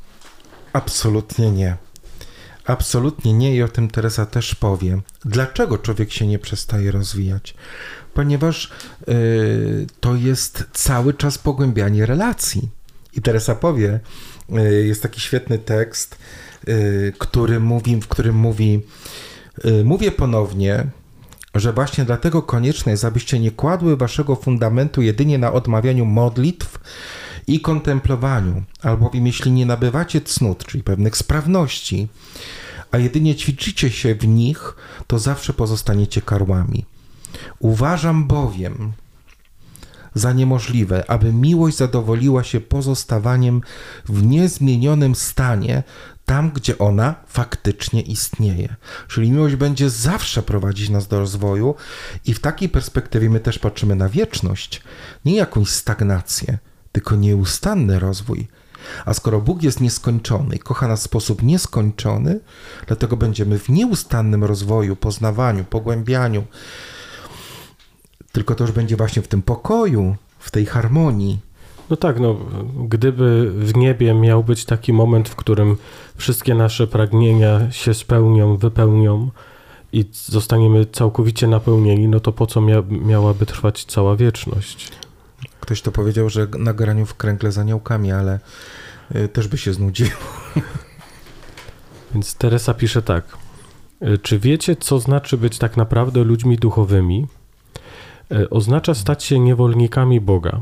Absolutnie 0.72 1.50
nie. 1.50 1.76
Absolutnie 2.64 3.32
nie 3.32 3.56
i 3.56 3.62
o 3.62 3.68
tym 3.68 3.88
Teresa 3.88 4.26
też 4.26 4.54
powie. 4.54 5.00
Dlaczego 5.24 5.78
człowiek 5.78 6.12
się 6.12 6.26
nie 6.26 6.38
przestaje 6.38 6.90
rozwijać? 6.90 7.54
Ponieważ 8.18 8.70
y, 9.08 9.86
to 10.00 10.14
jest 10.14 10.64
cały 10.72 11.14
czas 11.14 11.38
pogłębianie 11.38 12.06
relacji. 12.06 12.68
I 13.12 13.22
Teresa 13.22 13.54
powie, 13.54 14.00
y, 14.50 14.86
jest 14.86 15.02
taki 15.02 15.20
świetny 15.20 15.58
tekst, 15.58 16.18
y, 16.68 17.12
który 17.18 17.60
mówi, 17.60 17.96
w 17.96 18.08
którym 18.08 18.36
mówi, 18.36 18.82
mówię 19.84 20.12
ponownie, 20.12 20.86
że 21.54 21.72
właśnie 21.72 22.04
dlatego 22.04 22.42
konieczne 22.42 22.92
jest, 22.92 23.04
abyście 23.04 23.38
nie 23.38 23.50
kładły 23.50 23.96
waszego 23.96 24.36
fundamentu 24.36 25.02
jedynie 25.02 25.38
na 25.38 25.52
odmawianiu 25.52 26.04
modlitw 26.04 26.78
i 27.46 27.60
kontemplowaniu, 27.60 28.62
albowiem 28.82 29.26
jeśli 29.26 29.52
nie 29.52 29.66
nabywacie 29.66 30.20
cnót, 30.20 30.64
czyli 30.64 30.84
pewnych 30.84 31.16
sprawności, 31.16 32.08
a 32.90 32.98
jedynie 32.98 33.34
ćwiczycie 33.36 33.90
się 33.90 34.14
w 34.14 34.28
nich, 34.28 34.74
to 35.06 35.18
zawsze 35.18 35.52
pozostaniecie 35.52 36.22
karłami. 36.22 36.84
Uważam 37.58 38.26
bowiem 38.26 38.92
za 40.14 40.32
niemożliwe, 40.32 41.10
aby 41.10 41.32
miłość 41.32 41.76
zadowoliła 41.76 42.44
się 42.44 42.60
pozostawaniem 42.60 43.60
w 44.04 44.22
niezmienionym 44.22 45.14
stanie 45.14 45.82
tam, 46.26 46.50
gdzie 46.50 46.78
ona 46.78 47.14
faktycznie 47.26 48.02
istnieje. 48.02 48.76
Czyli 49.08 49.30
miłość 49.30 49.56
będzie 49.56 49.90
zawsze 49.90 50.42
prowadzić 50.42 50.88
nas 50.88 51.08
do 51.08 51.18
rozwoju 51.18 51.74
i 52.24 52.34
w 52.34 52.40
takiej 52.40 52.68
perspektywie 52.68 53.30
my 53.30 53.40
też 53.40 53.58
patrzymy 53.58 53.96
na 53.96 54.08
wieczność, 54.08 54.82
nie 55.24 55.36
jakąś 55.36 55.68
stagnację, 55.68 56.58
tylko 56.92 57.16
nieustanny 57.16 57.98
rozwój. 57.98 58.48
A 59.04 59.14
skoro 59.14 59.40
Bóg 59.40 59.62
jest 59.62 59.80
nieskończony 59.80 60.56
i 60.56 60.58
kocha 60.58 60.88
nas 60.88 61.00
w 61.00 61.04
sposób 61.04 61.42
nieskończony, 61.42 62.40
dlatego 62.86 63.16
będziemy 63.16 63.58
w 63.58 63.68
nieustannym 63.68 64.44
rozwoju, 64.44 64.96
poznawaniu, 64.96 65.64
pogłębianiu, 65.64 66.44
tylko 68.32 68.54
to 68.54 68.64
już 68.64 68.72
będzie 68.72 68.96
właśnie 68.96 69.22
w 69.22 69.28
tym 69.28 69.42
pokoju, 69.42 70.16
w 70.38 70.50
tej 70.50 70.66
harmonii. 70.66 71.38
No 71.90 71.96
tak, 71.96 72.20
no, 72.20 72.36
gdyby 72.88 73.50
w 73.50 73.76
niebie 73.76 74.14
miał 74.14 74.44
być 74.44 74.64
taki 74.64 74.92
moment, 74.92 75.28
w 75.28 75.36
którym 75.36 75.76
wszystkie 76.16 76.54
nasze 76.54 76.86
pragnienia 76.86 77.70
się 77.70 77.94
spełnią, 77.94 78.56
wypełnią 78.56 79.30
i 79.92 80.04
zostaniemy 80.12 80.86
całkowicie 80.86 81.46
napełnieni, 81.46 82.08
no 82.08 82.20
to 82.20 82.32
po 82.32 82.46
co 82.46 82.60
mia 82.60 82.82
miałaby 82.90 83.46
trwać 83.46 83.84
cała 83.84 84.16
wieczność? 84.16 84.92
Ktoś 85.60 85.82
to 85.82 85.92
powiedział, 85.92 86.28
że 86.28 86.46
na 86.58 86.72
graniu 86.72 87.06
w 87.06 87.14
kręgle 87.14 87.52
z 87.52 87.58
aniołkami, 87.58 88.12
ale 88.12 88.40
y, 89.16 89.28
też 89.28 89.48
by 89.48 89.58
się 89.58 89.72
znudził. 89.72 90.08
Więc 92.14 92.34
Teresa 92.34 92.74
pisze 92.74 93.02
tak. 93.02 93.24
Y, 94.02 94.18
czy 94.18 94.38
wiecie, 94.38 94.76
co 94.76 95.00
znaczy 95.00 95.38
być 95.38 95.58
tak 95.58 95.76
naprawdę 95.76 96.24
ludźmi 96.24 96.56
duchowymi? 96.56 97.26
E, 98.32 98.50
oznacza 98.50 98.94
stać 98.94 99.24
się 99.24 99.38
niewolnikami 99.38 100.20
Boga, 100.20 100.60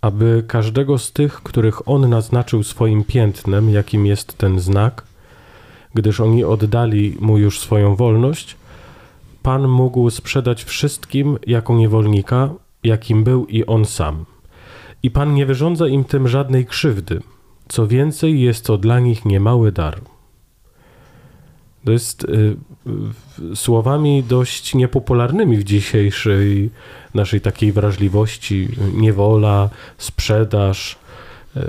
aby 0.00 0.44
każdego 0.48 0.98
z 0.98 1.12
tych, 1.12 1.34
których 1.34 1.88
On 1.88 2.10
naznaczył 2.10 2.62
swoim 2.62 3.04
piętnem, 3.04 3.70
jakim 3.70 4.06
jest 4.06 4.38
ten 4.38 4.60
znak, 4.60 5.04
gdyż 5.94 6.20
oni 6.20 6.44
oddali 6.44 7.16
Mu 7.20 7.38
już 7.38 7.60
swoją 7.60 7.96
wolność, 7.96 8.56
Pan 9.42 9.68
mógł 9.68 10.10
sprzedać 10.10 10.64
wszystkim 10.64 11.38
jako 11.46 11.74
niewolnika, 11.74 12.50
jakim 12.84 13.24
był 13.24 13.46
i 13.46 13.66
On 13.66 13.84
sam. 13.84 14.24
I 15.02 15.10
Pan 15.10 15.34
nie 15.34 15.46
wyrządza 15.46 15.88
im 15.88 16.04
tym 16.04 16.28
żadnej 16.28 16.66
krzywdy. 16.66 17.20
Co 17.68 17.86
więcej, 17.86 18.40
jest 18.40 18.64
to 18.64 18.78
dla 18.78 19.00
nich 19.00 19.24
niemały 19.24 19.72
dar. 19.72 20.00
To 21.84 21.92
jest 21.92 22.24
y, 22.24 22.56
słowami 23.54 24.22
dość 24.22 24.74
niepopularnymi 24.74 25.56
w 25.56 25.64
dzisiejszej 25.64 26.70
naszej 27.14 27.40
takiej 27.40 27.72
wrażliwości, 27.72 28.68
niewola, 28.94 29.70
sprzedaż, 29.98 30.98
y, 31.56 31.60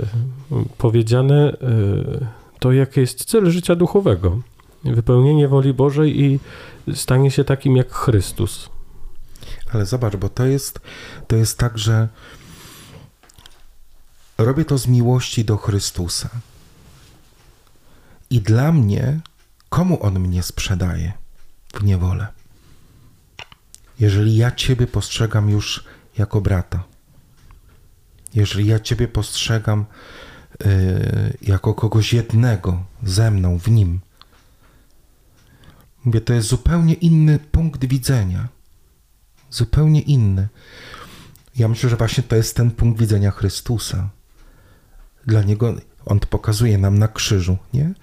powiedziane 0.78 1.52
y, 1.52 2.26
to, 2.58 2.72
jaki 2.72 3.00
jest 3.00 3.24
cel 3.24 3.50
życia 3.50 3.74
duchowego. 3.74 4.40
Wypełnienie 4.84 5.48
woli 5.48 5.74
Bożej 5.74 6.20
i 6.20 6.40
stanie 6.94 7.30
się 7.30 7.44
takim 7.44 7.76
jak 7.76 7.92
Chrystus. 7.92 8.70
Ale 9.72 9.86
zobacz, 9.86 10.16
bo 10.16 10.28
to 10.28 10.46
jest, 10.46 10.80
to 11.26 11.36
jest 11.36 11.58
tak, 11.58 11.78
że 11.78 12.08
robię 14.38 14.64
to 14.64 14.78
z 14.78 14.86
miłości 14.86 15.44
do 15.44 15.56
Chrystusa. 15.56 16.30
I 18.30 18.40
dla 18.40 18.72
mnie 18.72 19.20
Komu 19.68 20.02
on 20.02 20.20
mnie 20.20 20.42
sprzedaje 20.42 21.12
w 21.74 21.84
niewolę? 21.84 22.26
Jeżeli 24.00 24.36
ja 24.36 24.50
Ciebie 24.50 24.86
postrzegam 24.86 25.50
już 25.50 25.84
jako 26.18 26.40
brata, 26.40 26.84
jeżeli 28.34 28.66
ja 28.66 28.80
Ciebie 28.80 29.08
postrzegam 29.08 29.86
yy, 30.64 30.68
jako 31.42 31.74
kogoś 31.74 32.12
jednego 32.12 32.84
ze 33.02 33.30
mną, 33.30 33.58
w 33.58 33.70
nim, 33.70 34.00
mówię, 36.04 36.20
to 36.20 36.32
jest 36.32 36.48
zupełnie 36.48 36.94
inny 36.94 37.38
punkt 37.38 37.84
widzenia. 37.84 38.48
Zupełnie 39.50 40.00
inny. 40.00 40.48
Ja 41.56 41.68
myślę, 41.68 41.90
że 41.90 41.96
właśnie 41.96 42.22
to 42.22 42.36
jest 42.36 42.56
ten 42.56 42.70
punkt 42.70 43.00
widzenia 43.00 43.30
Chrystusa. 43.30 44.10
Dla 45.26 45.42
Niego 45.42 45.74
On 46.04 46.20
pokazuje 46.20 46.78
nam 46.78 46.98
na 46.98 47.08
krzyżu, 47.08 47.58
nie? 47.74 47.94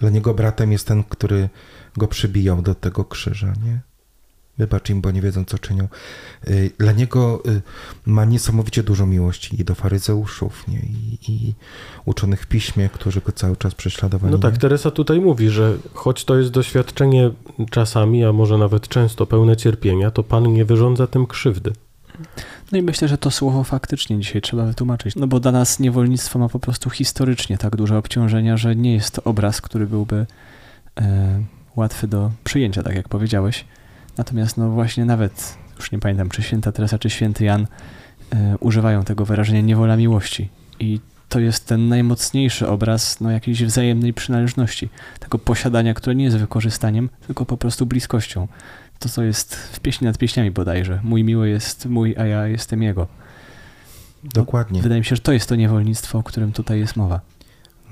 Dla 0.00 0.10
niego 0.10 0.34
bratem 0.34 0.72
jest 0.72 0.86
ten, 0.86 1.04
który 1.04 1.48
go 1.96 2.08
przybijał 2.08 2.62
do 2.62 2.74
tego 2.74 3.04
krzyża, 3.04 3.52
nie? 3.64 3.80
Wybacz 4.58 4.90
im, 4.90 5.00
bo 5.00 5.10
nie 5.10 5.22
wiedzą, 5.22 5.44
co 5.44 5.58
czynią. 5.58 5.88
Y, 6.48 6.70
Dla 6.78 6.92
niego 6.92 7.42
y, 7.46 7.62
ma 8.06 8.24
niesamowicie 8.24 8.82
dużo 8.82 9.06
miłości 9.06 9.60
i 9.60 9.64
do 9.64 9.74
faryzeuszów, 9.74 10.68
nie? 10.68 10.78
I, 10.78 11.18
i 11.28 11.54
uczonych 12.04 12.42
w 12.42 12.46
piśmie, 12.46 12.88
którzy 12.92 13.20
go 13.20 13.32
cały 13.32 13.56
czas 13.56 13.74
prześladowali. 13.74 14.32
No 14.32 14.38
tak, 14.38 14.54
nie? 14.54 14.60
Teresa 14.60 14.90
tutaj 14.90 15.20
mówi, 15.20 15.50
że 15.50 15.76
choć 15.94 16.24
to 16.24 16.36
jest 16.38 16.50
doświadczenie 16.50 17.30
czasami, 17.70 18.24
a 18.24 18.32
może 18.32 18.58
nawet 18.58 18.88
często 18.88 19.26
pełne 19.26 19.56
cierpienia, 19.56 20.10
to 20.10 20.22
Pan 20.22 20.52
nie 20.52 20.64
wyrządza 20.64 21.06
tym 21.06 21.26
krzywdy. 21.26 21.72
No 22.72 22.78
i 22.78 22.82
myślę, 22.82 23.08
że 23.08 23.18
to 23.18 23.30
słowo 23.30 23.64
faktycznie 23.64 24.18
dzisiaj 24.18 24.42
trzeba 24.42 24.64
wytłumaczyć. 24.64 25.16
No 25.16 25.26
bo 25.26 25.40
dla 25.40 25.52
nas 25.52 25.80
niewolnictwo 25.80 26.38
ma 26.38 26.48
po 26.48 26.58
prostu 26.58 26.90
historycznie 26.90 27.58
tak 27.58 27.76
duże 27.76 27.98
obciążenia, 27.98 28.56
że 28.56 28.76
nie 28.76 28.94
jest 28.94 29.14
to 29.14 29.24
obraz, 29.24 29.60
który 29.60 29.86
byłby 29.86 30.26
e, 31.00 31.42
łatwy 31.76 32.08
do 32.08 32.30
przyjęcia, 32.44 32.82
tak 32.82 32.96
jak 32.96 33.08
powiedziałeś. 33.08 33.64
Natomiast 34.18 34.56
no 34.56 34.70
właśnie 34.70 35.04
nawet, 35.04 35.58
już 35.76 35.92
nie 35.92 35.98
pamiętam, 35.98 36.28
czy 36.28 36.42
święta 36.42 36.72
Teresa, 36.72 36.98
czy 36.98 37.10
święty 37.10 37.44
Jan 37.44 37.66
e, 38.32 38.58
używają 38.60 39.04
tego 39.04 39.24
wyrażenia 39.24 39.60
niewola 39.60 39.96
miłości. 39.96 40.48
I 40.80 41.00
to 41.28 41.40
jest 41.40 41.66
ten 41.66 41.88
najmocniejszy 41.88 42.68
obraz 42.68 43.20
no, 43.20 43.30
jakiejś 43.30 43.64
wzajemnej 43.64 44.14
przynależności, 44.14 44.88
tego 45.20 45.38
posiadania, 45.38 45.94
które 45.94 46.16
nie 46.16 46.24
jest 46.24 46.36
wykorzystaniem, 46.36 47.10
tylko 47.26 47.46
po 47.46 47.56
prostu 47.56 47.86
bliskością. 47.86 48.48
To, 48.98 49.08
co 49.08 49.22
jest 49.22 49.56
w 49.56 49.80
pieśni 49.80 50.06
nad 50.06 50.18
pieśniami 50.18 50.50
bodajże. 50.50 51.00
Mój 51.02 51.24
miły 51.24 51.48
jest 51.48 51.86
mój, 51.86 52.16
a 52.16 52.26
ja 52.26 52.46
jestem 52.46 52.82
jego. 52.82 53.08
Dokładnie. 54.24 54.82
Wydaje 54.82 55.00
mi 55.00 55.04
się, 55.04 55.16
że 55.16 55.22
to 55.22 55.32
jest 55.32 55.48
to 55.48 55.56
niewolnictwo, 55.56 56.18
o 56.18 56.22
którym 56.22 56.52
tutaj 56.52 56.78
jest 56.78 56.96
mowa. 56.96 57.20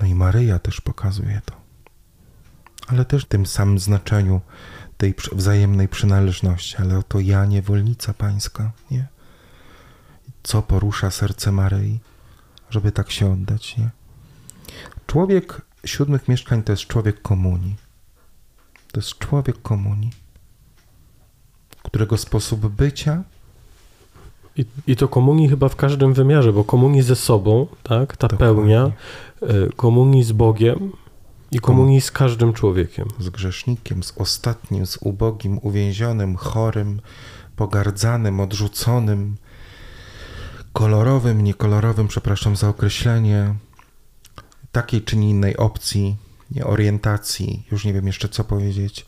No 0.01 0.07
i 0.07 0.15
Maryja 0.15 0.59
też 0.59 0.81
pokazuje 0.81 1.41
to. 1.45 1.53
Ale 2.87 3.05
też 3.05 3.25
w 3.25 3.27
tym 3.27 3.45
samym 3.45 3.79
znaczeniu 3.79 4.41
tej 4.97 5.15
wzajemnej 5.31 5.87
przynależności. 5.87 6.77
Ale 6.77 6.97
oto 6.97 7.19
ja, 7.19 7.45
niewolnica 7.45 8.13
pańska, 8.13 8.71
nie? 8.91 9.07
Co 10.43 10.61
porusza 10.61 11.11
serce 11.11 11.51
Maryi, 11.51 11.99
żeby 12.69 12.91
tak 12.91 13.11
się 13.11 13.31
oddać, 13.31 13.77
nie? 13.77 13.89
Człowiek 15.07 15.61
siódmych 15.85 16.27
mieszkań 16.27 16.63
to 16.63 16.71
jest 16.71 16.87
człowiek 16.87 17.21
komunii. 17.21 17.75
To 18.91 18.99
jest 18.99 19.17
człowiek 19.19 19.61
komunii, 19.61 20.11
którego 21.93 22.17
sposób 22.17 22.67
bycia 22.67 23.23
I, 24.55 24.65
I 24.87 24.95
to 24.95 25.07
komunii 25.07 25.49
chyba 25.49 25.69
w 25.69 25.75
każdym 25.75 26.13
wymiarze, 26.13 26.53
bo 26.53 26.63
komunii 26.63 27.01
ze 27.01 27.15
sobą, 27.15 27.67
tak, 27.83 28.17
ta 28.17 28.27
Dokładnie. 28.27 28.55
pełnia, 28.55 28.91
y, 29.43 29.75
komunii 29.75 30.23
z 30.23 30.31
Bogiem 30.31 30.91
i 31.51 31.59
komunii 31.59 32.01
z 32.01 32.11
każdym 32.11 32.53
człowiekiem. 32.53 33.07
z 33.19 33.29
grzesznikiem, 33.29 34.03
z 34.03 34.13
ostatnim, 34.17 34.85
z 34.85 34.97
ubogim, 35.01 35.59
uwięzionym, 35.61 36.35
chorym, 36.35 37.01
pogardzanym, 37.55 38.39
odrzuconym, 38.39 39.35
kolorowym, 40.73 41.43
niekolorowym, 41.43 42.07
przepraszam 42.07 42.55
za 42.55 42.69
określenie, 42.69 43.55
takiej 44.71 45.01
czy 45.01 45.15
innej 45.15 45.57
opcji, 45.57 46.15
orientacji, 46.63 47.67
już 47.71 47.85
nie 47.85 47.93
wiem 47.93 48.07
jeszcze 48.07 48.29
co 48.29 48.43
powiedzieć, 48.43 49.05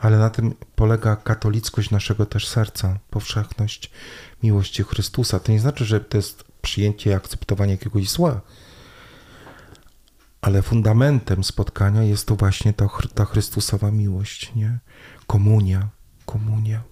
ale 0.00 0.18
na 0.18 0.30
tym 0.30 0.54
polega 0.74 1.16
katolickość 1.16 1.90
naszego 1.90 2.26
też 2.26 2.48
serca, 2.48 2.98
powszechność 3.10 3.90
miłości 4.42 4.82
Chrystusa. 4.82 5.40
To 5.40 5.52
nie 5.52 5.60
znaczy, 5.60 5.84
że 5.84 6.00
to 6.00 6.16
jest 6.16 6.44
przyjęcie 6.62 7.10
i 7.10 7.12
akceptowanie 7.12 7.72
jakiegoś 7.72 8.10
zła, 8.10 8.40
ale 10.40 10.62
fundamentem 10.62 11.44
spotkania 11.44 12.02
jest 12.02 12.26
to 12.26 12.36
właśnie 12.36 12.72
ta, 12.72 12.88
ta 13.14 13.24
Chrystusowa 13.24 13.90
miłość, 13.90 14.54
nie? 14.54 14.78
Komunia, 15.26 15.88
komunia. 16.26 16.82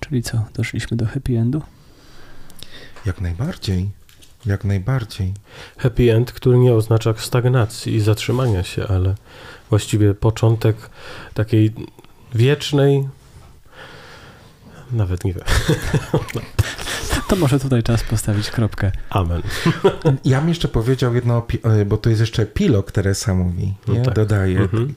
Czyli 0.00 0.22
co, 0.22 0.44
doszliśmy 0.54 0.96
do 0.96 1.06
happy 1.06 1.38
endu? 1.38 1.62
Jak 3.06 3.20
najbardziej, 3.20 3.90
jak 4.46 4.64
najbardziej. 4.64 5.34
Happy 5.78 6.14
end, 6.14 6.32
który 6.32 6.58
nie 6.58 6.74
oznacza 6.74 7.14
stagnacji 7.16 7.94
i 7.94 8.00
zatrzymania 8.00 8.62
się, 8.62 8.86
ale 8.88 9.14
właściwie 9.70 10.14
początek 10.14 10.76
takiej 11.34 11.72
wiecznej, 12.34 13.08
nawet 14.92 15.24
nie 15.24 15.32
wiem, 15.32 15.44
To 17.28 17.36
może 17.36 17.60
tutaj 17.60 17.82
czas 17.82 18.02
postawić 18.02 18.50
kropkę. 18.50 18.92
amen. 19.10 19.42
Ja 20.24 20.38
bym 20.40 20.48
jeszcze 20.48 20.68
powiedział 20.68 21.14
jedno, 21.14 21.46
e, 21.62 21.84
bo 21.84 21.96
to 21.96 22.10
jest 22.10 22.20
jeszcze 22.20 22.42
epilog, 22.42 22.92
Teresa 22.92 23.34
mówi, 23.34 23.74
No 23.88 23.94
nie? 23.94 24.02
tak. 24.02 24.14
Dodaje. 24.14 24.58
Mhm. 24.60 24.94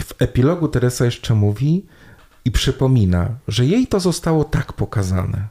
W 0.00 0.14
epilogu 0.22 0.68
Teresa 0.68 1.04
jeszcze 1.04 1.34
mówi 1.34 1.86
i 2.44 2.50
przypomina, 2.50 3.28
że 3.48 3.66
jej 3.66 3.86
to 3.86 4.00
zostało 4.00 4.44
tak 4.44 4.72
pokazane, 4.72 5.48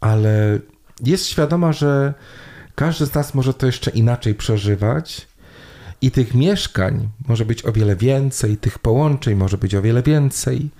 ale 0.00 0.58
jest 1.04 1.26
świadoma, 1.26 1.72
że 1.72 2.14
każdy 2.74 3.06
z 3.06 3.14
nas 3.14 3.34
może 3.34 3.54
to 3.54 3.66
jeszcze 3.66 3.90
inaczej 3.90 4.34
przeżywać 4.34 5.28
i 6.02 6.10
tych 6.10 6.34
mieszkań 6.34 7.08
może 7.28 7.44
być 7.44 7.64
o 7.64 7.72
wiele 7.72 7.96
więcej, 7.96 8.56
tych 8.56 8.78
połączeń 8.78 9.34
może 9.34 9.58
być 9.58 9.74
o 9.74 9.82
wiele 9.82 10.02
więcej. 10.02 10.70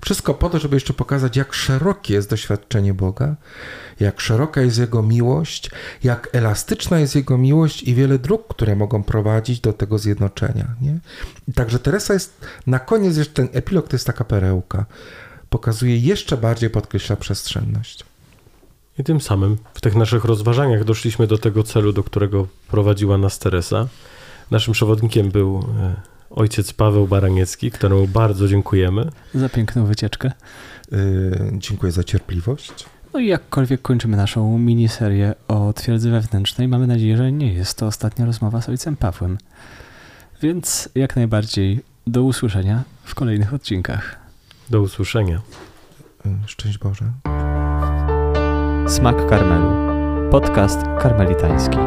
Wszystko 0.00 0.34
po 0.34 0.50
to, 0.50 0.58
żeby 0.58 0.76
jeszcze 0.76 0.94
pokazać, 0.94 1.36
jak 1.36 1.54
szerokie 1.54 2.14
jest 2.14 2.30
doświadczenie 2.30 2.94
Boga, 2.94 3.36
jak 4.00 4.20
szeroka 4.20 4.60
jest 4.60 4.78
Jego 4.78 5.02
miłość, 5.02 5.70
jak 6.04 6.28
elastyczna 6.32 7.00
jest 7.00 7.14
Jego 7.14 7.38
miłość 7.38 7.82
i 7.82 7.94
wiele 7.94 8.18
dróg, 8.18 8.48
które 8.48 8.76
mogą 8.76 9.02
prowadzić 9.02 9.60
do 9.60 9.72
tego 9.72 9.98
zjednoczenia. 9.98 10.74
Nie? 10.80 10.98
Także 11.54 11.78
Teresa 11.78 12.14
jest, 12.14 12.46
na 12.66 12.78
koniec 12.78 13.16
jeszcze 13.16 13.34
ten 13.34 13.48
epilog 13.52 13.88
to 13.88 13.94
jest 13.94 14.06
taka 14.06 14.24
perełka. 14.24 14.86
Pokazuje 15.50 15.96
jeszcze 15.96 16.36
bardziej, 16.36 16.70
podkreśla 16.70 17.16
przestrzenność. 17.16 18.04
I 18.98 19.04
tym 19.04 19.20
samym 19.20 19.58
w 19.74 19.80
tych 19.80 19.94
naszych 19.94 20.24
rozważaniach 20.24 20.84
doszliśmy 20.84 21.26
do 21.26 21.38
tego 21.38 21.62
celu, 21.62 21.92
do 21.92 22.04
którego 22.04 22.46
prowadziła 22.68 23.18
nas 23.18 23.38
Teresa. 23.38 23.88
Naszym 24.50 24.72
przewodnikiem 24.74 25.30
był 25.30 25.58
e, 25.58 25.94
ojciec 26.30 26.72
Paweł 26.72 27.06
Baraniecki, 27.06 27.70
któremu 27.70 28.08
bardzo 28.08 28.48
dziękujemy. 28.48 29.10
Za 29.34 29.48
piękną 29.48 29.84
wycieczkę. 29.84 30.32
Yy, 30.92 31.52
dziękuję 31.52 31.92
za 31.92 32.04
cierpliwość. 32.04 32.86
No 33.14 33.20
i 33.20 33.26
jakkolwiek 33.26 33.82
kończymy 33.82 34.16
naszą 34.16 34.58
miniserię 34.58 35.34
o 35.48 35.72
twierdzy 35.72 36.10
wewnętrznej, 36.10 36.68
mamy 36.68 36.86
nadzieję, 36.86 37.16
że 37.16 37.32
nie 37.32 37.54
jest 37.54 37.78
to 37.78 37.86
ostatnia 37.86 38.26
rozmowa 38.26 38.60
z 38.60 38.68
ojcem 38.68 38.96
Pawłem. 38.96 39.38
Więc 40.42 40.88
jak 40.94 41.16
najbardziej 41.16 41.80
do 42.06 42.22
usłyszenia 42.22 42.82
w 43.04 43.14
kolejnych 43.14 43.54
odcinkach. 43.54 44.16
Do 44.70 44.80
usłyszenia. 44.80 45.40
Yy, 46.24 46.32
szczęść 46.46 46.78
Boże. 46.78 47.04
Smak 48.88 49.28
Karmelu. 49.28 49.84
Podcast 50.30 50.80
karmelitański. 50.98 51.78